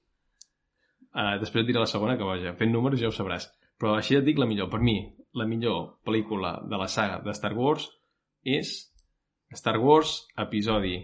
Uh, 1.14 1.36
després 1.38 1.62
et 1.62 1.68
diré 1.68 1.78
la 1.78 1.86
segona, 1.86 2.16
que 2.18 2.26
vaja, 2.26 2.54
fent 2.58 2.72
números 2.74 2.98
ja 3.00 3.06
ho 3.06 3.14
sabràs. 3.14 3.44
Però 3.78 3.92
així 3.94 4.16
et 4.18 4.24
dic 4.26 4.38
la 4.38 4.46
millor. 4.50 4.66
Per 4.70 4.80
mi, 4.82 4.96
la 5.34 5.46
millor 5.50 5.98
pel·lícula 6.06 6.56
de 6.70 6.78
la 6.78 6.86
saga 6.88 7.20
de 7.24 7.34
Star 7.34 7.52
Wars 7.58 7.88
és 8.44 8.74
Star 9.54 9.78
Wars 9.82 10.26
episodi 10.38 10.96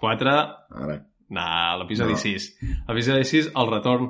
4... 0.00 0.30
Ara, 0.30 0.96
Nah, 1.28 1.74
l'episodi 1.80 2.14
No. 2.14 2.18
6. 2.22 2.44
L'episodi 2.86 3.24
6, 3.26 3.48
El 3.58 3.70
retorn 3.72 4.04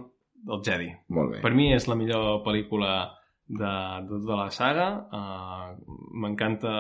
del 0.47 0.61
Jedi. 0.67 0.91
molt 1.09 1.31
bé. 1.33 1.39
Per 1.41 1.53
mi 1.57 1.71
és 1.73 1.87
la 1.89 1.97
millor 1.97 2.43
pel·lícula 2.45 2.91
de, 3.49 3.71
de 4.11 4.19
tota 4.21 4.37
la 4.43 4.51
saga. 4.53 4.89
Uh, 5.09 5.97
M'encanta 6.21 6.75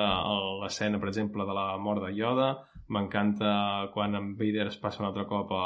l'escena, 0.61 1.00
per 1.00 1.09
exemple, 1.09 1.46
de 1.48 1.55
la 1.57 1.79
mort 1.81 2.05
de 2.05 2.12
Yoda. 2.18 2.50
M'encanta 2.92 3.88
quan 3.94 4.14
en 4.14 4.35
Vader 4.37 4.66
es 4.68 4.76
passa 4.83 5.00
un 5.02 5.09
altre 5.09 5.24
cop 5.31 5.50
a, 5.57 5.62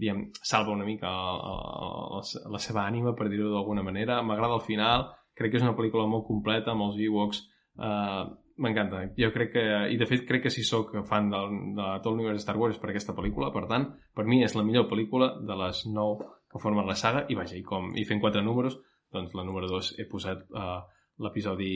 diguem, 0.00 0.26
salva 0.42 0.74
una 0.74 0.86
mica 0.88 1.10
la, 1.10 2.20
la 2.54 2.60
seva 2.62 2.84
ànima, 2.86 3.14
per 3.16 3.28
dir-ho 3.28 3.52
d'alguna 3.52 3.84
manera. 3.86 4.20
M'agrada 4.26 4.56
el 4.56 4.64
final. 4.66 5.08
Crec 5.36 5.52
que 5.52 5.60
és 5.60 5.66
una 5.66 5.76
pel·lícula 5.76 6.08
molt 6.10 6.26
completa, 6.28 6.72
amb 6.72 6.88
els 6.88 7.00
Ewoks. 7.04 7.44
Uh, 7.80 8.24
M'encanta. 8.60 9.06
Jo 9.16 9.30
crec 9.32 9.54
que... 9.54 9.62
I 9.94 9.96
de 9.96 10.06
fet 10.08 10.26
crec 10.28 10.44
que 10.44 10.52
si 10.52 10.64
sóc 10.66 10.92
fan 11.08 11.30
del, 11.32 11.54
de 11.78 11.86
tot 12.04 12.12
l'univers 12.12 12.36
de 12.36 12.44
Star 12.44 12.58
Wars 12.60 12.80
per 12.80 12.90
aquesta 12.90 13.14
pel·lícula. 13.16 13.48
Per 13.54 13.64
tant, 13.70 13.86
per 14.16 14.26
mi 14.28 14.42
és 14.44 14.56
la 14.56 14.64
millor 14.66 14.84
pel·lícula 14.90 15.32
de 15.48 15.56
les 15.62 15.86
nou 15.88 16.18
que 16.50 16.60
formen 16.60 16.88
la 16.88 16.98
saga. 16.98 17.24
I 17.32 17.38
vaja, 17.38 17.56
i, 17.56 17.64
com, 17.64 17.88
i 17.96 18.04
fent 18.08 18.20
quatre 18.20 18.44
números, 18.44 18.76
doncs 19.14 19.32
la 19.38 19.46
número 19.48 19.70
2 19.70 19.94
he 19.96 20.06
posat 20.10 20.44
uh, 20.52 20.82
l'episodi 21.24 21.72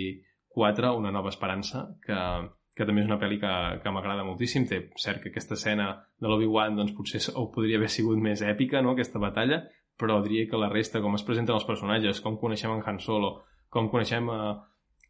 4, 0.55 0.93
Una 0.99 1.11
nova 1.15 1.33
esperança, 1.33 1.87
que, 2.05 2.19
que 2.75 2.87
també 2.87 3.05
és 3.05 3.09
una 3.09 3.21
pel·li 3.21 3.39
que, 3.43 3.55
que 3.83 3.93
m'agrada 3.95 4.27
moltíssim. 4.27 4.67
Té 4.71 4.81
cert 5.01 5.23
que 5.23 5.31
aquesta 5.31 5.55
escena 5.59 5.89
de 6.21 6.31
l'Obi-Wan 6.31 6.79
doncs, 6.79 6.95
potser 6.97 7.23
o 7.39 7.47
podria 7.55 7.79
haver 7.81 7.91
sigut 7.93 8.21
més 8.23 8.43
èpica, 8.43 8.83
no?, 8.83 8.95
aquesta 8.95 9.23
batalla, 9.23 9.63
però 10.01 10.19
diria 10.25 10.49
que 10.51 10.59
la 10.59 10.71
resta, 10.73 11.03
com 11.03 11.15
es 11.15 11.27
presenten 11.27 11.55
els 11.55 11.67
personatges, 11.69 12.21
com 12.25 12.39
coneixem 12.41 12.75
en 12.75 12.83
Han 12.83 12.99
Solo, 13.03 13.37
com 13.71 13.91
coneixem 13.93 14.31
a, 14.31 14.41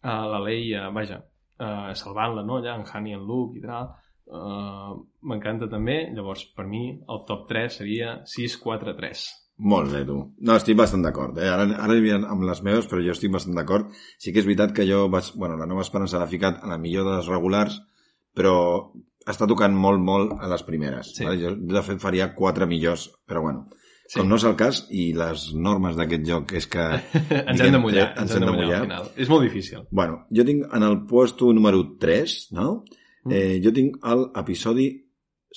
a 0.05 0.17
la 0.29 0.43
Leia, 0.45 0.91
vaja, 0.93 1.23
salvant-la, 1.59 2.45
no?, 2.45 2.61
allà, 2.61 2.77
en 2.77 2.85
Han 2.93 3.09
i 3.09 3.17
en 3.17 3.25
Luke 3.29 3.59
i 3.59 3.65
tal, 3.65 3.95
uh, 4.29 4.93
m'encanta 5.25 5.71
també. 5.73 6.03
Llavors, 6.17 6.45
per 6.57 6.67
mi, 6.69 6.85
el 7.01 7.25
top 7.29 7.49
3 7.49 7.81
seria 7.81 8.19
6-4-3. 8.37 9.25
Molt 9.59 9.93
bé, 9.95 10.01
tu. 10.05 10.17
No, 10.43 10.57
estic 10.59 10.77
bastant 10.77 11.05
d'acord. 11.05 11.37
Eh? 11.39 11.47
Ara, 11.49 11.69
ara 11.79 11.95
havia 11.95 12.17
amb 12.19 12.43
les 12.49 12.63
meves, 12.67 12.89
però 12.91 13.03
jo 13.05 13.13
estic 13.15 13.31
bastant 13.31 13.55
d'acord. 13.55 13.93
Sí 14.19 14.33
que 14.33 14.41
és 14.43 14.47
veritat 14.49 14.73
que 14.75 14.87
jo 14.89 15.05
vaig... 15.13 15.31
Bueno, 15.39 15.57
la 15.61 15.69
nova 15.71 15.85
esperança 15.87 16.19
l'ha 16.19 16.27
ficat 16.31 16.59
a 16.65 16.71
la 16.73 16.79
millor 16.79 17.07
de 17.07 17.17
les 17.21 17.29
regulars, 17.31 17.77
però 18.35 18.55
està 19.31 19.47
tocant 19.49 19.73
molt, 19.79 20.03
molt 20.05 20.35
a 20.43 20.49
les 20.51 20.65
primeres. 20.67 21.15
Sí. 21.15 21.25
Vale? 21.25 21.39
Jo, 21.41 21.55
de 21.55 21.83
fet, 21.87 22.01
faria 22.03 22.33
quatre 22.35 22.67
millors, 22.67 23.07
però 23.29 23.45
bueno. 23.47 23.69
Sí. 24.05 24.19
Com 24.19 24.29
no 24.29 24.37
és 24.37 24.45
el 24.45 24.57
cas, 24.61 24.83
i 24.93 25.13
les 25.17 25.47
normes 25.57 25.95
d'aquest 25.97 26.27
joc 26.29 26.53
és 26.59 26.67
que... 26.69 26.83
ens 27.55 27.63
hem 27.65 27.73
de 27.73 27.81
mullar, 27.81 28.11
eh, 28.11 28.21
ens 28.27 28.35
hem 28.37 28.45
de 28.45 28.53
mullar, 28.53 28.83
al 28.83 28.89
final. 28.89 29.07
És 29.17 29.31
molt 29.33 29.47
difícil. 29.47 29.87
Bueno, 29.91 30.19
jo 30.35 30.45
tinc 30.45 30.67
en 30.77 30.85
el 30.85 30.99
puesto 31.09 31.49
número 31.57 31.81
3, 32.03 32.35
no? 32.59 32.83
Mm. 33.25 33.33
Eh, 33.39 33.55
jo 33.65 33.73
tinc 33.73 33.97
l'episodi 34.05 34.91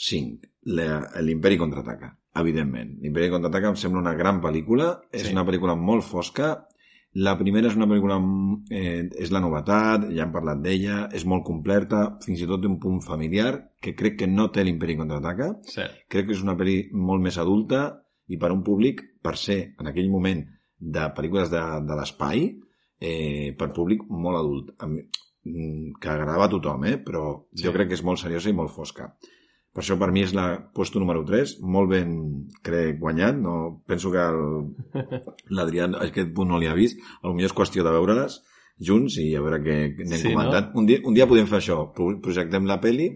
5, 0.05 0.47
la- 0.77 1.01
l'Imperi 1.25 1.57
contraataca, 1.59 2.13
evidentment. 2.41 2.97
L'Imperi 3.01 3.29
contraataca 3.33 3.69
em 3.69 3.75
sembla 3.79 4.01
una 4.01 4.13
gran 4.15 4.41
pel·lícula, 4.41 5.01
és 5.11 5.23
Sí. 5.27 5.33
una 5.33 5.45
pel·lícula 5.45 5.75
molt 5.75 6.03
fosca, 6.03 6.67
la 7.13 7.35
primera 7.37 7.67
és 7.67 7.75
una 7.75 7.87
pel·lícula, 7.87 8.17
eh, 8.69 9.09
és 9.17 9.31
la 9.31 9.39
novetat, 9.39 10.09
ja 10.13 10.23
hem 10.23 10.31
parlat 10.31 10.59
d'ella, 10.61 11.09
és 11.13 11.25
molt 11.25 11.43
completa, 11.43 12.17
fins 12.23 12.41
i 12.41 12.45
tot 12.45 12.61
té 12.61 12.67
un 12.67 12.79
punt 12.79 13.01
familiar, 13.01 13.71
que 13.81 13.95
crec 13.95 14.17
que 14.19 14.27
no 14.27 14.49
té 14.51 14.63
l'Imperi 14.63 14.97
contraataca, 14.97 15.55
Cert. 15.63 16.03
crec 16.09 16.27
que 16.27 16.33
és 16.33 16.43
una 16.43 16.55
pel·li 16.55 16.89
molt 16.93 17.21
més 17.23 17.37
adulta 17.37 18.03
i 18.27 18.37
per 18.37 18.51
un 18.51 18.61
públic, 18.63 19.01
per 19.23 19.35
ser 19.37 19.73
en 19.79 19.87
aquell 19.87 20.09
moment 20.11 20.45
de 20.79 20.99
pel·lícules 21.15 21.49
de, 21.49 21.61
de 21.87 21.95
l'espai, 21.95 22.59
eh, 22.99 23.55
per 23.57 23.71
públic 23.73 24.03
molt 24.09 24.37
adult, 24.37 24.69
amb, 24.79 24.99
mm, 25.45 25.93
que 25.99 26.09
agradava 26.09 26.45
a 26.45 26.49
tothom, 26.49 26.83
eh? 26.85 26.97
però 27.03 27.45
Sí. 27.53 27.63
jo 27.63 27.71
crec 27.73 27.87
que 27.87 27.93
és 27.95 28.03
molt 28.03 28.19
seriosa 28.19 28.49
i 28.49 28.53
molt 28.53 28.69
fosca. 28.69 29.15
Per 29.77 29.83
això 29.83 29.93
per 30.01 30.07
mi 30.09 30.23
és 30.25 30.31
la 30.33 30.47
puesto 30.73 30.97
número 30.97 31.21
3, 31.27 31.59
molt 31.61 31.91
ben, 31.91 32.15
crec, 32.65 32.95
guanyat. 32.97 33.35
No, 33.37 33.83
penso 33.85 34.09
que 34.09 34.23
l'Adrià 35.53 35.85
a 35.91 36.07
aquest 36.07 36.31
punt 36.33 36.49
no 36.49 36.57
li 36.57 36.65
ha 36.69 36.73
vist. 36.77 36.97
A 37.21 37.29
millor 37.29 37.51
és 37.51 37.55
qüestió 37.57 37.85
de 37.85 37.93
veure-les 37.93 38.39
junts 38.89 39.15
i 39.21 39.29
a 39.37 39.41
veure 39.45 39.59
què 39.63 39.77
anem 40.01 40.17
Sí, 40.19 40.31
no? 40.31 40.35
comentant. 40.39 40.71
Un, 40.77 40.85
dia, 40.89 40.99
un 41.05 41.13
dia 41.17 41.27
podem 41.29 41.47
fer 41.49 41.59
això, 41.61 41.79
pro- 41.93 42.15
projectem 42.21 42.65
la 42.69 42.79
peli 42.81 43.07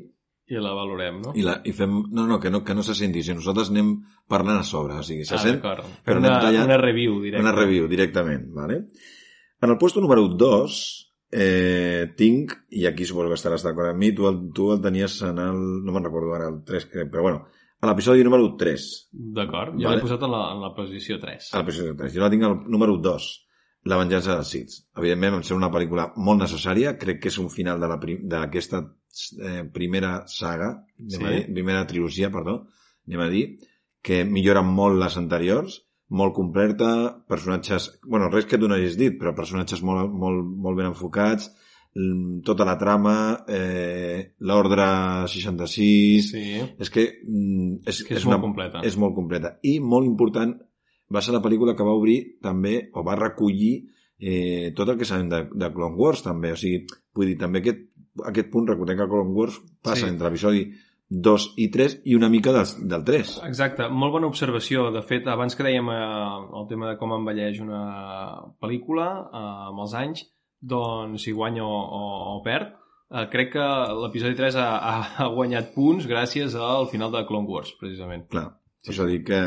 I 0.51 0.57
la 0.61 0.73
valorem, 0.75 1.19
no? 1.25 1.33
i, 1.37 1.43
la, 1.45 1.59
i 1.65 1.71
fem... 1.73 1.93
No, 2.11 2.25
no, 2.27 2.39
que 2.43 2.49
no, 2.53 2.63
que 2.67 2.73
no 2.77 2.83
se 2.83 2.93
senti, 2.97 3.21
si 3.23 3.33
nosaltres 3.37 3.69
anem 3.71 3.91
parlant 4.29 4.59
a 4.59 4.65
sobre, 4.67 4.97
o 4.99 5.05
sigui, 5.05 5.23
se 5.25 5.37
ah, 5.37 5.41
sent 5.41 5.61
però 5.61 5.85
una, 6.17 6.17
anem 6.17 6.41
tallant- 6.45 6.65
una 6.69 6.77
review 6.81 7.19
directa. 7.23 7.43
una 7.45 7.53
review 7.55 7.87
directament, 7.87 8.49
¿vale? 8.53 8.81
En 9.61 9.69
el 9.69 9.77
puesto 9.77 10.01
número 10.01 10.27
2 10.27 11.10
eh, 11.31 12.11
tinc, 12.17 12.53
i 12.75 12.85
aquí 12.89 13.05
suposo 13.07 13.31
que 13.31 13.37
estaràs 13.39 13.63
d'acord 13.65 13.91
amb 13.93 13.99
mi, 14.03 14.11
tu 14.15 14.27
el, 14.29 14.41
tu 14.55 14.71
el 14.73 14.81
tenies 14.83 15.19
en 15.27 15.39
el... 15.39 15.61
no 15.85 15.95
me'n 15.95 16.07
recordo 16.07 16.33
ara 16.35 16.49
el 16.51 16.61
3, 16.67 16.89
crec, 16.91 17.11
però 17.13 17.23
bueno, 17.27 17.45
a 17.81 17.87
l'episodi 17.89 18.23
número 18.23 18.51
3. 18.59 18.89
D'acord, 19.37 19.77
jo 19.77 19.87
Vale. 19.87 19.95
l'he 19.97 20.05
posat 20.05 20.25
en 20.27 20.31
la, 20.35 20.41
en 20.53 20.61
la 20.61 20.73
posició 20.77 21.17
3. 21.21 21.47
A 21.55 21.61
l'episodi 21.63 21.95
3. 21.97 22.13
Jo 22.13 22.21
la 22.25 22.29
tinc 22.33 22.43
al 22.49 22.59
número 22.67 22.97
2, 22.97 23.31
La 23.89 23.97
venjança 23.97 24.35
dels 24.35 24.49
Sith. 24.53 24.73
Evidentment, 25.01 25.39
em 25.39 25.41
sembla 25.41 25.65
una 25.65 25.73
pel·lícula 25.73 26.03
molt 26.21 26.43
necessària, 26.43 26.91
crec 27.01 27.17
que 27.23 27.31
és 27.31 27.37
un 27.41 27.47
final 27.49 27.79
la 27.81 27.87
d'aquesta 27.97 28.83
eh, 29.41 29.63
primera 29.73 30.11
saga, 30.29 30.85
Sí. 31.01 31.17
dir, 31.17 31.47
primera 31.49 31.87
trilogia, 31.89 32.29
perdó, 32.29 32.67
anem 33.07 33.23
a 33.25 33.29
dir, 33.31 33.57
que 34.05 34.23
millora 34.23 34.61
molt 34.61 34.99
les 35.01 35.17
anteriors, 35.17 35.79
molt 36.11 36.33
completa, 36.35 36.91
personatges... 37.31 37.89
bueno, 38.05 38.27
res 38.29 38.45
que 38.49 38.59
tu 38.59 38.67
no 38.67 38.75
hagis 38.75 38.97
dit, 38.99 39.15
però 39.19 39.31
personatges 39.37 39.81
molt, 39.87 40.11
molt, 40.11 40.43
molt 40.65 40.77
ben 40.79 40.89
enfocats, 40.91 41.49
tota 42.47 42.63
la 42.67 42.77
trama, 42.79 43.13
eh, 43.51 44.33
l'ordre 44.47 44.85
66... 45.27 46.27
Sí, 46.31 46.43
És 46.79 46.91
que, 46.91 47.05
mm, 47.27 47.81
és, 47.87 48.03
que 48.07 48.15
és, 48.19 48.25
molt 48.27 48.43
completa. 48.43 48.83
és 48.87 48.95
molt 48.99 49.15
completa. 49.15 49.57
I 49.67 49.79
molt 49.83 50.07
important, 50.07 50.53
va 51.11 51.23
ser 51.23 51.33
la 51.35 51.41
pel·lícula 51.43 51.75
que 51.75 51.83
va 51.87 51.95
obrir 51.99 52.19
també, 52.43 52.77
o 52.95 53.03
va 53.07 53.17
recollir 53.19 53.73
eh, 54.19 54.71
tot 54.75 54.89
el 54.93 54.99
que 54.99 55.07
sabem 55.07 55.27
de, 55.31 55.45
de 55.51 55.71
Clone 55.75 55.99
Wars 55.99 56.23
també, 56.23 56.53
o 56.55 56.59
sigui, 56.59 56.85
vull 57.15 57.31
dir, 57.33 57.37
també 57.41 57.59
aquest, 57.63 57.83
aquest 58.27 58.51
punt, 58.53 58.67
recordem 58.71 58.99
que 58.99 59.09
Clone 59.11 59.35
Wars 59.35 59.59
passa 59.83 60.05
Sí. 60.05 60.11
entre 60.13 60.27
l'episodi 60.29 60.67
2 61.11 61.45
i 61.59 61.67
3 61.67 61.97
i 62.07 62.15
una 62.15 62.29
mica 62.31 62.53
del, 62.55 62.69
del 62.87 63.03
3. 63.03 63.31
Exacte, 63.49 63.89
molt 63.91 64.13
bona 64.15 64.29
observació. 64.31 64.87
De 64.95 65.01
fet, 65.03 65.27
abans 65.27 65.57
que 65.57 65.65
dèiem 65.67 65.89
eh, 65.91 65.97
el 66.61 66.69
tema 66.69 66.87
de 66.87 66.95
com 66.99 67.11
envelleix 67.17 67.59
una 67.59 67.81
pel·lícula 68.63 69.07
eh, 69.25 69.41
amb 69.67 69.83
els 69.83 69.95
anys, 69.99 70.23
doncs 70.61 71.27
si 71.27 71.35
guanya 71.35 71.65
o, 71.67 71.75
o, 71.99 72.01
o 72.37 72.39
perd, 72.45 72.71
eh, 73.11 73.25
crec 73.33 73.51
que 73.57 73.67
l'episodi 74.05 74.39
3 74.39 74.59
ha, 74.63 74.69
ha, 74.79 75.27
guanyat 75.35 75.73
punts 75.75 76.07
gràcies 76.07 76.55
al 76.55 76.87
final 76.87 77.11
de 77.11 77.25
Clone 77.27 77.51
Wars, 77.51 77.75
precisament. 77.81 78.29
Clar, 78.31 78.47
per 78.79 78.95
això 78.95 79.09
dic 79.09 79.27
que 79.27 79.43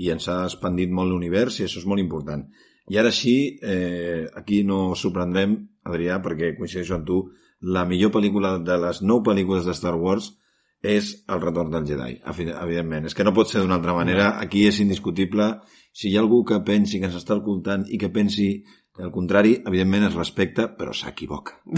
i 0.00 0.14
ens 0.14 0.30
ha 0.30 0.44
expandit 0.46 0.94
molt 0.94 1.10
l'univers 1.10 1.58
i 1.58 1.66
això 1.66 1.82
és 1.82 1.90
molt 1.90 2.00
important. 2.00 2.46
I 2.90 2.98
ara 3.02 3.10
sí, 3.14 3.58
eh, 3.66 4.30
aquí 4.38 4.62
no 4.66 4.94
sorprendrem, 4.94 5.58
Adrià, 5.90 6.22
perquè 6.22 6.54
coincideixo 6.54 6.94
amb 6.96 7.06
tu, 7.08 7.24
la 7.60 7.82
millor 7.84 8.14
pel·lícula 8.14 8.60
de 8.62 8.78
les 8.80 9.02
nou 9.02 9.24
pel·lícules 9.26 9.66
de 9.66 9.74
Star 9.74 9.98
Wars 9.98 10.36
és 10.82 11.10
El 11.28 11.40
retorn 11.42 11.70
del 11.74 11.84
Jedi, 11.86 12.14
evi- 12.32 12.52
evidentment. 12.54 13.06
És 13.06 13.14
que 13.14 13.24
no 13.24 13.34
pot 13.36 13.48
ser 13.50 13.60
d'una 13.60 13.74
altra 13.76 13.92
manera, 13.96 14.38
aquí 14.40 14.66
és 14.66 14.80
indiscutible. 14.80 15.58
Si 15.92 16.08
hi 16.08 16.16
ha 16.16 16.20
algú 16.24 16.44
que 16.44 16.60
pensi 16.64 17.00
que 17.00 17.06
ens 17.10 17.16
està 17.18 17.34
ocultant 17.36 17.84
i 17.88 17.98
que 17.98 18.08
pensi 18.14 18.62
el 19.00 19.10
contrari, 19.12 19.58
evidentment 19.66 20.04
es 20.08 20.14
respecta, 20.14 20.70
però 20.76 20.92
s'equivoca. 20.96 21.60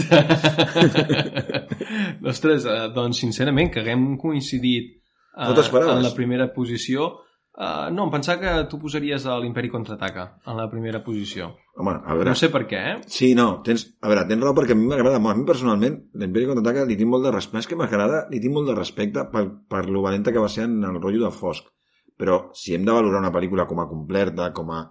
Ostres, 2.31 2.65
eh, 2.65 2.89
doncs 2.95 3.19
sincerament, 3.23 3.71
que 3.71 3.79
haguem 3.83 4.15
coincidit 4.17 4.89
eh, 4.93 5.47
No 5.47 5.53
en 5.97 6.03
la 6.03 6.13
primera 6.15 6.51
posició... 6.53 7.11
Eh, 7.53 7.89
no, 7.93 8.07
em 8.07 8.11
pensava 8.13 8.39
que 8.41 8.53
tu 8.71 8.79
posaries 8.81 9.27
a 9.29 9.35
l'Imperi 9.41 9.69
Contraataca 9.69 10.23
en 10.49 10.57
la 10.57 10.65
primera 10.71 11.03
posició. 11.05 11.51
Home, 11.77 11.93
a 12.01 12.15
veure... 12.17 12.31
No 12.31 12.37
sé 12.39 12.49
per 12.53 12.63
què, 12.69 12.79
eh? 12.93 12.95
Sí, 13.09 13.33
no, 13.37 13.61
tens, 13.65 13.85
a 14.01 14.09
veure, 14.09 14.23
tens 14.29 14.41
raó 14.41 14.55
perquè 14.57 14.73
a 14.73 14.79
mi 14.79 14.87
m'agrada 14.89 15.19
molt. 15.21 15.35
A 15.35 15.39
mi 15.41 15.45
personalment, 15.45 15.99
l'Imperi 16.17 16.47
Contraataca 16.49 16.87
li 16.89 16.97
tinc 16.97 17.11
molt 17.13 17.27
de 17.27 17.35
respecte. 17.35 17.61
És 17.65 17.69
que 17.69 17.77
m'agrada, 17.77 18.23
li 18.33 18.41
tinc 18.41 18.55
molt 18.57 18.71
de 18.71 18.77
respecte 18.79 19.27
per, 19.33 19.45
per 19.69 19.85
lo 19.89 20.01
valenta 20.05 20.33
que 20.33 20.41
va 20.41 20.49
ser 20.49 20.65
en 20.65 20.79
el 20.83 20.97
rotllo 21.01 21.27
de 21.27 21.31
Fosc. 21.35 21.69
Però 22.17 22.39
si 22.57 22.73
hem 22.77 22.83
de 22.85 22.93
valorar 22.93 23.21
una 23.21 23.33
pel·lícula 23.33 23.65
com 23.69 23.79
a 23.81 23.87
completa, 23.89 24.51
com 24.53 24.69
a 24.73 24.81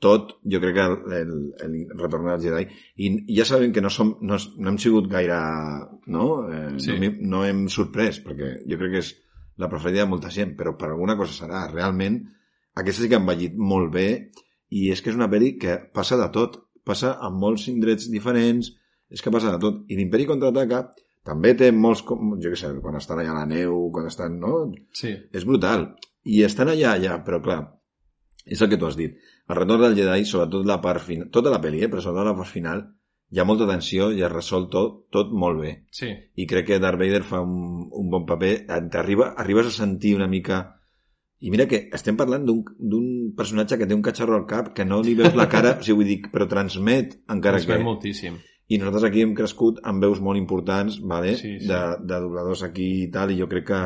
tot, 0.00 0.36
jo 0.46 0.60
crec 0.62 0.76
que 0.76 0.82
el, 0.86 0.98
el, 1.16 1.30
el 1.64 1.78
retorn 1.98 2.28
del 2.30 2.42
Jedi 2.44 2.66
i 3.02 3.08
ja 3.34 3.42
sabem 3.48 3.72
que 3.74 3.82
no, 3.82 3.90
som, 3.90 4.12
no, 4.22 4.36
no 4.62 4.70
hem 4.70 4.76
sigut 4.78 5.08
gaire 5.10 5.38
no? 6.06 6.26
Eh, 6.46 6.76
Sí. 6.78 6.94
no, 7.02 7.10
no 7.32 7.40
hem 7.48 7.64
sorprès 7.72 8.20
perquè 8.22 8.52
jo 8.68 8.78
crec 8.78 8.92
que 8.94 9.00
és 9.02 9.10
la 9.58 9.68
preferida 9.70 10.04
de 10.04 10.10
molta 10.12 10.30
gent 10.34 10.54
però 10.58 10.76
per 10.78 10.90
alguna 10.92 11.16
cosa 11.18 11.34
serà 11.34 11.66
realment 11.72 12.20
aquesta 12.78 13.02
sí 13.02 13.08
que 13.10 13.18
ha 13.18 13.22
envellit 13.22 13.56
molt 13.58 13.92
bé 13.94 14.08
i 14.70 14.88
és 14.92 15.02
que 15.02 15.10
és 15.10 15.16
una 15.18 15.28
pel·li 15.32 15.56
que 15.60 15.78
passa 15.94 16.18
de 16.20 16.28
tot 16.34 16.60
passa 16.86 17.16
en 17.26 17.34
molts 17.40 17.66
indrets 17.68 18.08
diferents 18.12 18.70
és 19.10 19.22
que 19.24 19.32
passa 19.34 19.52
de 19.54 19.60
tot 19.62 19.84
i 19.88 19.96
l'Imperi 19.96 20.26
contraataca 20.28 20.82
també 21.28 21.52
té 21.58 21.68
molts, 21.72 22.00
com- 22.08 22.36
jo 22.40 22.52
què 22.52 22.56
sé, 22.56 22.70
quan 22.80 22.96
estan 22.96 23.18
allà 23.20 23.34
a 23.34 23.40
la 23.42 23.48
neu, 23.48 23.90
quan 23.92 24.06
estan, 24.08 24.38
no? 24.40 24.70
Sí, 24.96 25.10
És 25.36 25.44
brutal. 25.44 25.82
I 26.24 26.38
estan 26.46 26.70
allà, 26.72 26.94
allà, 26.94 27.18
però 27.24 27.42
clar, 27.44 27.58
és 28.46 28.62
el 28.64 28.70
que 28.70 28.78
tu 28.80 28.86
has 28.88 28.96
dit. 28.96 29.18
El 29.48 29.56
retorn 29.58 29.82
del 29.82 29.96
Jedi, 29.98 30.24
sobretot 30.24 30.64
la 30.68 30.78
part 30.80 31.02
final, 31.04 31.28
tota 31.34 31.52
la 31.52 31.60
pel·li, 31.60 31.82
eh, 31.84 31.90
però 31.92 32.00
sobretot 32.00 32.30
la 32.30 32.36
part 32.38 32.48
final, 32.48 32.80
hi 33.30 33.38
ha 33.40 33.44
molta 33.44 33.66
tensió 33.68 34.10
i 34.12 34.22
es 34.24 34.32
resol 34.32 34.68
tot, 34.72 35.06
tot 35.12 35.30
molt 35.32 35.60
bé. 35.60 35.72
sí. 35.90 36.08
I 36.36 36.46
crec 36.46 36.66
que 36.66 36.78
Darth 36.80 36.98
Vader 36.98 37.22
fa 37.22 37.40
un, 37.44 37.88
un 37.92 38.10
bon 38.10 38.24
paper. 38.26 38.66
T'arriba, 38.90 39.34
arribes 39.36 39.66
a 39.66 39.70
sentir 39.70 40.14
una 40.16 40.26
mica... 40.28 40.74
I 41.40 41.52
mira 41.54 41.68
que 41.70 41.88
estem 41.94 42.16
parlant 42.18 42.42
d'un 42.48 43.32
personatge 43.36 43.76
que 43.78 43.86
té 43.86 43.94
un 43.94 44.02
catxarro 44.02 44.34
al 44.34 44.46
cap, 44.50 44.72
que 44.74 44.84
no 44.84 45.02
li 45.06 45.14
veus 45.14 45.36
la 45.38 45.46
cara, 45.48 45.76
o 45.78 45.82
sigui, 45.86 46.00
vull 46.00 46.08
dir, 46.08 46.16
però 46.32 46.48
transmet 46.50 47.18
encara 47.30 47.60
Es 47.60 47.66
que... 47.68 47.76
moltíssim. 47.78 48.40
I 48.68 48.76
nosaltres 48.80 49.04
aquí 49.06 49.22
hem 49.22 49.36
crescut 49.38 49.78
amb 49.86 50.02
veus 50.02 50.18
molt 50.20 50.36
importants, 50.36 50.98
vale? 51.00 51.36
Sí, 51.38 51.54
sí. 51.60 51.68
De, 51.70 51.78
de 52.04 52.18
dobladors 52.24 52.64
aquí 52.66 52.88
i 53.04 53.06
tal, 53.14 53.30
i 53.30 53.38
jo 53.38 53.46
crec 53.48 53.64
que, 53.70 53.78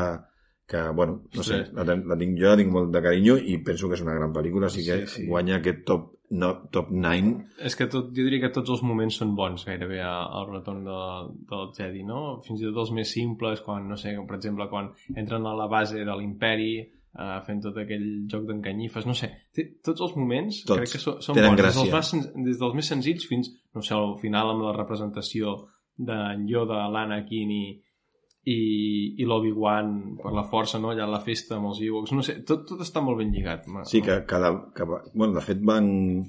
que 0.67 0.81
bueno, 0.97 1.21
no 1.35 1.43
sé, 1.45 1.61
Sí. 1.67 1.71
la, 1.77 1.85
la 1.85 2.17
tinc, 2.17 2.33
jo 2.41 2.49
la 2.49 2.57
tinc 2.57 2.71
molt 2.73 2.89
de 2.91 3.01
carinyo 3.05 3.37
i 3.37 3.59
penso 3.63 3.87
que 3.87 3.95
és 3.99 4.01
una 4.03 4.15
gran 4.17 4.33
pel·lícula, 4.33 4.67
així 4.71 4.83
que 4.89 4.97
Sí, 5.05 5.21
sí. 5.21 5.27
guanya 5.29 5.59
aquest 5.61 5.85
top, 5.85 6.12
no, 6.33 6.49
top 6.73 6.89
9. 6.91 7.33
És 7.69 7.77
que 7.77 7.85
tot, 7.91 8.09
jo 8.15 8.25
diria 8.25 8.41
que 8.41 8.51
tots 8.55 8.73
els 8.73 8.81
moments 8.85 9.19
són 9.21 9.35
bons 9.37 9.65
gairebé 9.67 9.99
al 10.05 10.47
retorn 10.49 10.81
de, 10.87 10.97
del 11.49 11.69
Jedi, 11.77 12.03
no? 12.07 12.23
Fins 12.45 12.63
i 12.63 12.67
tot 12.69 12.81
els 12.85 12.93
més 12.97 13.13
simples, 13.13 13.61
quan, 13.65 13.85
no 13.89 13.97
sé, 13.99 14.15
per 14.27 14.39
exemple, 14.39 14.67
quan 14.71 14.89
entren 15.13 15.45
a 15.45 15.55
la 15.59 15.69
base 15.71 16.01
de 16.01 16.17
l'imperi, 16.17 16.73
eh, 17.13 17.37
fent 17.45 17.61
tot 17.63 17.77
aquell 17.83 18.07
joc 18.31 18.47
d'encanyifes, 18.49 19.07
no 19.09 19.15
sé, 19.17 19.29
té, 19.53 19.67
tots 19.85 20.05
els 20.07 20.17
moments 20.17 20.63
Tots. 20.63 20.79
crec 20.81 20.95
que 20.95 21.01
són, 21.03 21.21
són 21.21 21.37
Tenen 21.37 21.53
bons, 21.53 21.61
des 21.61 21.79
dels, 21.79 21.93
gràcia. 21.93 22.19
més, 22.19 22.33
des 22.49 22.61
dels 22.65 22.77
més 22.79 22.91
senzills 22.95 23.29
fins, 23.29 23.53
no 23.75 23.85
sé, 23.85 23.93
al 23.97 24.17
final 24.21 24.53
amb 24.55 24.65
la 24.65 24.75
representació 24.77 25.57
d'en 25.97 26.47
Yoda, 26.49 26.87
l'Anakin 26.89 27.51
i, 27.53 27.65
i, 28.45 29.15
i 29.21 29.25
l'Obi-Wan 29.25 30.17
per 30.21 30.33
la 30.35 30.43
força, 30.43 30.79
no? 30.79 30.91
allà 30.91 31.05
a 31.07 31.11
la 31.15 31.21
festa 31.23 31.55
amb 31.55 31.69
els 31.71 31.81
Ewoks, 31.81 32.11
no 32.11 32.21
sé, 32.25 32.41
tot, 32.43 32.65
tot 32.67 32.81
està 32.83 33.01
molt 33.01 33.17
ben 33.23 33.31
lligat. 33.31 33.67
Ma- 33.71 33.85
Sí, 33.87 34.01
que, 34.03 34.25
que, 34.27 34.39
la, 34.39 34.53
que 34.75 34.83
va- 34.89 35.03
bueno, 35.13 35.33
de 35.37 35.41
fet 35.45 35.61
van... 35.63 36.23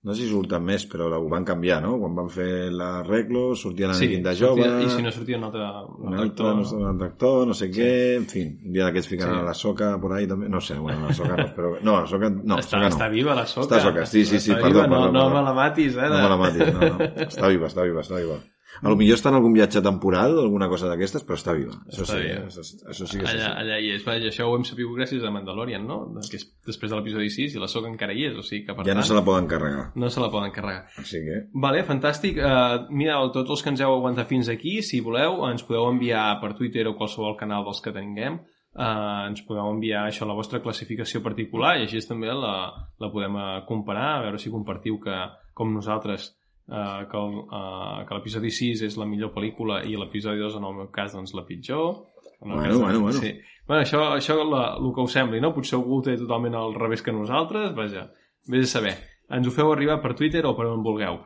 No 0.00 0.14
sé 0.14 0.22
si 0.22 0.28
surten 0.30 0.62
més, 0.62 0.84
però 0.86 1.08
ho 1.10 1.24
van 1.28 1.42
canviar, 1.44 1.80
no? 1.82 1.96
Quan 1.98 2.14
van 2.14 2.28
fer 2.30 2.68
l'arreglo, 2.70 3.56
sortia 3.58 3.88
l'Anakin 3.90 4.22
de 4.22 4.34
jove... 4.38 4.62
sortia- 4.62 4.84
I 4.86 4.90
si 4.94 5.02
no 5.02 5.10
sortia 5.10 5.36
un 5.40 5.44
altre, 5.48 5.64
un 5.66 6.06
un 6.06 6.14
altre 6.14 6.28
altre, 6.46 6.52
no 6.60 6.64
sé, 6.64 6.76
un 6.78 6.86
altre 6.86 7.08
actor, 7.08 7.40
no 7.50 7.56
sé 7.58 7.66
què, 7.74 7.88
en 8.20 8.28
fi, 8.30 8.44
un 8.46 8.76
dia 8.76 8.86
d'aquests 8.86 9.10
ficaran 9.10 9.34
Sí. 9.34 9.40
a 9.42 9.48
la 9.48 9.54
soca 9.58 9.88
por 10.00 10.14
ahí 10.14 10.28
també, 10.30 10.48
no 10.48 10.60
sé, 10.62 10.78
bueno, 10.78 11.08
la 11.10 11.14
soca 11.18 11.36
no, 11.42 11.48
però, 11.56 11.72
no, 11.82 11.96
la 11.98 12.06
soca, 12.06 12.30
no, 12.30 12.60
està, 12.62 12.76
soca 12.76 12.84
no. 12.84 12.92
està 12.94 13.08
viva 13.10 13.34
la 13.34 13.44
soca. 13.50 13.66
Està 13.66 13.80
soca, 13.88 14.06
sí, 14.06 14.22
sí, 14.24 14.38
sí, 14.38 14.52
Està 14.54 14.62
perdó, 14.62 14.84
viva, 14.84 14.86
no, 14.86 15.00
perdó, 15.02 15.12
no 15.18 15.24
perdó. 15.26 15.34
me 15.34 15.42
la 15.50 15.54
matis, 15.58 15.96
eh? 15.98 16.08
No 16.14 16.22
me 16.22 16.30
la 16.30 16.38
matis, 16.44 16.72
no, 16.78 16.80
no. 16.94 17.10
Està 17.26 17.48
viva, 17.50 17.66
està 17.74 17.88
viva, 17.90 18.06
està 18.06 18.22
viva. 18.22 18.38
A 18.82 18.88
lo 18.92 18.96
millor 19.00 19.16
està 19.16 19.30
en 19.32 19.36
algun 19.38 19.54
viatge 19.56 19.80
temporal 19.82 20.36
o 20.38 20.42
alguna 20.44 20.68
cosa 20.68 20.90
d'aquestes, 20.90 21.24
però 21.26 21.38
està 21.38 21.54
viva. 21.56 21.72
Això 21.88 22.02
Està 22.04 22.18
sí, 22.18 22.20
viva. 22.26 22.34
eh? 22.36 22.46
això, 22.46 22.62
això 22.92 23.06
sí 23.08 23.18
que 23.18 23.24
és 23.24 23.30
Allà, 23.32 23.46
així. 23.48 23.62
allà 23.64 23.78
hi 23.80 23.88
és. 23.94 24.04
Va, 24.06 24.16
I 24.20 24.28
això 24.28 24.46
ho 24.46 24.54
hem 24.58 24.66
sabut 24.68 24.92
gràcies 24.98 25.24
a 25.24 25.30
Mandalorian, 25.34 25.86
no? 25.88 25.96
Que 26.30 26.36
és 26.36 26.44
després 26.68 26.92
de 26.92 26.98
l'episodi 27.00 27.30
6 27.32 27.56
i 27.56 27.62
la 27.62 27.66
soca 27.72 27.88
encara 27.88 28.12
hi 28.14 28.26
és, 28.28 28.36
o 28.36 28.44
sigui 28.44 28.66
que 28.66 28.76
per 28.76 28.84
Ja 28.86 28.94
no 28.94 29.00
tant 29.00 29.08
se 29.08 29.16
la 29.16 29.24
poden 29.24 29.48
carregar. 29.50 29.86
no 29.96 30.10
se 30.10 30.20
la 30.20 30.28
poden 30.30 30.52
carregar. 30.52 30.84
Així 31.00 31.24
que... 31.24 31.40
Vale, 31.54 31.82
fantàstic. 31.88 32.38
Uh, 32.38 32.86
mireu, 32.92 33.32
tots 33.32 33.50
els 33.56 33.62
que 33.64 33.72
ens 33.74 33.80
heu 33.80 33.96
aguantat 33.96 34.28
fins 34.28 34.48
aquí, 34.52 34.78
si 34.82 35.00
voleu, 35.00 35.42
ens 35.48 35.64
podeu 35.64 35.88
enviar 35.88 36.38
per 36.40 36.52
Twitter 36.54 36.86
o 36.88 36.94
qualsevol 36.94 37.36
canal 37.40 37.64
dels 37.64 37.80
que 37.80 37.92
tinguem, 37.96 38.38
uh, 38.76 39.26
ens 39.30 39.42
podeu 39.48 39.66
enviar 39.72 40.06
això, 40.06 40.28
la 40.28 40.36
vostra 40.38 40.60
classificació 40.60 41.22
particular 41.24 41.78
i 41.80 41.86
així 41.88 42.04
també 42.06 42.28
la, 42.30 42.54
la 43.00 43.10
podem 43.10 43.34
uh, 43.34 43.46
comparar, 43.66 44.18
a 44.18 44.22
veure 44.28 44.38
si 44.38 44.52
compartiu 44.52 45.00
que, 45.00 45.16
com 45.54 45.72
nosaltres, 45.74 46.34
uh, 46.68 47.04
que 47.10 47.16
el- 47.18 47.38
uh, 47.48 48.06
que 48.08 48.14
l'episodi 48.14 48.50
6 48.50 48.82
és 48.86 48.96
la 49.00 49.06
millor 49.08 49.32
pel·lícula 49.34 49.82
i 49.84 49.96
l'episodi 49.96 50.38
2, 50.40 50.56
en 50.60 50.64
el 50.64 50.74
meu 50.74 50.90
cas, 50.94 51.12
doncs 51.16 51.34
la 51.34 51.44
pitjor. 51.48 52.04
Bueno, 52.40 52.62
cas 52.62 52.76
bueno, 52.78 53.00
bueno. 53.00 53.18
Sí. 53.18 53.32
Bueno, 53.66 53.82
això, 53.82 54.00
això 54.16 54.36
la, 54.48 54.76
el 54.78 54.92
que 54.94 55.02
us 55.04 55.12
sembli, 55.12 55.40
no? 55.40 55.52
Potser 55.52 55.76
algú 55.76 55.98
ho 55.98 56.02
té 56.06 56.16
totalment 56.16 56.54
al 56.56 56.74
revés 56.74 57.02
que 57.02 57.12
nosaltres, 57.12 57.74
vaja, 57.76 58.06
vés 58.48 58.68
a 58.70 58.78
saber. 58.78 58.94
Ens 59.28 59.46
ho 59.46 59.52
feu 59.52 59.72
arribar 59.74 59.98
per 60.00 60.14
Twitter 60.16 60.44
o 60.48 60.54
per 60.56 60.66
on 60.70 60.82
vulgueu. 60.82 61.18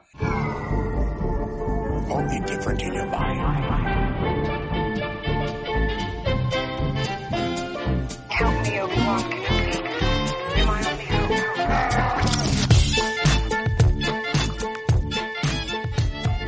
Only 2.11 2.40
different 2.47 2.82
in 2.82 2.95
your 2.95 3.07
mind. 3.07 3.61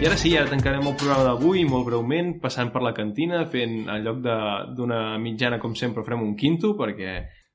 I 0.04 0.06
ara 0.06 0.18
sí, 0.20 0.34
ara 0.36 0.50
tancarem 0.52 0.84
el 0.84 0.96
programa 1.00 1.22
d'avui 1.24 1.62
molt 1.64 1.86
breument, 1.88 2.34
passant 2.42 2.68
per 2.74 2.82
la 2.84 2.90
cantina, 2.92 3.38
fent 3.48 3.86
en 3.88 4.02
lloc 4.04 4.18
d'una 4.76 4.98
mitjana, 5.16 5.56
com 5.62 5.72
sempre, 5.80 6.04
farem 6.04 6.26
un 6.26 6.34
quinto, 6.36 6.74
perquè 6.76 7.14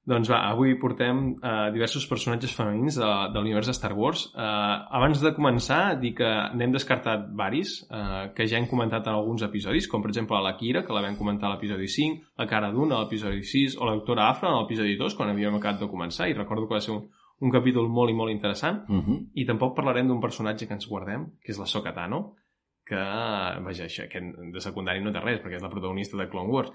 doncs 0.10 0.32
va, 0.32 0.40
avui 0.48 0.74
portem 0.82 1.20
uh, 1.36 1.68
diversos 1.70 2.08
personatges 2.10 2.56
femenins 2.58 2.98
de, 2.98 3.10
de 3.30 3.38
l'univers 3.38 3.70
de 3.70 3.76
Star 3.78 3.94
Wars. 3.94 4.26
Uh, 4.32 4.82
abans 4.98 5.22
de 5.22 5.34
començar, 5.38 6.00
dir 6.02 6.16
que 6.18 6.32
n'hem 6.58 6.74
descartat 6.74 7.30
varis, 7.38 7.84
uh, 7.86 8.32
que 8.34 8.50
ja 8.50 8.58
hem 8.58 8.66
comentat 8.72 9.06
en 9.06 9.20
alguns 9.20 9.46
episodis, 9.46 9.86
com 9.92 10.02
per 10.02 10.10
exemple 10.10 10.42
la 10.42 10.56
Kira, 10.58 10.82
que 10.88 10.98
la 10.98 11.06
vam 11.06 11.22
comentar 11.22 11.52
a 11.52 11.54
l'episodi 11.54 11.86
5, 12.00 12.34
la 12.42 12.50
Cara 12.50 12.74
Dune 12.74 12.98
a 12.98 13.04
l'episodi 13.04 13.46
6, 13.46 13.78
o 13.78 13.86
la 13.86 13.94
doctora 14.02 14.26
Afra 14.34 14.50
a 14.50 14.64
l'episodi 14.64 14.98
2, 14.98 15.22
quan 15.22 15.30
havíem 15.30 15.62
acabat 15.62 15.86
de 15.86 15.94
començar, 15.94 16.34
i 16.34 16.34
recordo 16.34 16.66
que 16.66 16.80
va 16.80 16.82
ser 16.82 16.96
un, 16.98 17.06
un 17.42 17.52
capítol 17.52 17.88
molt 17.90 18.12
i 18.12 18.14
molt 18.14 18.32
interessant. 18.32 18.84
Uh 18.90 19.00
-huh. 19.04 19.30
I 19.34 19.46
tampoc 19.46 19.76
parlarem 19.76 20.08
d'un 20.08 20.20
personatge 20.22 20.68
que 20.68 20.74
ens 20.74 20.88
guardem, 20.88 21.26
que 21.44 21.52
és 21.52 21.60
la 21.60 21.66
Soka 21.66 21.94
Tano, 21.94 22.36
que, 22.86 22.96
vaja, 22.96 23.86
això, 23.86 24.08
que 24.10 24.20
de 24.54 24.62
secundari 24.62 25.02
no 25.02 25.12
té 25.12 25.20
res, 25.20 25.42
perquè 25.42 25.56
és 25.56 25.62
la 25.62 25.70
protagonista 25.70 26.18
de 26.18 26.28
Clone 26.30 26.50
Wars. 26.50 26.72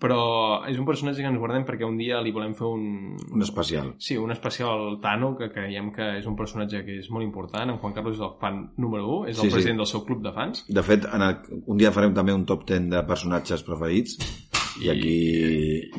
Però 0.00 0.64
és 0.68 0.78
un 0.78 0.84
personatge 0.84 1.22
que 1.22 1.28
ens 1.28 1.38
guardem 1.38 1.64
perquè 1.64 1.84
un 1.86 1.96
dia 1.96 2.20
li 2.20 2.32
volem 2.32 2.54
fer 2.54 2.66
un... 2.66 3.16
Un 3.32 3.42
especial. 3.42 3.94
Sí, 3.98 4.16
un 4.16 4.30
especial 4.32 4.68
al 4.68 5.00
Tano, 5.00 5.36
que 5.36 5.48
creiem 5.50 5.92
que 5.92 6.18
és 6.18 6.26
un 6.26 6.36
personatge 6.36 6.84
que 6.84 6.98
és 6.98 7.10
molt 7.10 7.24
important. 7.24 7.70
En 7.70 7.78
Juan 7.78 7.94
Carlos 7.94 8.16
és 8.16 8.20
el 8.22 8.34
fan 8.40 8.72
número 8.76 9.06
1, 9.22 9.28
és 9.28 9.38
el 9.38 9.42
Sí, 9.44 9.48
sí. 9.50 9.54
president 9.54 9.78
del 9.78 9.86
seu 9.86 10.04
club 10.04 10.22
de 10.22 10.32
fans. 10.32 10.64
De 10.68 10.82
fet, 10.82 11.04
en 11.04 11.22
el, 11.22 11.36
un 11.66 11.76
dia 11.78 11.92
farem 11.92 12.12
també 12.14 12.32
un 12.34 12.44
top 12.44 12.64
10 12.66 12.90
de 12.90 13.02
personatges 13.04 13.62
preferits 13.62 14.18
i 14.82 14.90
aquí 14.92 15.14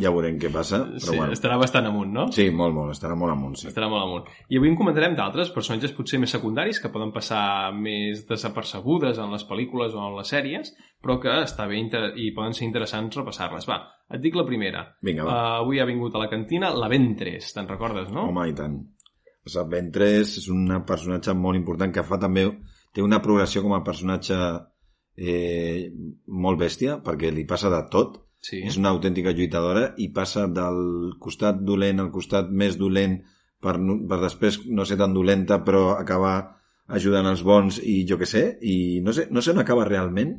ja 0.01 0.11
veurem 0.13 0.37
què 0.41 0.51
passa. 0.53 0.79
Però 0.91 1.13
sí, 1.13 1.15
bueno. 1.15 1.35
estarà 1.35 1.57
bastant 1.59 1.87
amunt, 1.89 2.11
no? 2.13 2.25
Sí, 2.35 2.47
molt, 2.53 2.75
molt, 2.75 2.93
estarà 2.93 3.15
molt 3.17 3.33
amunt, 3.33 3.55
sí. 3.59 3.69
Estarà 3.71 3.89
molt 3.91 4.03
amunt. 4.03 4.27
I 4.53 4.59
avui 4.59 4.71
en 4.71 4.77
comentarem 4.79 5.15
d'altres, 5.17 5.51
personatges 5.55 5.95
potser 5.97 6.19
més 6.21 6.33
secundaris, 6.35 6.81
que 6.83 6.91
poden 6.93 7.13
passar 7.15 7.71
més 7.75 8.25
desapercebudes 8.29 9.21
en 9.23 9.33
les 9.33 9.47
pel·lícules 9.49 9.97
o 9.97 10.03
en 10.03 10.19
les 10.19 10.33
sèries, 10.33 10.73
però 11.03 11.17
que 11.23 11.39
està 11.43 11.67
bé 11.69 11.79
inter 11.81 12.03
i 12.21 12.29
poden 12.35 12.53
ser 12.57 12.67
interessants 12.67 13.17
repassar-les. 13.17 13.67
Va, 13.69 13.81
et 14.13 14.23
dic 14.23 14.37
la 14.37 14.45
primera. 14.47 14.85
Vinga, 15.05 15.25
va. 15.25 15.33
Uh, 15.33 15.57
avui 15.63 15.81
ha 15.81 15.89
vingut 15.89 16.15
a 16.15 16.23
la 16.23 16.29
cantina 16.31 16.73
la 16.75 16.91
Ventres, 16.91 17.51
te'n 17.55 17.69
recordes, 17.69 18.11
no? 18.13 18.29
Home, 18.29 18.49
i 18.51 18.55
tant. 18.57 18.79
Ben 19.71 19.91
3 19.95 20.31
és 20.41 20.49
un 20.51 20.67
personatge 20.85 21.33
molt 21.33 21.59
important 21.59 21.93
que 21.93 22.05
fa 22.05 22.19
també... 22.21 22.49
Té 22.95 23.03
una 23.03 23.19
progressió 23.21 23.61
com 23.61 23.75
a 23.75 23.83
personatge 23.85 24.35
eh, 25.17 25.91
molt 26.27 26.57
bèstia, 26.57 26.95
perquè 27.05 27.29
li 27.29 27.43
passa 27.45 27.69
de 27.69 27.81
tot. 27.93 28.15
Sí. 28.47 28.61
És 28.63 28.77
una 28.79 28.93
autèntica 28.95 29.33
lluitadora 29.35 29.89
i 29.99 30.09
passa 30.15 30.45
del 30.47 31.15
costat 31.19 31.59
dolent 31.67 31.99
al 31.99 32.13
costat 32.13 32.51
més 32.51 32.77
dolent 32.79 33.19
per, 33.63 33.75
per 33.79 34.19
després 34.21 34.61
no 34.69 34.85
ser 34.87 34.99
tan 35.01 35.15
dolenta 35.15 35.59
però 35.67 35.89
acabar 35.97 36.37
ajudant 36.87 37.27
els 37.27 37.43
bons 37.43 37.81
i 37.83 38.03
jo 38.07 38.17
que 38.19 38.29
sé, 38.29 38.45
i 38.63 39.01
no 39.03 39.11
sé, 39.15 39.27
no 39.31 39.43
sé 39.43 39.51
on 39.51 39.59
acaba 39.59 39.87
realment, 39.87 40.37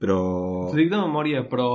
però... 0.00 0.18
T'ho 0.70 0.76
dic 0.76 0.90
de 0.92 1.00
memòria, 1.00 1.42
però 1.48 1.68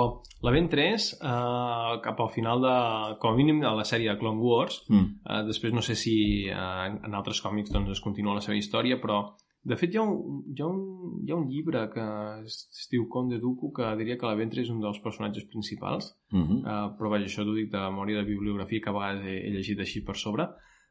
la 0.45 0.53
Ben 0.53 0.67
3, 0.69 1.07
uh, 1.17 1.95
cap 2.05 2.21
al 2.21 2.29
final 2.33 2.61
de, 2.61 2.75
com 3.21 3.33
a 3.33 3.37
mínim, 3.37 3.61
de 3.63 3.71
la 3.77 3.85
sèrie 3.87 4.11
de 4.11 4.19
Clone 4.21 4.41
Wars, 4.41 4.83
Mm. 4.89 5.21
Uh, 5.25 5.41
després 5.49 5.73
no 5.73 5.81
sé 5.81 5.95
si 5.97 6.15
uh, 6.53 6.85
en 6.93 7.17
altres 7.17 7.41
còmics 7.41 7.73
doncs, 7.73 7.95
es 7.97 8.03
continua 8.03 8.37
la 8.37 8.45
seva 8.45 8.57
història, 8.57 8.99
però 9.01 9.23
de 9.65 9.75
fet 9.75 9.93
hi 9.93 9.97
ha 9.97 10.03
un, 10.05 10.43
hi 10.55 10.61
ha 10.61 10.67
un, 10.67 10.81
hi 11.25 11.31
ha 11.31 11.35
un 11.35 11.47
llibre 11.49 11.79
que 11.93 12.03
es, 12.45 12.87
diu 12.91 13.07
Conde 13.09 13.39
Dooku 13.41 13.71
que 13.73 13.95
diria 13.97 14.17
que 14.17 14.27
la 14.29 14.35
Ventre 14.37 14.61
és 14.61 14.69
un 14.69 14.79
dels 14.83 14.99
personatges 15.01 15.45
principals, 15.49 16.13
Mm 16.31 16.43
-hmm. 16.43 16.59
uh, 16.61 16.97
però 16.97 17.09
vaja, 17.09 17.25
això 17.25 17.43
t'ho 17.43 17.53
dic 17.55 17.71
de 17.71 17.77
memòria 17.79 18.17
de 18.19 18.29
bibliografia 18.29 18.79
que 18.83 18.89
a 18.89 18.93
vegades 18.93 19.25
he, 19.25 19.37
he 19.47 19.51
llegit 19.55 19.79
així 19.79 20.01
per 20.05 20.15
sobre. 20.15 20.47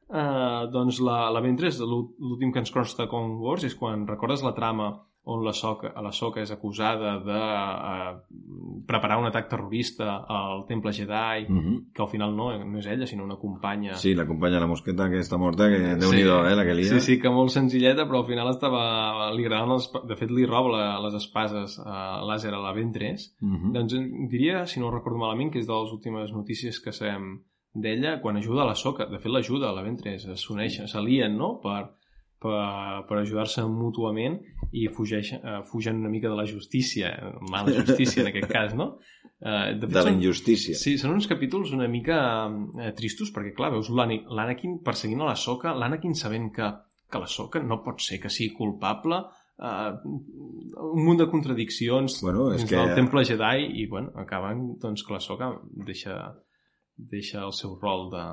Uh, 0.09 0.69
doncs 0.73 1.01
la, 1.01 1.31
la 1.31 1.41
Ventre 1.41 1.69
és 1.69 1.79
l'ú- 1.81 2.13
l'últim 2.19 2.53
que 2.53 2.59
ens 2.59 2.71
consta 2.71 3.07
Clone 3.09 3.35
Wars 3.41 3.65
és 3.65 3.75
quan 3.75 4.07
recordes 4.07 4.43
la 4.43 4.53
trama 4.55 5.01
on 5.27 5.45
la 5.45 5.53
Soca, 5.57 5.89
la 6.05 6.13
Soca 6.13 6.43
és 6.43 6.51
acusada 6.53 7.15
de 7.25 7.39
eh, 7.41 8.11
preparar 8.87 9.17
un 9.23 9.29
atac 9.31 9.49
terrorista 9.49 10.19
al 10.29 10.67
Temple 10.69 10.93
Jedi, 10.93 11.47
Mm 11.49 11.61
-hmm. 11.61 11.93
que 11.95 12.03
al 12.03 12.09
final 12.09 12.37
no, 12.37 12.65
no 12.65 12.79
és 12.79 12.87
ella, 12.87 13.07
sinó 13.07 13.25
una 13.25 13.37
companya. 13.37 13.95
Sí, 13.95 14.15
la 14.15 14.27
companya 14.27 14.61
la 14.61 14.67
mosqueta 14.67 15.09
que 15.09 15.21
està 15.21 15.39
morta, 15.39 15.69
que 15.69 15.97
déu 15.97 16.13
nhi 16.13 16.21
eh, 16.23 16.57
la 16.57 16.65
que 16.65 16.75
lia. 16.75 16.85
Sí, 16.85 17.01
sí, 17.01 17.21
que 17.21 17.31
molt 17.31 17.51
senzilleta, 17.51 18.07
però 18.07 18.19
al 18.19 18.27
final 18.27 18.49
estava... 18.51 19.33
Li 19.33 19.45
agraden 19.45 19.73
les... 19.73 19.91
De 20.09 20.17
fet, 20.17 20.31
li 20.31 20.45
roba 20.47 20.69
la, 20.77 21.01
les 21.01 21.15
espases 21.15 21.79
eh, 21.79 22.27
làser 22.29 22.53
a 22.53 22.61
la 22.61 22.73
Ventress. 22.73 23.37
Mm 23.41 23.57
-hmm. 23.57 23.73
Doncs 23.73 23.95
diria, 24.31 24.67
si 24.67 24.81
no 24.81 24.91
recordo 24.91 25.19
malament, 25.19 25.53
que 25.53 25.59
és 25.59 25.67
de 25.67 25.73
les 25.73 25.93
últimes 25.93 26.33
notícies 26.33 26.81
que 26.81 26.93
sabem 26.93 27.41
d'ella 27.73 28.21
quan 28.21 28.37
ajuda 28.37 28.63
a 28.63 28.67
la 28.67 28.75
Soca. 28.75 29.07
De 29.07 29.19
fet, 29.19 29.33
l'ajuda 29.33 29.69
a 29.69 29.73
la 29.73 29.83
Ventress. 29.83 30.29
S'uneixen, 30.35 30.87
s'alien, 30.87 31.37
no?, 31.37 31.61
per, 31.61 31.91
per, 32.45 33.05
per 33.09 33.19
ajudar-se 33.23 33.65
mútuament 33.71 34.37
i 34.77 34.87
fugeixen, 34.93 35.41
uh, 35.41 35.63
fugen 35.69 36.01
una 36.03 36.11
mica 36.13 36.29
de 36.29 36.37
la 36.37 36.45
justícia, 36.51 37.11
mala 37.51 37.73
justícia 37.81 38.23
en 38.25 38.29
aquest 38.33 38.51
cas, 38.53 38.75
no? 38.77 38.99
Uh, 39.45 39.75
De 39.81 39.89
la 39.91 40.03
són- 40.07 40.19
injustícia. 40.19 40.77
Sí, 40.79 40.97
són 41.01 41.15
uns 41.17 41.27
capítols 41.31 41.73
una 41.77 41.89
mica 41.89 42.19
eh, 42.81 42.93
tristos, 42.97 43.33
perquè, 43.35 43.53
clar, 43.57 43.71
veus 43.75 43.89
l'Anakin 43.93 44.79
perseguint 44.85 45.21
a 45.25 45.31
la 45.33 45.37
Soca, 45.41 45.73
l'Anakin 45.77 46.15
sabent 46.17 46.51
que, 46.55 46.69
que 47.11 47.21
la 47.23 47.29
Soca 47.31 47.61
no 47.63 47.81
pot 47.85 48.01
ser 48.05 48.21
que 48.23 48.31
sigui 48.33 48.55
culpable, 48.57 49.19
eh, 49.61 49.91
un 50.05 51.05
munt 51.05 51.21
de 51.21 51.29
contradiccions 51.31 52.21
Bueno, 52.25 52.51
és 52.55 52.63
dins 52.65 52.71
que- 52.71 52.77
del 52.81 52.95
Temple 52.99 53.25
Jedi, 53.29 53.69
i, 53.83 53.87
bueno, 53.87 54.13
acaben, 54.17 54.65
doncs, 54.83 55.05
que 55.07 55.13
la 55.17 55.21
Soca 55.21 55.53
deixa, 55.91 56.17
deixa 56.97 57.45
el 57.45 57.53
seu 57.53 57.77
rol 57.83 58.09
de, 58.15 58.25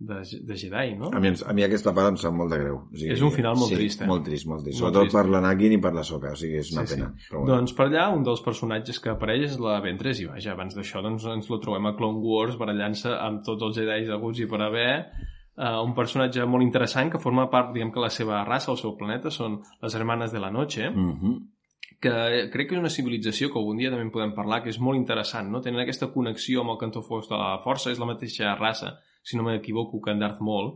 de, 0.00 0.22
de 0.48 0.56
Jedi, 0.56 0.94
no? 0.96 1.10
A 1.12 1.20
mi, 1.20 1.28
a 1.28 1.52
mi 1.52 1.62
aquesta 1.66 1.92
part 1.92 2.08
em 2.08 2.16
sap 2.16 2.32
molt 2.32 2.50
de 2.54 2.58
greu. 2.62 2.76
O 2.88 2.96
sigui, 2.96 3.12
És 3.12 3.20
un 3.20 3.30
final 3.34 3.54
molt 3.60 3.68
sí, 3.68 3.76
trist, 3.76 4.00
eh? 4.00 4.06
molt 4.08 4.24
trist, 4.24 4.46
molt 4.48 4.62
trist. 4.64 4.80
Molt 4.80 4.94
Sobretot 4.94 5.10
trist. 5.10 5.16
per 5.18 5.24
l'Anakin 5.34 5.74
i 5.76 5.80
per 5.84 5.92
la 5.92 6.04
Soca, 6.08 6.30
o 6.32 6.38
sigui, 6.40 6.56
és 6.62 6.70
una 6.72 6.86
Sí, 6.86 6.94
sí. 6.94 7.00
pena. 7.00 7.10
Però 7.28 7.42
bueno. 7.42 7.50
Doncs 7.58 7.74
per 7.76 7.86
allà, 7.90 8.06
un 8.16 8.22
dels 8.24 8.40
personatges 8.40 8.98
que 9.04 9.10
apareix 9.12 9.44
és 9.50 9.58
la 9.60 9.78
Ventress, 9.84 10.22
i 10.24 10.26
vaja, 10.30 10.52
abans 10.56 10.74
d'això 10.74 11.02
doncs, 11.04 11.26
ens 11.28 11.50
lo 11.52 11.58
trobem 11.60 11.86
a 11.86 11.94
Clone 11.98 12.18
Wars 12.24 12.56
barallant-se 12.56 13.12
amb 13.12 13.44
tots 13.44 13.62
els 13.68 13.76
Jedi 13.76 14.08
aguts 14.10 14.40
i 14.40 14.46
per 14.48 14.62
haver, 14.64 14.88
uh, 15.60 15.82
un 15.84 15.92
personatge 15.94 16.46
molt 16.48 16.64
interessant 16.64 17.12
que 17.12 17.20
forma 17.20 17.50
part, 17.52 17.74
diguem 17.74 17.92
que 17.92 18.00
la 18.00 18.08
seva 18.10 18.40
raça, 18.48 18.72
el 18.72 18.78
seu 18.80 18.96
planeta, 18.96 19.28
són 19.30 19.60
les 19.82 19.94
Hermanes 19.94 20.32
de 20.32 20.40
la 20.40 20.50
Noche, 20.50 20.88
Mhm. 20.90 21.36
que 22.00 22.48
crec 22.50 22.68
que 22.70 22.74
és 22.76 22.80
una 22.80 22.88
civilització 22.88 23.50
que 23.52 23.58
algun 23.58 23.76
dia 23.76 23.90
també 23.90 24.02
en 24.06 24.10
podem 24.10 24.32
parlar, 24.32 24.62
que 24.62 24.70
és 24.70 24.78
molt 24.80 24.96
interessant, 24.96 25.50
no? 25.52 25.60
Tenen 25.60 25.80
aquesta 25.82 26.06
connexió 26.10 26.62
amb 26.62 26.70
el 26.70 26.78
cantó 26.78 27.02
fosc 27.02 27.28
de 27.28 27.36
la 27.36 27.58
força, 27.60 27.90
és 27.92 27.98
la 28.00 28.06
mateixa 28.08 28.54
raça, 28.56 28.94
si 29.22 29.38
no 29.38 29.46
m'equivoco, 29.46 30.00
que 30.04 30.14
en 30.14 30.22
Darth 30.22 30.42
Maul. 30.44 30.72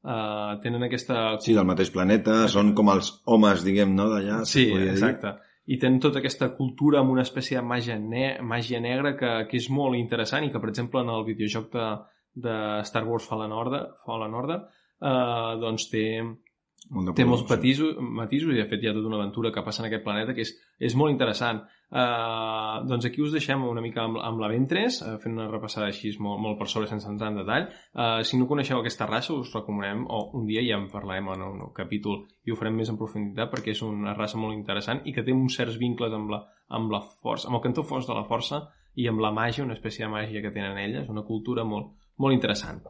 Uh, 0.00 0.56
tenen 0.64 0.86
aquesta... 0.86 1.36
Sí, 1.44 1.52
del 1.56 1.68
mateix 1.68 1.92
planeta, 1.92 2.42
són 2.48 2.72
com 2.76 2.88
els 2.92 3.12
homes, 3.28 3.64
diguem, 3.66 3.92
no, 3.96 4.08
d'allà. 4.12 4.42
Sí, 4.48 4.70
podria 4.72 4.94
dir. 4.94 4.98
exacte. 4.98 5.34
I 5.70 5.76
tenen 5.78 6.00
tota 6.02 6.22
aquesta 6.22 6.48
cultura 6.56 7.02
amb 7.02 7.12
una 7.12 7.22
espècie 7.26 7.60
de 7.60 7.66
màgia, 7.66 7.98
ne 8.00 8.38
màgia 8.42 8.80
negra 8.80 9.12
que, 9.18 9.32
que 9.50 9.60
és 9.60 9.68
molt 9.70 9.98
interessant 9.98 10.46
i 10.46 10.50
que, 10.50 10.62
per 10.62 10.72
exemple, 10.72 11.04
en 11.04 11.12
el 11.12 11.26
videojoc 11.28 11.68
de, 11.74 11.88
de 12.46 12.56
Star 12.88 13.04
Wars 13.06 13.28
Fallen 13.28 13.52
Order, 13.54 13.84
Fallen 14.06 14.34
Order 14.40 14.60
eh, 15.00 15.56
doncs 15.60 15.88
té, 15.90 16.04
Molt 16.90 17.12
té 17.14 17.24
molts 17.28 17.44
matisos, 17.46 17.92
matisos 18.00 18.50
i 18.54 18.58
de 18.58 18.64
fet 18.66 18.82
hi 18.82 18.88
ha 18.90 18.94
tota 18.96 19.06
una 19.06 19.18
aventura 19.20 19.52
que 19.54 19.62
passa 19.62 19.82
en 19.82 19.86
aquest 19.86 20.02
planeta 20.02 20.32
que 20.34 20.42
és, 20.42 20.50
és 20.82 20.96
molt 20.98 21.12
interessant. 21.12 21.60
Uh, 21.90 22.82
doncs 22.86 23.06
aquí 23.06 23.22
us 23.22 23.32
deixem 23.34 23.62
una 23.66 23.82
mica 23.82 24.02
amb, 24.04 24.18
amb 24.22 24.42
la 24.42 24.48
Ventress 24.50 25.00
uh, 25.02 25.12
fent 25.22 25.36
una 25.36 25.48
repassada 25.50 25.88
així 25.90 26.10
molt, 26.22 26.38
molt 26.42 26.58
per 26.58 26.68
sobre 26.70 26.90
sense 26.90 27.06
entrar 27.10 27.30
en 27.30 27.38
detall. 27.40 27.68
Uh, 27.94 28.22
si 28.26 28.38
no 28.38 28.48
coneixeu 28.50 28.78
aquesta 28.78 29.06
raça 29.10 29.34
us 29.34 29.52
recomanem 29.54 30.04
o 30.06 30.20
un 30.38 30.46
dia 30.50 30.62
ja 30.66 30.78
en 30.78 30.88
parlarem 30.90 31.30
en 31.34 31.46
un, 31.46 31.64
capítol 31.74 32.24
i 32.46 32.54
ho 32.54 32.58
farem 32.58 32.78
més 32.78 32.90
en 32.90 32.98
profunditat 32.98 33.50
perquè 33.54 33.74
és 33.74 33.82
una 33.86 34.14
raça 34.18 34.38
molt 34.38 34.54
interessant 34.54 35.02
i 35.04 35.14
que 35.14 35.26
té 35.26 35.34
uns 35.34 35.58
certs 35.58 35.78
vincles 35.82 36.14
amb 36.14 36.30
la, 36.34 36.44
amb 36.78 36.94
la 36.94 37.02
força, 37.02 37.50
amb 37.50 37.58
el 37.58 37.64
cantó 37.66 37.86
fos 37.86 38.06
de 38.06 38.18
la 38.18 38.26
força 38.26 38.64
i 38.98 39.06
amb 39.10 39.22
la 39.22 39.34
màgia, 39.34 39.66
una 39.66 39.78
espècie 39.78 40.06
de 40.06 40.10
màgia 40.10 40.42
que 40.42 40.54
tenen 40.54 40.78
elles, 40.78 41.10
una 41.10 41.26
cultura 41.26 41.66
molt, 41.66 41.94
molt 42.18 42.34
interessant. 42.34 42.82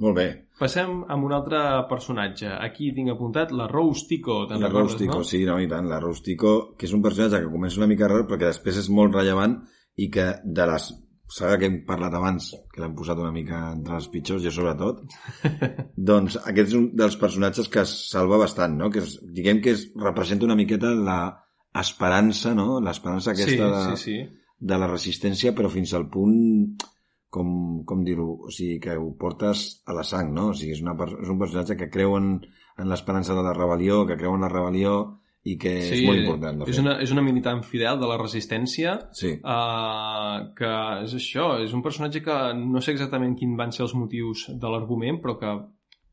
Molt 0.00 0.16
bé. 0.16 0.26
Passem 0.56 1.02
amb 1.12 1.26
un 1.26 1.34
altre 1.36 1.60
personatge. 1.90 2.48
Aquí 2.54 2.92
tinc 2.96 3.12
apuntat 3.12 3.52
la 3.52 3.66
Rose 3.68 4.06
Tico. 4.08 4.42
Te'n 4.48 4.62
La 4.62 4.70
recordes, 4.70 4.94
Rose 4.94 5.02
Tico, 5.02 5.20
no? 5.20 5.28
sí, 5.28 5.42
no, 5.48 5.58
i 5.60 5.68
tant. 5.68 5.88
La 5.90 6.00
Rose 6.00 6.24
Tico, 6.24 6.52
que 6.78 6.88
és 6.88 6.94
un 6.96 7.02
personatge 7.04 7.42
que 7.42 7.52
comença 7.52 7.80
una 7.82 7.90
mica 7.90 8.08
rar, 8.08 8.24
però 8.28 8.40
que 8.40 8.48
després 8.48 8.80
és 8.80 8.88
molt 8.88 9.18
rellevant 9.18 9.58
i 10.00 10.08
que 10.12 10.28
de 10.44 10.68
les 10.70 10.92
saga 11.32 11.56
que 11.60 11.68
hem 11.68 11.78
parlat 11.88 12.14
abans, 12.16 12.50
que 12.72 12.82
l'hem 12.82 12.94
posat 12.96 13.20
una 13.20 13.32
mica 13.32 13.58
entre 13.72 13.96
els 13.96 14.08
pitjors, 14.12 14.42
jo 14.44 14.52
sobretot, 14.52 15.00
doncs 16.10 16.36
aquest 16.42 16.74
és 16.74 16.76
un 16.76 16.90
dels 16.98 17.16
personatges 17.20 17.70
que 17.72 17.80
es 17.86 17.94
salva 18.10 18.40
bastant, 18.42 18.76
no? 18.76 18.90
Que 18.92 19.00
és, 19.04 19.16
diguem 19.32 19.62
que 19.64 19.72
es, 19.72 19.86
representa 19.96 20.48
una 20.48 20.58
miqueta 20.58 20.92
la 20.92 21.20
esperança, 21.80 22.52
no? 22.56 22.82
L'esperança 22.84 23.32
aquesta 23.32 23.70
de, 23.72 23.82
sí, 23.96 24.02
sí, 24.02 24.16
sí. 24.20 24.56
de 24.72 24.80
la 24.82 24.90
resistència, 24.90 25.54
però 25.56 25.72
fins 25.72 25.94
al 25.96 26.08
punt 26.12 26.36
com, 27.32 27.48
com 27.88 28.04
dir-ho, 28.04 28.28
o 28.44 28.52
sigui, 28.52 28.76
que 28.84 28.98
ho 29.00 29.08
portes 29.18 29.64
a 29.88 29.96
la 29.96 30.04
sang, 30.04 30.34
no? 30.36 30.50
O 30.52 30.56
sigui, 30.58 30.76
és, 30.76 30.82
una, 30.84 30.92
és 31.16 31.32
un 31.32 31.40
personatge 31.40 31.78
que 31.80 31.88
creu 31.92 32.18
en, 32.18 32.34
en 32.76 32.90
l'esperança 32.92 33.36
de 33.38 33.44
la 33.46 33.54
rebel·lió, 33.56 34.02
que 34.08 34.18
creu 34.20 34.36
en 34.36 34.44
la 34.44 34.50
rebel·lió 34.52 34.96
i 35.48 35.56
que 35.58 35.72
sí, 35.80 35.96
és 35.96 36.04
molt 36.06 36.20
important, 36.20 36.60
de 36.60 36.68
és 36.68 36.76
fet. 36.76 36.82
una, 36.84 36.98
és 37.02 37.14
una 37.14 37.24
militant 37.24 37.64
fidel 37.66 37.98
de 37.98 38.10
la 38.10 38.18
resistència 38.20 38.92
Sí, 39.18 39.32
uh, 39.40 40.36
que 40.58 40.72
és 41.06 41.16
això, 41.18 41.48
és 41.64 41.72
un 41.74 41.82
personatge 41.82 42.22
que 42.22 42.36
no 42.60 42.84
sé 42.84 42.92
exactament 42.94 43.34
quin 43.40 43.56
van 43.58 43.72
ser 43.74 43.86
els 43.88 43.96
motius 43.98 44.44
de 44.52 44.74
l'argument, 44.74 45.18
però 45.24 45.38
que 45.40 45.56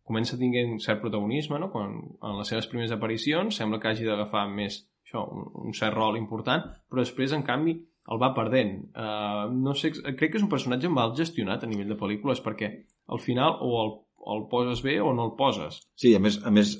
comença 0.10 0.40
tinguent 0.40 0.80
cert 0.82 1.04
protagonisme, 1.04 1.60
no? 1.62 1.68
Quan, 1.70 2.00
en 2.26 2.40
les 2.40 2.50
seves 2.50 2.72
primeres 2.72 2.96
aparicions 2.96 3.60
sembla 3.60 3.78
que 3.84 3.92
hagi 3.92 4.08
d'agafar 4.08 4.48
més 4.50 4.80
això, 5.04 5.28
un, 5.28 5.52
un 5.68 5.76
cert 5.78 6.00
rol 6.00 6.18
important, 6.18 6.66
però 6.90 7.04
després, 7.04 7.36
en 7.36 7.44
canvi, 7.46 7.76
el 8.10 8.22
va 8.22 8.34
perdent. 8.36 8.76
Uh, 8.98 9.50
no 9.54 9.76
sé, 9.78 9.92
crec 9.94 10.32
que 10.32 10.40
és 10.40 10.46
un 10.46 10.52
personatge 10.52 10.92
mal 10.92 11.16
gestionat 11.18 11.64
a 11.64 11.70
nivell 11.70 11.92
de 11.92 12.00
pel·lícules, 12.00 12.42
perquè 12.46 12.72
al 13.10 13.22
final 13.22 13.60
o 13.66 13.74
el, 13.84 13.92
o 14.20 14.38
el 14.38 14.48
poses 14.52 14.82
bé 14.86 15.00
o 15.02 15.14
no 15.14 15.30
el 15.30 15.36
poses. 15.38 15.82
sí, 15.96 16.16
a 16.16 16.24
més, 16.24 16.40
a 16.46 16.54
més 16.54 16.78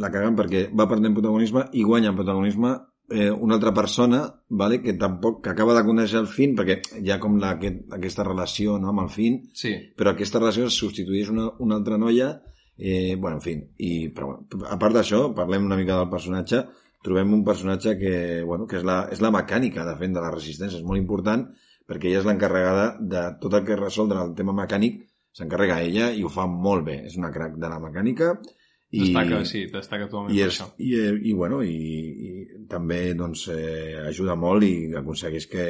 la 0.00 0.10
caguen 0.14 0.36
perquè 0.38 0.68
va 0.76 0.88
perdent 0.90 1.16
protagonisme 1.16 1.68
i 1.72 1.82
guanya 1.86 2.12
en 2.12 2.18
protagonisme 2.18 2.74
eh, 3.10 3.30
una 3.30 3.56
altra 3.58 3.74
persona 3.74 4.22
vale, 4.48 4.80
que 4.82 4.94
tampoc 4.94 5.42
que 5.44 5.50
acaba 5.50 5.74
de 5.74 5.84
conèixer 5.86 6.20
el 6.20 6.30
Finn 6.30 6.54
perquè 6.56 6.78
hi 7.00 7.10
ha 7.10 7.18
com 7.20 7.36
la, 7.42 7.54
aquest, 7.58 7.84
aquesta 7.92 8.26
relació 8.26 8.78
no, 8.78 8.92
amb 8.92 9.04
el 9.04 9.10
Finn 9.12 9.40
Sí, 9.52 9.74
però 9.98 10.14
aquesta 10.14 10.40
relació 10.40 10.68
es 10.70 10.78
substitueix 10.78 11.32
una, 11.34 11.50
una 11.58 11.80
altra 11.80 11.98
noia 12.00 12.30
eh, 12.78 13.16
bueno, 13.18 13.38
en 13.38 13.44
fi 13.44 13.58
i, 13.78 14.08
però, 14.14 14.30
bueno, 14.32 14.64
a 14.70 14.78
part 14.80 14.96
d'això, 14.96 15.26
parlem 15.36 15.66
una 15.66 15.78
mica 15.80 15.98
del 15.98 16.10
personatge 16.12 16.64
trobem 17.04 17.34
un 17.36 17.44
personatge 17.44 17.98
que, 18.00 18.16
bueno, 18.48 18.66
que 18.66 18.80
és, 18.80 18.84
la, 18.86 19.04
és 19.12 19.20
la 19.20 19.32
mecànica 19.34 19.84
de 19.84 19.94
fet 20.00 20.12
de 20.14 20.22
la 20.24 20.32
resistència, 20.32 20.80
és 20.80 20.86
molt 20.88 21.00
important 21.00 21.46
perquè 21.84 22.08
ella 22.08 22.22
és 22.22 22.28
l'encarregada 22.28 22.86
de 23.14 23.24
tot 23.42 23.56
el 23.58 23.66
que 23.66 23.76
resoldre 23.76 24.22
el 24.24 24.32
tema 24.38 24.54
mecànic 24.56 25.02
s'encarrega 25.36 25.82
ella 25.84 26.08
i 26.14 26.22
ho 26.24 26.30
fa 26.32 26.46
molt 26.48 26.86
bé. 26.86 27.02
És 27.10 27.18
una 27.20 27.32
crac 27.34 27.58
de 27.60 27.68
la 27.68 27.80
mecànica 27.82 28.30
i, 28.94 29.02
destaca, 29.02 29.42
sí, 29.50 29.64
destaca 29.72 30.06
totalment 30.08 30.32
i, 30.32 30.40
per 30.40 30.48
és, 30.48 30.54
això. 30.56 30.70
i, 30.78 30.94
i, 31.28 31.34
bueno, 31.36 31.60
i, 31.66 31.74
i 31.74 32.64
també 32.70 33.02
doncs, 33.18 33.48
eh, 33.52 34.00
ajuda 34.06 34.38
molt 34.38 34.64
i 34.64 34.72
aconsegueix 34.96 35.48
que, 35.50 35.66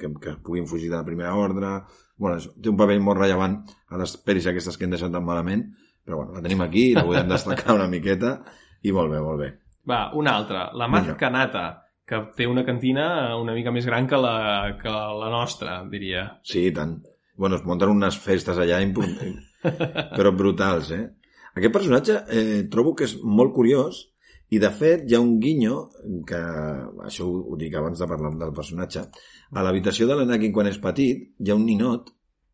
que, 0.00 0.12
que 0.18 0.36
puguin 0.42 0.66
fugir 0.66 0.90
de 0.90 0.96
la 0.96 1.06
primera 1.06 1.36
ordre. 1.38 1.76
Bueno, 2.18 2.40
és, 2.42 2.50
té 2.58 2.72
un 2.72 2.80
paper 2.80 2.98
molt 3.04 3.22
rellevant 3.22 3.60
a 3.92 4.02
les 4.02 4.18
pel·lis 4.26 4.50
aquestes 4.50 4.78
que 4.78 4.88
hem 4.88 4.98
deixat 4.98 5.14
tan 5.14 5.26
malament 5.28 5.68
però 6.02 6.18
bueno, 6.18 6.34
la 6.34 6.42
tenim 6.42 6.64
aquí, 6.64 6.88
la 6.96 7.06
podem 7.06 7.28
destacar 7.30 7.76
una 7.78 7.86
miqueta. 7.86 8.40
I 8.82 8.90
molt 8.90 9.12
bé, 9.12 9.20
molt 9.22 9.38
bé 9.38 9.52
Va, 9.88 10.10
una 10.14 10.36
altra, 10.38 10.68
la 10.78 10.86
Maz 10.88 11.08
Vinga. 11.08 11.18
Kanata, 11.18 11.64
que 12.06 12.20
té 12.36 12.46
una 12.46 12.64
cantina 12.66 13.36
una 13.40 13.54
mica 13.56 13.72
més 13.74 13.86
gran 13.88 14.06
que 14.06 14.18
la, 14.20 14.76
que 14.78 14.90
la 14.90 15.30
nostra, 15.32 15.80
diria. 15.90 16.28
sí, 16.46 16.68
i 16.68 16.74
tant 16.76 17.00
bueno, 17.34 17.56
es 17.56 17.64
munten 17.66 17.90
unes 17.90 18.18
festes 18.20 18.58
allà 18.58 18.78
però 20.16 20.32
brutals, 20.36 20.90
eh? 20.90 21.04
Aquest 21.54 21.72
personatge 21.74 22.16
eh, 22.30 22.62
trobo 22.70 22.94
que 22.94 23.04
és 23.04 23.16
molt 23.22 23.52
curiós 23.54 24.08
i, 24.52 24.58
de 24.60 24.70
fet, 24.70 25.04
hi 25.08 25.16
ha 25.16 25.20
un 25.20 25.38
guinyo 25.40 25.76
que, 26.28 26.40
això 27.06 27.26
ho, 27.26 27.38
ho 27.52 27.58
dic 27.60 27.74
abans 27.76 27.98
de 27.98 28.08
parlar 28.08 28.32
del 28.40 28.52
personatge, 28.56 29.04
a 29.52 29.64
l'habitació 29.64 30.08
de 30.08 30.16
l'Anakin 30.18 30.52
quan 30.52 30.68
és 30.68 30.80
petit 30.80 31.30
hi 31.38 31.50
ha 31.50 31.56
un 31.58 31.64
ninot 31.68 32.12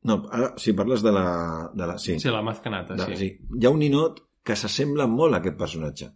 no, 0.09 0.20
ara, 0.31 0.53
si 0.62 0.72
parles 0.79 1.03
de 1.03 1.11
la... 1.12 1.26
De 1.74 1.87
la 1.87 1.99
sí, 1.99 2.18
Sí, 2.22 2.31
la 2.31 2.43
Maz 2.43 2.61
Kanata, 2.62 2.95
de, 2.95 3.09
sí. 3.11 3.16
sí. 3.18 3.31
Hi 3.59 3.66
ha 3.66 3.72
un 3.74 3.81
ninot 3.83 4.22
que 4.47 4.57
s'assembla 4.57 5.09
molt 5.11 5.35
a 5.35 5.41
aquest 5.43 5.59
personatge. 5.59 6.12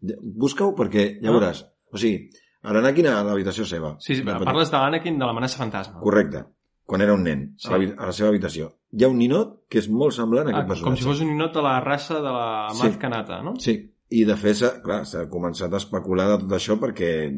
Busca-ho 0.00 0.74
perquè 0.74 1.20
ja 1.20 1.28
Ah. 1.28 1.32
veuràs. 1.34 1.64
O 1.92 1.98
sigui, 1.98 2.30
a 2.62 2.72
l'Anakin 2.72 3.06
a 3.06 3.22
l'habitació 3.24 3.64
seva. 3.64 3.96
Sí, 4.00 4.16
sí, 4.16 4.22
parles 4.22 4.70
de 4.70 4.76
l'Anakin 4.78 5.18
de 5.18 5.24
l'amenaça 5.26 5.58
fantasma. 5.58 6.00
Correcte. 6.00 6.44
Quan 6.84 7.00
era 7.02 7.14
un 7.14 7.22
nen, 7.22 7.54
Sí. 7.56 7.68
a, 7.68 7.78
la, 7.78 7.94
a 7.98 8.06
la 8.06 8.12
seva 8.12 8.28
habitació. 8.30 8.72
Hi 8.92 9.04
ha 9.04 9.08
un 9.08 9.18
ninot 9.18 9.68
que 9.68 9.78
és 9.78 9.88
molt 9.88 10.12
semblant 10.12 10.48
a 10.48 10.50
Ah, 10.50 10.52
aquest 10.62 10.66
com 10.66 10.74
personatge. 10.94 11.02
si 11.02 11.08
fos 11.08 11.20
un 11.20 11.28
ninot 11.28 11.54
de 11.54 11.62
la 11.62 11.80
raça 11.80 12.14
de 12.16 12.30
la 12.32 12.68
Sí. 12.74 12.82
Maz 12.82 12.96
Kanata, 12.98 13.42
no? 13.42 13.54
Sí, 13.60 13.92
i 14.10 14.24
de 14.24 14.34
fet, 14.36 14.82
clar, 14.82 15.04
s'ha 15.06 15.28
començat 15.30 15.72
a 15.72 15.76
especular 15.76 16.26
de 16.28 16.38
tot 16.44 16.50
això 16.58 16.78
perquè, 16.80 17.30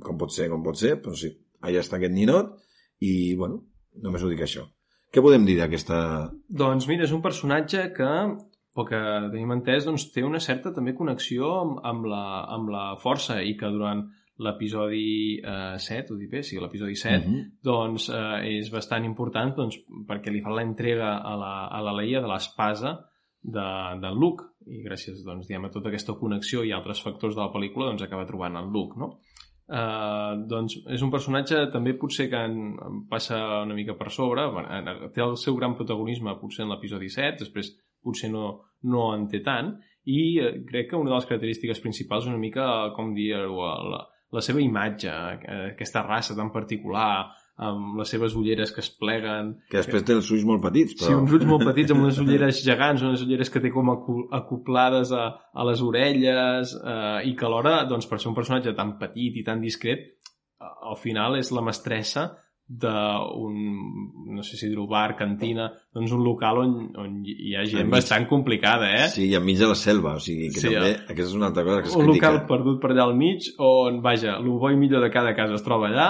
com 0.00 0.16
pot 0.16 0.30
ser, 0.30 0.48
com 0.48 0.62
pot 0.62 0.76
ser, 0.76 1.00
però 1.02 1.14
sí, 1.16 1.32
allà 1.62 1.80
està 1.80 1.96
aquest 1.96 2.12
ninot 2.12 2.54
i, 3.00 3.34
bueno, 3.34 3.64
només 4.00 4.22
ho 4.22 4.28
dic 4.28 4.40
això. 4.40 4.68
Què 5.12 5.20
podem 5.20 5.44
dir 5.44 5.56
d'aquesta... 5.58 6.30
Doncs 6.48 6.86
mira, 6.86 7.02
és 7.02 7.10
un 7.10 7.20
personatge 7.20 7.92
que, 7.92 8.36
pel 8.74 8.86
que 8.86 9.00
tenim 9.32 9.50
entès, 9.56 9.84
doncs, 9.88 10.08
té 10.14 10.22
una 10.22 10.38
certa 10.40 10.72
també 10.72 10.94
connexió 10.94 11.48
amb, 11.60 11.78
amb, 11.84 12.04
la, 12.06 12.24
amb 12.54 12.70
la 12.70 12.84
força 13.02 13.40
i 13.42 13.56
que 13.58 13.70
durant 13.72 14.04
l'episodi 14.40 15.38
eh, 15.42 15.76
7, 15.78 16.14
ho 16.14 16.16
dic 16.16 16.30
bé? 16.32 16.42
Sí, 16.46 16.56
l'episodi 16.62 16.94
7, 16.96 17.26
Mhm. 17.26 17.40
doncs 17.62 18.08
eh, 18.08 18.56
és 18.58 18.70
bastant 18.72 19.04
important 19.04 19.54
doncs, 19.56 19.76
perquè 20.08 20.32
li 20.32 20.40
fa 20.40 20.50
l'entrega 20.54 21.16
a 21.18 21.34
la, 21.36 21.52
a 21.68 21.80
la 21.84 21.92
Leia 21.98 22.20
de 22.24 22.28
l'espasa 22.30 22.94
de, 23.42 23.66
de 24.00 24.10
Luke 24.14 24.44
i 24.70 24.82
gràcies 24.84 25.22
doncs, 25.24 25.46
diguem, 25.48 25.64
a 25.66 25.70
tota 25.72 25.88
aquesta 25.88 26.14
connexió 26.20 26.62
i 26.64 26.72
altres 26.72 27.02
factors 27.02 27.34
de 27.36 27.40
la 27.42 27.50
pel·lícula 27.52 27.90
doncs, 27.90 28.02
acaba 28.04 28.26
trobant 28.28 28.56
el 28.56 28.68
Luke 28.72 28.98
no? 29.00 29.14
Uh, 29.70 30.34
doncs 30.50 30.74
és 30.90 31.02
un 31.06 31.12
personatge 31.12 31.60
també 31.70 31.92
potser 31.94 32.24
que 32.28 32.38
en, 32.42 32.56
en 32.82 33.04
passa 33.08 33.36
una 33.62 33.74
mica 33.78 33.94
per 33.94 34.08
sobre 34.10 34.42
bueno, 34.50 34.66
en- 34.74 35.12
té 35.14 35.22
el 35.22 35.36
seu 35.38 35.54
gran 35.54 35.76
protagonisme 35.78 36.32
potser 36.40 36.64
en 36.64 36.72
l'episodi 36.72 37.06
7 37.08 37.44
després 37.44 37.70
potser 38.04 38.30
no, 38.32 38.52
no 38.90 39.10
en 39.14 39.28
té 39.30 39.42
tant 39.44 39.74
i 40.08 40.38
eh, 40.40 40.54
crec 40.68 40.90
que 40.90 40.96
una 40.96 41.10
de 41.12 41.18
les 41.18 41.28
característiques 41.28 41.82
principals 41.84 42.24
és 42.24 42.32
una 42.32 42.40
mica, 42.40 42.64
com 42.96 43.12
dir-ho, 43.14 43.68
la, 43.92 44.00
la 44.32 44.42
seva 44.44 44.62
imatge, 44.64 45.10
eh, 45.10 45.60
aquesta 45.74 46.04
raça 46.06 46.36
tan 46.38 46.52
particular, 46.54 47.28
amb 47.60 47.98
les 48.00 48.08
seves 48.08 48.32
ulleres 48.40 48.70
que 48.72 48.80
es 48.80 48.88
pleguen, 48.96 49.52
Que 49.68 49.82
després 49.82 50.06
té 50.08 50.14
els 50.16 50.30
ulls 50.32 50.46
molt 50.48 50.62
petits, 50.64 50.94
Sí, 50.96 51.04
però... 51.04 51.18
uns 51.20 51.34
ulls 51.36 51.44
molt 51.44 51.66
petits 51.68 51.92
amb 51.92 52.06
unes 52.06 52.20
ulleres 52.24 52.62
gegants, 52.64 53.04
unes 53.04 53.24
ulleres 53.26 53.52
que 53.52 53.60
té 53.60 53.72
com 53.74 53.92
acoplades 53.92 55.12
a, 55.12 55.26
a 55.52 55.66
les 55.68 55.82
orelles 55.84 56.72
eh, 56.80 57.18
i 57.28 57.34
que 57.36 57.48
alhora, 57.48 57.82
doncs, 57.90 58.08
per 58.08 58.20
ser 58.22 58.30
un 58.32 58.38
personatge 58.38 58.72
tan 58.78 58.96
petit 59.02 59.36
i 59.36 59.44
tan 59.44 59.60
discret, 59.60 60.08
al 60.60 60.96
final 61.00 61.36
és 61.36 61.52
la 61.52 61.64
mestressa 61.64 62.30
d'un, 62.70 63.54
no 64.36 64.42
sé 64.46 64.56
si 64.56 64.68
dir-ho, 64.70 64.84
bar, 64.86 65.16
cantina, 65.18 65.66
doncs 65.92 66.12
un 66.14 66.22
local 66.22 66.60
on, 66.62 66.74
on 67.02 67.16
hi 67.26 67.54
ha 67.58 67.64
gent 67.66 67.82
Enmig. 67.82 67.96
bastant 67.96 68.28
complicada, 68.30 68.92
eh? 68.94 69.08
Sí, 69.10 69.24
i 69.26 69.34
enmig 69.34 69.58
de 69.58 69.66
la 69.72 69.74
selva, 69.78 70.12
o 70.14 70.22
sigui, 70.22 70.52
que 70.54 70.62
Sí, 70.62 70.68
també... 70.70 70.92
eh? 70.92 71.00
Aquesta 71.10 71.32
és 71.32 71.38
una 71.38 71.48
altra 71.50 71.64
cosa 71.66 71.82
que 71.82 71.88
es 71.90 71.96
un 71.98 72.06
critica. 72.06 72.30
local 72.30 72.46
perdut 72.46 72.78
per 72.82 72.92
allà 72.92 73.08
al 73.08 73.16
mig 73.18 73.48
on, 73.58 73.98
vaja, 74.04 74.36
el 74.38 74.46
bo 74.54 74.70
i 74.70 74.78
millor 74.78 75.02
de 75.02 75.10
cada 75.10 75.34
casa 75.34 75.58
es 75.58 75.64
troba 75.66 75.88
allà 75.90 76.06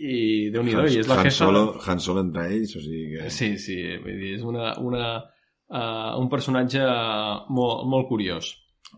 i 0.00 0.48
déu 0.54 0.62
nhi 0.64 0.72
i 0.94 1.00
és 1.02 1.08
la 1.10 1.18
Han, 1.18 1.26
jefa... 1.26 1.36
Solo, 1.44 1.64
Han 1.84 2.00
Solo 2.00 2.22
entre 2.22 2.46
ells, 2.54 2.76
o 2.78 2.80
sigui 2.80 3.16
que... 3.18 3.30
Sí, 3.34 3.50
sí, 3.58 3.80
vull 4.00 4.16
dir, 4.22 4.36
és 4.38 4.44
una, 4.46 4.70
una, 4.80 5.10
uh, 5.74 6.14
un 6.22 6.30
personatge 6.32 6.86
molt, 7.50 7.82
molt 7.90 8.06
curiós. 8.08 8.54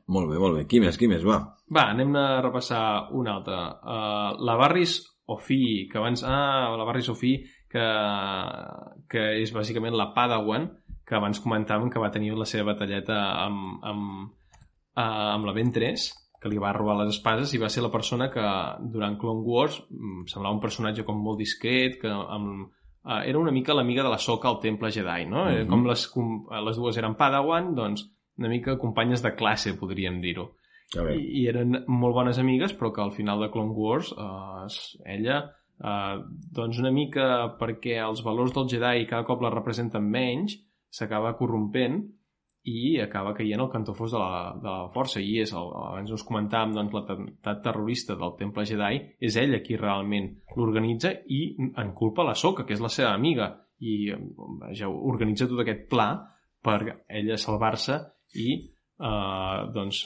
Molt 0.09 0.31
bé, 0.31 0.37
molt 0.41 0.57
bé. 0.61 0.67
Qui 0.69 0.79
més, 0.81 0.97
qui 1.01 1.09
més, 1.09 1.25
va? 1.25 1.41
Va, 1.73 1.89
anem 1.97 2.15
a 2.17 2.41
repassar 2.45 3.09
una 3.17 3.35
altra. 3.39 3.59
Uh, 3.81 4.45
la 4.45 4.55
Barris 4.61 5.01
Ofi, 5.27 5.89
que 5.91 5.99
abans... 5.99 6.25
Ah, 6.27 6.75
la 6.77 6.85
Barris 6.85 7.09
Ofi, 7.13 7.37
que, 7.71 7.85
que 9.11 9.27
és 9.43 9.53
bàsicament 9.55 9.95
la 9.97 10.11
Padawan, 10.17 10.69
que 11.07 11.17
abans 11.19 11.41
comentàvem 11.43 11.91
que 11.93 12.03
va 12.03 12.11
tenir 12.15 12.35
la 12.39 12.49
seva 12.49 12.73
batalleta 12.73 13.19
amb, 13.45 13.79
amb, 13.87 14.29
uh, 14.97 15.31
amb 15.37 15.49
la 15.49 15.55
Ventress, 15.57 16.11
que 16.43 16.51
li 16.51 16.59
va 16.59 16.73
robar 16.75 16.99
les 16.99 17.13
espases 17.15 17.53
i 17.55 17.61
va 17.63 17.71
ser 17.71 17.85
la 17.85 17.93
persona 17.93 18.29
que 18.33 18.45
durant 18.93 19.19
Clone 19.19 19.45
Wars 19.47 19.79
mm, 19.89 20.25
semblava 20.33 20.57
un 20.57 20.63
personatge 20.63 21.05
com 21.07 21.21
molt 21.23 21.39
discret, 21.39 22.01
que 22.03 22.11
amb, 22.11 22.67
uh, 23.05 23.21
era 23.21 23.39
una 23.39 23.55
mica 23.55 23.77
l'amiga 23.79 24.03
de 24.03 24.11
la 24.11 24.19
Soka 24.19 24.51
al 24.51 24.59
Temple 24.65 24.91
Jedi, 24.91 25.29
no? 25.31 25.45
Mm. 25.45 25.55
-hmm. 25.55 25.69
Com 25.71 25.87
les, 25.87 26.09
com 26.09 26.35
les 26.67 26.77
dues 26.77 26.99
eren 26.99 27.15
Padawan, 27.15 27.75
doncs 27.75 28.09
una 28.39 28.49
mica 28.49 28.79
companyes 28.79 29.23
de 29.23 29.35
classe, 29.37 29.77
podríem 29.79 30.21
dir-ho. 30.21 30.55
I, 31.17 31.43
I 31.43 31.47
eren 31.51 31.77
molt 31.89 32.17
bones 32.17 32.39
amigues, 32.43 32.75
però 32.77 32.93
que 32.93 33.03
al 33.05 33.15
final 33.17 33.41
de 33.41 33.51
Clone 33.53 33.77
Wars 33.77 34.13
eh, 34.13 35.13
ella, 35.17 35.39
eh, 35.81 36.17
doncs 36.59 36.81
una 36.83 36.93
mica 36.95 37.29
perquè 37.61 37.97
els 38.05 38.25
valors 38.27 38.53
del 38.57 38.69
Jedi 38.73 39.07
cada 39.11 39.27
cop 39.29 39.45
la 39.45 39.53
representen 39.55 40.05
menys, 40.05 40.59
s'acaba 40.93 41.37
corrompent 41.39 42.03
i 42.69 43.01
acaba 43.03 43.33
caient 43.35 43.61
al 43.61 43.71
cantó 43.73 43.95
fos 43.95 44.13
de 44.15 44.21
la, 44.21 44.53
de 44.63 44.69
la 44.69 44.91
força. 44.95 45.21
I 45.21 45.41
és, 45.43 45.53
el, 45.57 45.71
abans 45.81 46.13
us 46.15 46.25
comentàvem 46.27 46.77
doncs, 46.77 46.95
l'atemptat 46.95 47.63
terrorista 47.65 48.15
del 48.19 48.37
Temple 48.39 48.67
Jedi 48.69 49.01
és 49.19 49.39
ella 49.41 49.63
qui 49.65 49.79
realment 49.81 50.29
l'organitza 50.57 51.15
i 51.27 51.43
en 51.59 51.95
culpa 51.99 52.27
la 52.27 52.37
Soka, 52.39 52.67
que 52.69 52.77
és 52.77 52.85
la 52.85 52.93
seva 52.93 53.17
amiga. 53.17 53.51
I 53.83 53.97
eh, 54.15 54.21
vaja, 54.61 54.93
organitza 54.93 55.49
tot 55.51 55.65
aquest 55.65 55.89
pla 55.91 56.13
per 56.63 56.79
ella 57.09 57.41
salvar-se 57.41 57.99
i 58.39 58.53
eh, 59.03 59.59
doncs, 59.75 60.05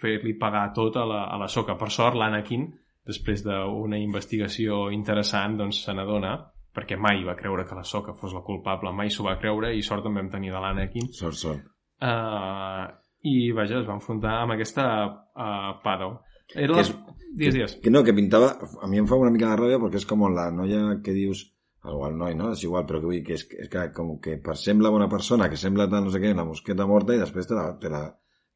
fer-li 0.00 0.34
pagar 0.40 0.70
tot 0.74 0.96
a 0.96 1.04
la, 1.04 1.22
a 1.28 1.36
la 1.40 1.48
Soka. 1.48 1.76
Per 1.76 1.90
sort, 1.92 2.16
l'Anakin, 2.16 2.66
després 3.04 3.44
d'una 3.44 3.98
investigació 4.00 4.88
interessant, 4.96 5.58
doncs 5.60 5.82
se 5.84 5.92
n'adona 5.94 6.34
perquè 6.74 6.96
mai 6.98 7.20
va 7.22 7.36
creure 7.38 7.62
que 7.68 7.76
la 7.78 7.84
Soka 7.86 8.16
fos 8.18 8.32
la 8.34 8.40
culpable, 8.42 8.90
mai 8.92 9.10
s'ho 9.12 9.22
va 9.28 9.36
creure 9.38 9.70
i 9.76 9.82
sort 9.86 10.06
en 10.10 10.16
vam 10.18 10.30
tenir 10.32 10.50
de 10.50 10.58
l'Anakin 10.58 11.06
sort, 11.14 11.36
sort. 11.38 11.60
uh, 12.02 12.88
i 13.22 13.52
vaja, 13.54 13.78
es 13.78 13.86
va 13.86 13.94
enfrontar 13.94 14.40
amb 14.42 14.56
aquesta 14.56 14.86
uh, 15.06 15.68
Padaw. 15.84 16.16
Era 16.54 16.72
Que 16.74 16.80
les... 16.80 16.90
és- 16.90 17.20
Digues, 17.34 17.54
digues. 17.54 17.72
Que 17.82 17.90
no, 17.90 18.02
que 18.06 18.12
pintava... 18.14 18.52
A 18.82 18.86
mi 18.86 18.98
em 19.00 19.06
fa 19.10 19.16
una 19.18 19.30
mica 19.34 19.48
de 19.50 19.56
ràbia 19.58 19.78
perquè 19.82 19.98
és 19.98 20.04
com 20.06 20.20
la 20.30 20.50
noia 20.54 21.00
que 21.02 21.10
dius... 21.16 21.40
El 21.84 22.16
noi, 22.16 22.34
no? 22.34 22.52
És 22.56 22.62
igual, 22.64 22.86
però 22.88 23.00
que 23.00 23.06
vull 23.10 23.18
dir 23.18 23.24
que 23.26 23.34
és, 23.36 23.42
és 23.60 23.68
que 23.68 23.82
com 23.92 24.14
que 24.24 24.38
per 24.40 24.54
sembla 24.56 24.88
bona 24.90 25.08
persona, 25.12 25.50
que 25.52 25.56
sembla 25.60 25.84
tant 25.92 26.06
no 26.06 26.10
sé 26.14 26.20
què, 26.22 26.30
una 26.32 26.46
mosqueta 26.48 26.86
morta 26.88 27.12
i 27.14 27.20
després 27.20 27.46
te 27.50 27.54
la, 27.58 27.66
te 27.80 27.90
la, 27.92 28.04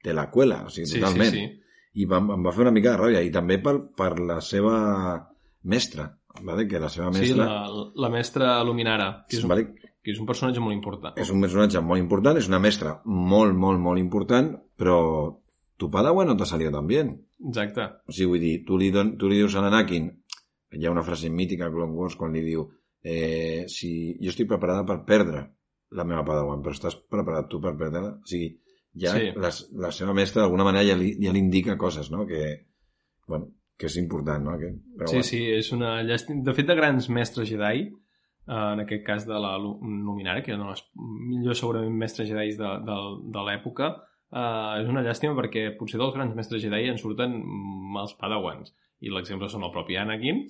te 0.02 0.14
la 0.16 0.30
cuela, 0.32 0.62
o 0.64 0.70
sigui, 0.72 0.86
Sí, 0.88 0.94
sí, 0.96 1.00
totalment. 1.02 1.34
sí. 1.34 1.44
I 2.00 2.06
va, 2.08 2.18
em 2.22 2.44
va 2.46 2.52
fer 2.54 2.62
una 2.64 2.72
mica 2.72 2.92
de 2.94 2.98
ràbia. 3.02 3.20
I 3.26 3.30
també 3.34 3.58
per, 3.60 3.74
per 3.98 4.14
la 4.20 4.38
seva 4.44 4.78
mestra, 5.64 6.06
vale? 6.44 6.66
que 6.68 6.78
la 6.80 6.88
seva 6.88 7.10
Sí, 7.12 7.20
mestra... 7.20 7.44
la, 7.44 7.84
la 7.96 8.10
mestra 8.12 8.62
Luminara, 8.64 9.24
que 9.28 9.36
és, 9.36 9.44
un, 9.44 9.50
vale? 9.52 9.66
que 9.74 10.12
és 10.14 10.20
un 10.22 10.26
personatge 10.28 10.60
molt 10.62 10.76
important. 10.76 11.16
és 11.18 11.30
un 11.34 11.40
personatge 11.42 11.80
molt 11.84 12.00
important, 12.00 12.38
és 12.38 12.48
una 12.48 12.60
mestra 12.62 13.00
molt, 13.04 13.54
molt, 13.56 13.80
molt 13.80 13.98
important, 14.00 14.54
però 14.78 14.98
tu 15.76 15.90
Padawan 15.90 16.26
no 16.32 16.36
t'ha 16.36 16.46
salido 16.46 16.72
tan 16.72 16.86
bien. 16.86 17.12
Exacte. 17.44 17.84
O 18.08 18.12
sigui, 18.12 18.30
vull 18.32 18.40
dir, 18.46 18.54
tu 18.66 18.78
li, 18.78 18.90
don, 18.94 19.16
tu 19.18 19.28
li 19.28 19.36
dius 19.42 19.54
a 19.56 19.60
l'Anakin, 19.62 20.08
hi 20.78 20.86
ha 20.86 20.90
una 20.94 21.04
frase 21.04 21.28
mítica 21.30 21.66
a 21.68 21.72
Clone 21.74 21.92
Wars 21.96 22.16
quan 22.16 22.32
li 22.32 22.42
diu 22.46 22.68
eh, 23.02 23.64
si 23.68 24.16
jo 24.20 24.30
estic 24.32 24.48
preparada 24.48 24.84
per 24.86 25.02
perdre 25.06 25.44
la 25.96 26.04
meva 26.04 26.24
Padawan, 26.24 26.60
però 26.62 26.74
estàs 26.76 26.96
preparat 27.08 27.48
tu 27.48 27.60
per 27.60 27.76
perdre-la? 27.76 28.16
O 28.18 28.26
sigui, 28.28 28.50
ja 28.98 29.14
Sí. 29.14 29.30
la, 29.36 29.50
la 29.84 29.90
seva 29.94 30.12
mestra 30.14 30.42
d'alguna 30.42 30.64
manera 30.64 30.84
ja 30.84 30.96
li, 30.96 31.14
ja 31.22 31.32
li 31.32 31.38
indica 31.38 31.76
coses, 31.78 32.10
no? 32.10 32.26
Que, 32.26 32.66
bueno, 33.28 33.52
que 33.78 33.86
és 33.86 33.96
important, 33.96 34.42
no? 34.44 34.58
Que, 34.58 34.72
però, 34.98 35.06
Sí, 35.08 35.14
bueno, 35.16 35.22
sí, 35.30 35.40
és 35.60 35.72
una 35.72 36.02
llàstima. 36.02 36.42
De 36.44 36.52
fet, 36.54 36.66
de 36.66 36.74
grans 36.74 37.08
mestres 37.08 37.48
Jedi, 37.48 37.86
eh, 37.86 38.72
en 38.74 38.80
aquest 38.80 39.04
cas 39.06 39.26
de 39.26 39.38
la 39.38 39.56
Lu- 39.58 39.78
Luminara, 39.80 40.42
que 40.42 40.52
eren 40.52 40.66
els 40.68 40.82
millors 40.96 41.58
segurament 41.62 41.94
mestres 41.96 42.28
Jedi 42.28 42.56
de, 42.58 42.72
de, 42.88 42.98
de 43.32 43.44
l'època, 43.46 43.92
eh, 44.32 44.82
és 44.82 44.88
una 44.90 45.02
llàstima 45.06 45.36
perquè 45.38 45.70
potser 45.78 46.00
dels 46.00 46.12
grans 46.14 46.34
mestres 46.34 46.60
Jedi 46.62 46.88
en 46.90 46.98
surten 46.98 47.38
mals 47.94 48.12
padawans. 48.18 48.74
I 48.98 49.12
l'exemple 49.14 49.48
són 49.50 49.62
el 49.62 49.74
propi 49.74 49.98
Anakin, 49.98 50.44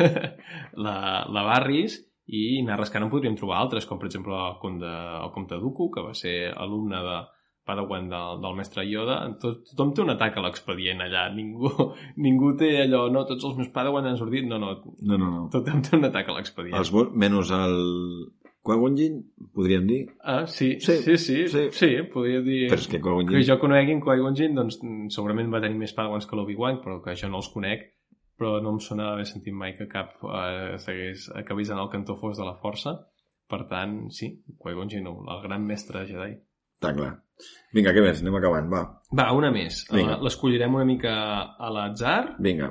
la, 0.84 0.96
la 1.24 1.44
Barris, 1.46 2.00
i 2.32 2.60
anar 2.60 2.78
rascant 2.80 3.06
en 3.06 3.12
podríem 3.12 3.36
trobar 3.38 3.60
altres, 3.60 3.86
com 3.88 4.00
per 4.00 4.10
exemple 4.10 4.36
el 4.36 4.58
comte, 4.62 4.88
el 4.88 5.30
comte 5.34 5.58
Dooku, 5.60 5.88
que 5.94 6.04
va 6.04 6.12
ser 6.16 6.36
alumne 6.52 7.00
de 7.06 7.16
Padawan 7.66 8.08
del, 8.10 8.40
del 8.42 8.56
mestre 8.58 8.84
Yoda. 8.88 9.20
Tot, 9.42 9.62
tothom 9.70 9.92
té 9.94 10.02
un 10.02 10.12
atac 10.14 10.36
a 10.36 10.42
l'expedient 10.42 11.02
allà. 11.04 11.28
Ningú, 11.34 11.70
ningú 12.26 12.52
té 12.58 12.72
allò, 12.84 13.04
no, 13.14 13.24
tots 13.28 13.46
els 13.48 13.58
meus 13.58 13.70
Padawan 13.74 14.08
han 14.10 14.18
sortit. 14.18 14.46
No, 14.48 14.58
no, 14.62 14.74
no, 14.82 15.16
no, 15.16 15.28
no. 15.28 15.42
tothom 15.52 15.82
té 15.86 15.94
un 15.98 16.10
atac 16.10 16.30
a 16.30 16.38
l'expedient. 16.38 16.78
Els, 16.78 16.92
menys 17.14 17.52
el 17.56 17.78
Qui-Gon 18.62 18.96
Jinn, 18.96 19.16
podríem 19.54 19.86
dir, 19.88 20.00
Ah, 20.22 20.46
sí, 20.46 20.76
Sí, 20.80 20.98
sí, 21.02 21.16
sí, 21.18 21.48
sí, 21.48 21.64
sí. 21.74 21.88
podria 22.12 22.40
dir... 22.46 22.68
però 22.70 22.78
és 22.78 22.86
que 22.86 23.00
Qui-Gon 23.00 23.26
que 23.32 23.42
jo 23.48 23.56
coneguin 23.58 24.00
Qui-Gon 24.04 24.36
Jinn, 24.38 24.54
doncs 24.54 24.78
segurament 25.14 25.50
va 25.50 25.60
tenir 25.64 25.80
més 25.80 25.94
Padawans 25.96 26.28
que 26.30 26.38
l'Obi-Wan, 26.38 26.78
però 26.84 27.00
que 27.02 27.16
jo 27.18 27.28
no 27.32 27.40
els 27.42 27.50
conec, 27.50 27.88
però 28.38 28.60
no 28.62 28.76
em 28.76 28.78
sona 28.82 29.10
haver 29.12 29.26
sentit 29.26 29.54
mai 29.54 29.74
que 29.78 29.88
cap 29.90 30.14
eh, 30.22 30.76
acabés 31.42 31.70
en 31.74 31.78
el 31.82 31.90
cantó 31.90 32.16
fos 32.20 32.38
de 32.38 32.46
la 32.46 32.54
força. 32.62 32.94
Per 33.50 33.64
tant, 33.68 34.06
sí, 34.14 34.30
Qui-Gon 34.62 34.88
Jinn, 34.88 35.10
el 35.10 35.42
gran 35.42 35.66
mestre 35.66 36.06
Jedi. 36.06 36.38
Està 36.78 36.94
clar. 36.96 37.10
Vinga, 37.74 37.92
què 37.94 38.02
més? 38.02 38.22
Anem 38.22 38.38
acabant, 38.38 38.70
va. 38.70 38.84
Va, 39.18 39.26
una 39.34 39.50
més. 39.54 39.84
L'escollirem 39.92 40.74
una 40.78 40.86
mica 40.86 41.12
a 41.58 41.70
l'atzar. 41.74 42.36
Vinga. 42.42 42.70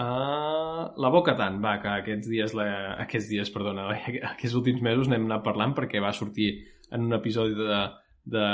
Uh, 0.00 0.86
la 0.96 1.10
Boca 1.12 1.34
Tant, 1.36 1.58
va, 1.60 1.74
que 1.82 1.90
aquests 1.92 2.30
dies, 2.30 2.54
la, 2.56 2.68
aquests 3.02 3.28
dies, 3.28 3.50
perdona, 3.52 3.90
aquests 4.32 4.56
últims 4.56 4.80
mesos 4.84 5.10
n'hem 5.10 5.26
anat 5.28 5.44
parlant 5.44 5.76
perquè 5.76 6.00
va 6.00 6.14
sortir 6.16 6.54
en 6.90 7.04
un 7.10 7.18
episodi 7.18 7.52
de, 7.58 7.82
de, 8.32 8.46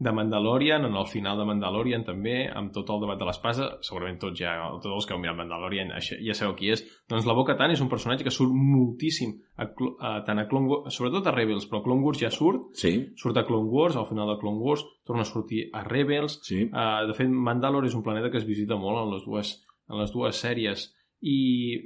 de 0.00 0.12
Mandalorian, 0.12 0.84
en 0.84 0.96
el 0.96 1.06
final 1.06 1.40
de 1.40 1.46
Mandalorian 1.48 2.04
també, 2.04 2.34
amb 2.52 2.72
tot 2.72 2.92
el 2.92 3.00
debat 3.02 3.18
de 3.20 3.30
l'espasa, 3.30 3.70
segurament 3.84 4.20
tots 4.20 4.40
ja, 4.40 4.58
tots 4.80 4.92
els 4.98 5.08
que 5.08 5.16
heu 5.16 5.22
mirat 5.22 5.38
Mandalorian 5.38 5.94
ja 6.00 6.36
sabeu 6.36 6.52
qui 6.58 6.68
és, 6.72 6.84
doncs 7.08 7.28
la 7.28 7.36
Boca 7.36 7.56
Tant 7.56 7.72
és 7.72 7.80
un 7.80 7.88
personatge 7.92 8.24
que 8.24 8.34
surt 8.34 8.52
moltíssim, 8.52 9.34
a, 9.56 9.70
a, 9.70 10.12
tant 10.28 10.40
a 10.40 10.46
Clone 10.52 10.68
Wars, 10.68 11.00
sobretot 11.00 11.28
a 11.28 11.34
Rebels, 11.36 11.68
però 11.68 11.80
a 11.80 11.86
Clone 11.88 12.04
Wars 12.04 12.20
ja 12.20 12.32
surt, 12.34 12.70
Sí, 12.80 12.94
surt 13.16 13.40
a 13.40 13.44
Clone 13.48 13.72
Wars, 13.72 13.96
al 13.96 14.08
final 14.08 14.28
de 14.34 14.38
Clone 14.44 14.60
Wars, 14.64 14.84
torna 15.08 15.24
a 15.24 15.32
sortir 15.32 15.66
a 15.72 15.84
Rebels, 15.88 16.40
sí. 16.48 16.66
Uh, 16.68 17.08
de 17.08 17.16
fet, 17.16 17.28
Mandalore 17.28 17.88
és 17.88 17.96
un 17.96 18.04
planeta 18.04 18.32
que 18.32 18.40
es 18.40 18.48
visita 18.48 18.80
molt 18.80 19.00
en 19.04 19.12
les 19.16 19.28
dues, 19.28 19.56
en 19.90 19.98
les 20.00 20.12
dues 20.14 20.40
sèries 20.40 20.86
i 21.20 21.38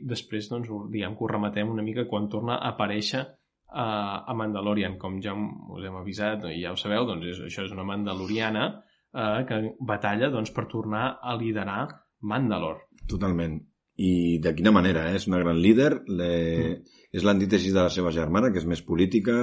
després, 0.06 0.46
doncs, 0.50 0.70
diguem 0.92 1.16
que 1.16 1.24
ho 1.24 1.30
rematem 1.30 1.72
una 1.72 1.82
mica 1.82 2.06
quan 2.10 2.28
torna 2.30 2.60
a 2.60 2.70
aparèixer 2.74 3.24
uh, 3.24 4.22
a 4.30 4.34
Mandalorian. 4.38 4.98
Com 5.00 5.18
ja 5.24 5.34
us 5.34 5.84
hem 5.84 5.98
avisat 5.98 6.46
i 6.52 6.60
ja 6.62 6.74
ho 6.74 6.78
sabeu, 6.78 7.06
doncs 7.08 7.32
és, 7.32 7.42
això 7.48 7.66
és 7.66 7.74
una 7.74 7.86
mandaloriana 7.88 8.68
uh, 8.70 9.40
que 9.48 9.60
batalla 9.80 10.30
doncs, 10.30 10.54
per 10.54 10.68
tornar 10.70 11.16
a 11.22 11.36
liderar 11.40 11.88
Mandalore. 12.22 12.86
Totalment. 13.10 13.58
I 14.00 14.38
de 14.42 14.54
quina 14.56 14.72
manera, 14.74 15.08
eh? 15.10 15.18
És 15.20 15.28
una 15.30 15.38
gran 15.42 15.60
líder, 15.62 15.90
le... 16.10 16.30
Mm. 16.58 17.00
és 17.14 17.22
l'antítesis 17.26 17.74
de 17.74 17.82
la 17.82 17.92
seva 17.94 18.10
germana, 18.14 18.50
que 18.50 18.58
és 18.58 18.66
més 18.66 18.82
política, 18.82 19.36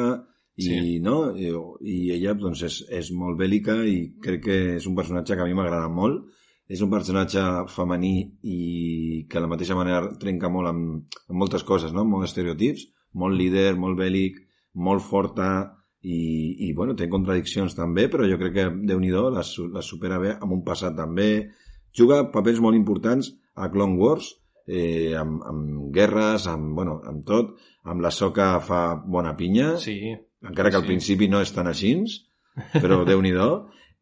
i, 0.60 0.64
Sí. 0.66 1.00
no? 1.00 1.32
I, 1.36 1.52
i 1.88 2.00
ella 2.18 2.34
doncs, 2.36 2.64
és, 2.68 2.82
és 2.92 3.12
molt 3.16 3.40
bèl·lica 3.40 3.78
i 3.88 4.12
crec 4.22 4.44
que 4.44 4.58
és 4.76 4.88
un 4.90 4.98
personatge 4.98 5.38
que 5.38 5.46
a 5.46 5.48
mi 5.48 5.56
m'agrada 5.56 5.88
molt. 5.88 6.26
És 6.72 6.80
un 6.86 6.92
personatge 6.94 7.42
femení 7.74 8.14
i 8.48 9.26
que 9.30 9.40
a 9.40 9.44
la 9.44 9.50
mateixa 9.52 9.76
manera 9.76 10.06
trenca 10.22 10.48
molt 10.50 10.70
amb, 10.72 11.18
amb 11.28 11.38
moltes 11.42 11.66
coses, 11.68 11.92
no? 11.92 12.06
Amb 12.06 12.14
molts 12.16 12.30
estereotips, 12.32 12.86
molt 13.20 13.36
líder, 13.36 13.74
molt 13.76 14.00
bèl·lic, 14.00 14.38
molt 14.80 15.04
forta 15.04 15.50
i, 16.02 16.70
i 16.70 16.72
bueno, 16.74 16.96
té 16.96 17.10
contradiccions 17.12 17.76
també, 17.78 18.08
però 18.10 18.24
jo 18.30 18.38
crec 18.40 18.54
que 18.56 18.70
Déu-n'hi-do 18.88 19.26
la, 19.36 19.44
su- 19.44 19.68
la 19.74 19.84
supera 19.84 20.18
bé 20.24 20.32
amb 20.38 20.56
un 20.56 20.64
passat 20.66 20.96
també. 20.98 21.50
Juga 21.94 22.24
papers 22.32 22.62
molt 22.64 22.80
importants 22.80 23.34
a 23.60 23.68
Clone 23.74 24.00
Wars, 24.00 24.32
eh, 24.66 25.12
amb, 25.20 25.42
amb 25.44 25.92
guerres, 25.94 26.48
amb, 26.48 26.72
bueno, 26.78 27.02
amb 27.06 27.26
tot. 27.28 27.52
Amb 27.84 28.02
la 28.06 28.12
Soca 28.16 28.54
fa 28.64 28.96
bona 28.96 29.36
pinya, 29.36 29.76
Sí, 29.82 30.00
encara 30.48 30.70
que 30.72 30.78
al 30.80 30.88
sí. 30.88 30.94
principi 30.94 31.28
no 31.28 31.42
és 31.44 31.52
tan 31.52 31.68
així, 31.68 31.98
però 32.80 33.04
Déu-n'hi-do. 33.06 33.52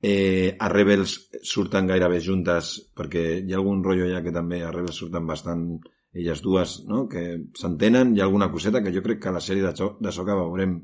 Eh, 0.01 0.55
a 0.55 0.69
Rebels 0.71 1.15
surten 1.43 1.87
gairebé 1.89 2.21
juntes, 2.23 2.75
perquè 2.95 3.23
hi 3.41 3.53
ha 3.53 3.57
algun 3.59 3.81
rotllo 3.83 4.07
ja 4.07 4.21
que 4.23 4.31
també 4.35 4.61
a 4.63 4.71
Rebels 4.71 5.01
surten 5.01 5.27
bastant 5.27 5.65
elles 6.13 6.41
dues, 6.41 6.79
no? 6.87 7.03
que 7.11 7.25
s'entenen, 7.59 8.15
hi 8.15 8.21
ha 8.21 8.29
alguna 8.29 8.49
coseta 8.51 8.81
que 8.83 8.93
jo 8.95 9.03
crec 9.05 9.19
que 9.23 9.29
a 9.29 9.35
la 9.35 9.43
sèrie 9.43 9.65
de, 9.65 9.89
de 9.99 10.13
Soca 10.15 10.37
veurem, 10.39 10.79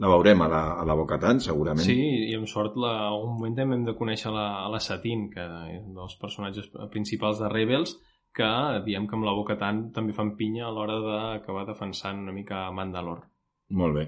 la 0.00 0.12
veurem 0.14 0.46
a 0.46 0.48
la, 0.48 0.62
a 0.80 0.86
la 0.88 0.96
Bocatan, 0.96 1.42
segurament. 1.44 1.84
Sí, 1.84 1.98
i 2.30 2.36
amb 2.38 2.48
sort 2.48 2.78
la, 2.80 2.94
un 3.18 3.34
moment 3.34 3.58
també 3.58 3.76
hem 3.76 3.84
de 3.90 3.96
conèixer 3.98 4.32
la, 4.32 4.46
la 4.72 4.80
Satin, 4.80 5.26
que 5.34 5.44
és 5.74 5.82
un 5.82 5.98
dels 5.98 6.16
personatges 6.22 6.70
principals 6.94 7.42
de 7.42 7.50
Rebels, 7.52 7.98
que 8.32 8.48
diem 8.86 9.06
que 9.08 9.18
amb 9.18 9.26
la 9.28 9.34
boca 9.36 9.58
tant 9.60 9.90
també 9.92 10.14
fan 10.16 10.32
pinya 10.38 10.64
a 10.68 10.72
l'hora 10.72 10.96
d'acabar 11.04 11.66
defensant 11.68 12.22
una 12.24 12.32
mica 12.32 12.64
Mandalore. 12.72 13.28
Molt 13.76 13.98
bé. 13.98 14.06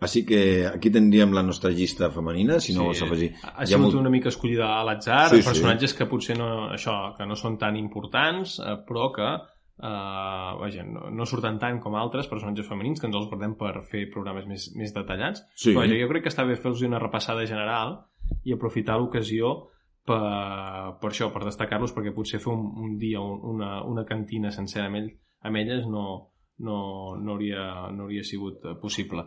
Així 0.00 0.24
que 0.26 0.66
aquí 0.66 0.90
tindríem 0.90 1.32
la 1.32 1.42
nostra 1.42 1.70
llista 1.70 2.10
femenina, 2.10 2.58
si 2.60 2.74
no 2.74 2.80
Sí, 2.80 2.86
vols 2.86 3.02
afegir. 3.06 3.28
Ha, 3.44 3.64
sigut 3.66 3.84
molt- 3.86 4.00
una 4.00 4.10
mica 4.10 4.28
escollida 4.28 4.66
a 4.80 4.84
l'atzar, 4.84 5.28
Sí, 5.30 5.36
sí, 5.36 5.42
sí. 5.42 5.48
personatges 5.48 5.94
que 5.94 6.06
potser 6.06 6.36
no, 6.36 6.70
això, 6.74 7.14
que 7.16 7.24
no 7.26 7.36
són 7.36 7.56
tan 7.58 7.76
importants, 7.76 8.58
eh, 8.60 8.76
però 8.86 9.12
que 9.14 9.28
eh, 9.82 10.50
vaja, 10.60 10.82
no, 10.86 11.08
no 11.10 11.26
surten 11.26 11.58
tant 11.58 11.80
com 11.80 11.94
altres 11.98 12.26
personatges 12.30 12.66
femenins, 12.68 13.00
que 13.00 13.06
ens 13.08 13.16
els 13.16 13.26
guardem 13.30 13.54
per 13.58 13.72
fer 13.90 14.04
programes 14.12 14.46
més, 14.46 14.68
més 14.76 14.92
detallats. 14.94 15.42
Sí. 15.56 15.72
Però 15.72 15.80
vaja, 15.86 15.96
jo 15.98 16.08
crec 16.10 16.22
que 16.26 16.32
està 16.34 16.44
bé 16.46 16.56
fer-los 16.56 16.82
una 16.86 16.98
repassada 17.02 17.46
general 17.46 17.96
i 18.44 18.52
aprofitar 18.54 18.98
l'ocasió 18.98 19.70
per, 20.04 20.20
per 21.00 21.10
això, 21.10 21.30
per 21.32 21.44
destacar-los, 21.46 21.94
perquè 21.96 22.12
potser 22.14 22.40
fer 22.42 22.52
un, 22.52 22.66
un 22.84 22.98
dia 22.98 23.20
un, 23.20 23.40
una, 23.54 23.82
una 23.88 24.04
cantina 24.04 24.50
sencera 24.54 24.86
amb, 24.90 24.96
ell, 25.00 25.10
amb 25.42 25.56
elles 25.56 25.86
no, 25.90 26.04
no, 26.58 27.16
no, 27.16 27.32
hauria, 27.32 27.90
no 27.90 28.06
hauria 28.06 28.24
sigut 28.24 28.64
eh, 28.64 28.74
possible. 28.80 29.26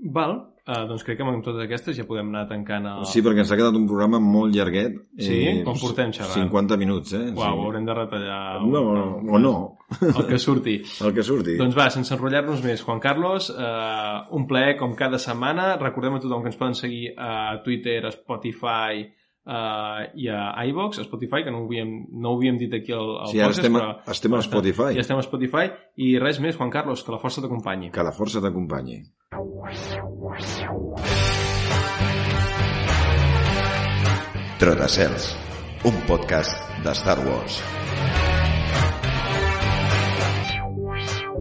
Val, 0.00 0.30
eh, 0.64 0.84
doncs 0.88 1.02
crec 1.04 1.18
que 1.18 1.24
amb 1.26 1.42
totes 1.44 1.60
aquestes 1.66 1.96
ja 1.98 2.06
podem 2.08 2.30
anar 2.30 2.46
tancant 2.48 2.86
el... 2.88 3.02
Sí, 3.10 3.20
perquè 3.24 3.42
ens 3.42 3.50
ha 3.52 3.58
quedat 3.58 3.76
un 3.76 3.84
programa 3.90 4.20
molt 4.24 4.54
llarguet. 4.56 4.96
Sí? 5.20 5.40
Com 5.66 5.76
portem 5.82 6.14
xerrant? 6.16 6.48
50 6.48 6.78
minuts, 6.80 7.12
eh? 7.18 7.26
Uau, 7.34 7.58
sí. 7.58 7.66
haurem 7.66 7.88
de 7.88 7.96
retallar 7.98 8.40
No, 8.64 8.84
no, 8.96 9.04
o 9.20 9.42
no, 9.42 9.54
el 10.00 10.24
que 10.30 10.40
surti. 10.40 10.78
el 11.04 11.14
que 11.16 11.26
surti. 11.26 11.58
doncs 11.60 11.76
va, 11.76 11.90
sense 11.92 12.14
enrotllar-nos 12.16 12.64
més, 12.64 12.84
Juan 12.86 13.02
Carlos, 13.02 13.50
eh, 13.52 14.18
un 14.38 14.48
plaer 14.48 14.78
com 14.80 14.96
cada 14.96 15.20
setmana. 15.20 15.74
Recordem 15.82 16.16
a 16.16 16.22
tothom 16.24 16.46
que 16.46 16.54
ens 16.54 16.60
poden 16.60 16.78
seguir 16.78 17.10
a 17.18 17.58
Twitter, 17.66 18.00
a 18.06 18.14
Spotify 18.14 19.04
eh, 19.46 20.10
i 20.14 20.28
a 20.28 20.64
iVox, 20.70 20.98
a 21.00 21.04
Spotify, 21.04 21.44
que 21.44 21.50
no 21.54 21.62
ho 21.62 21.66
havíem, 21.68 21.94
no 22.12 22.32
ho 22.34 22.36
havíem 22.38 22.58
dit 22.58 22.74
aquí 22.74 22.92
al, 22.92 23.16
al 23.24 23.32
Sí, 23.32 23.38
podcast, 23.40 23.58
estem, 23.58 23.76
a- 23.76 23.80
però... 23.80 24.12
estem 24.16 24.34
a 24.34 24.42
Spotify. 24.42 24.90
Ja 24.98 25.00
estem 25.06 25.18
a 25.18 25.26
Spotify. 25.26 25.70
I 25.96 26.12
res 26.18 26.40
més, 26.40 26.56
Juan 26.56 26.70
Carlos, 26.70 27.02
que 27.06 27.12
la 27.12 27.18
força 27.22 27.40
t'acompanyi. 27.44 27.90
Que 27.94 28.02
la 28.06 28.12
força 28.12 28.40
t'acompanyi. 28.44 29.02
Trotacels, 34.58 35.36
un 35.84 35.96
podcast 36.06 36.52
de 36.84 36.94
Star 36.94 37.18
Wars. 37.26 37.60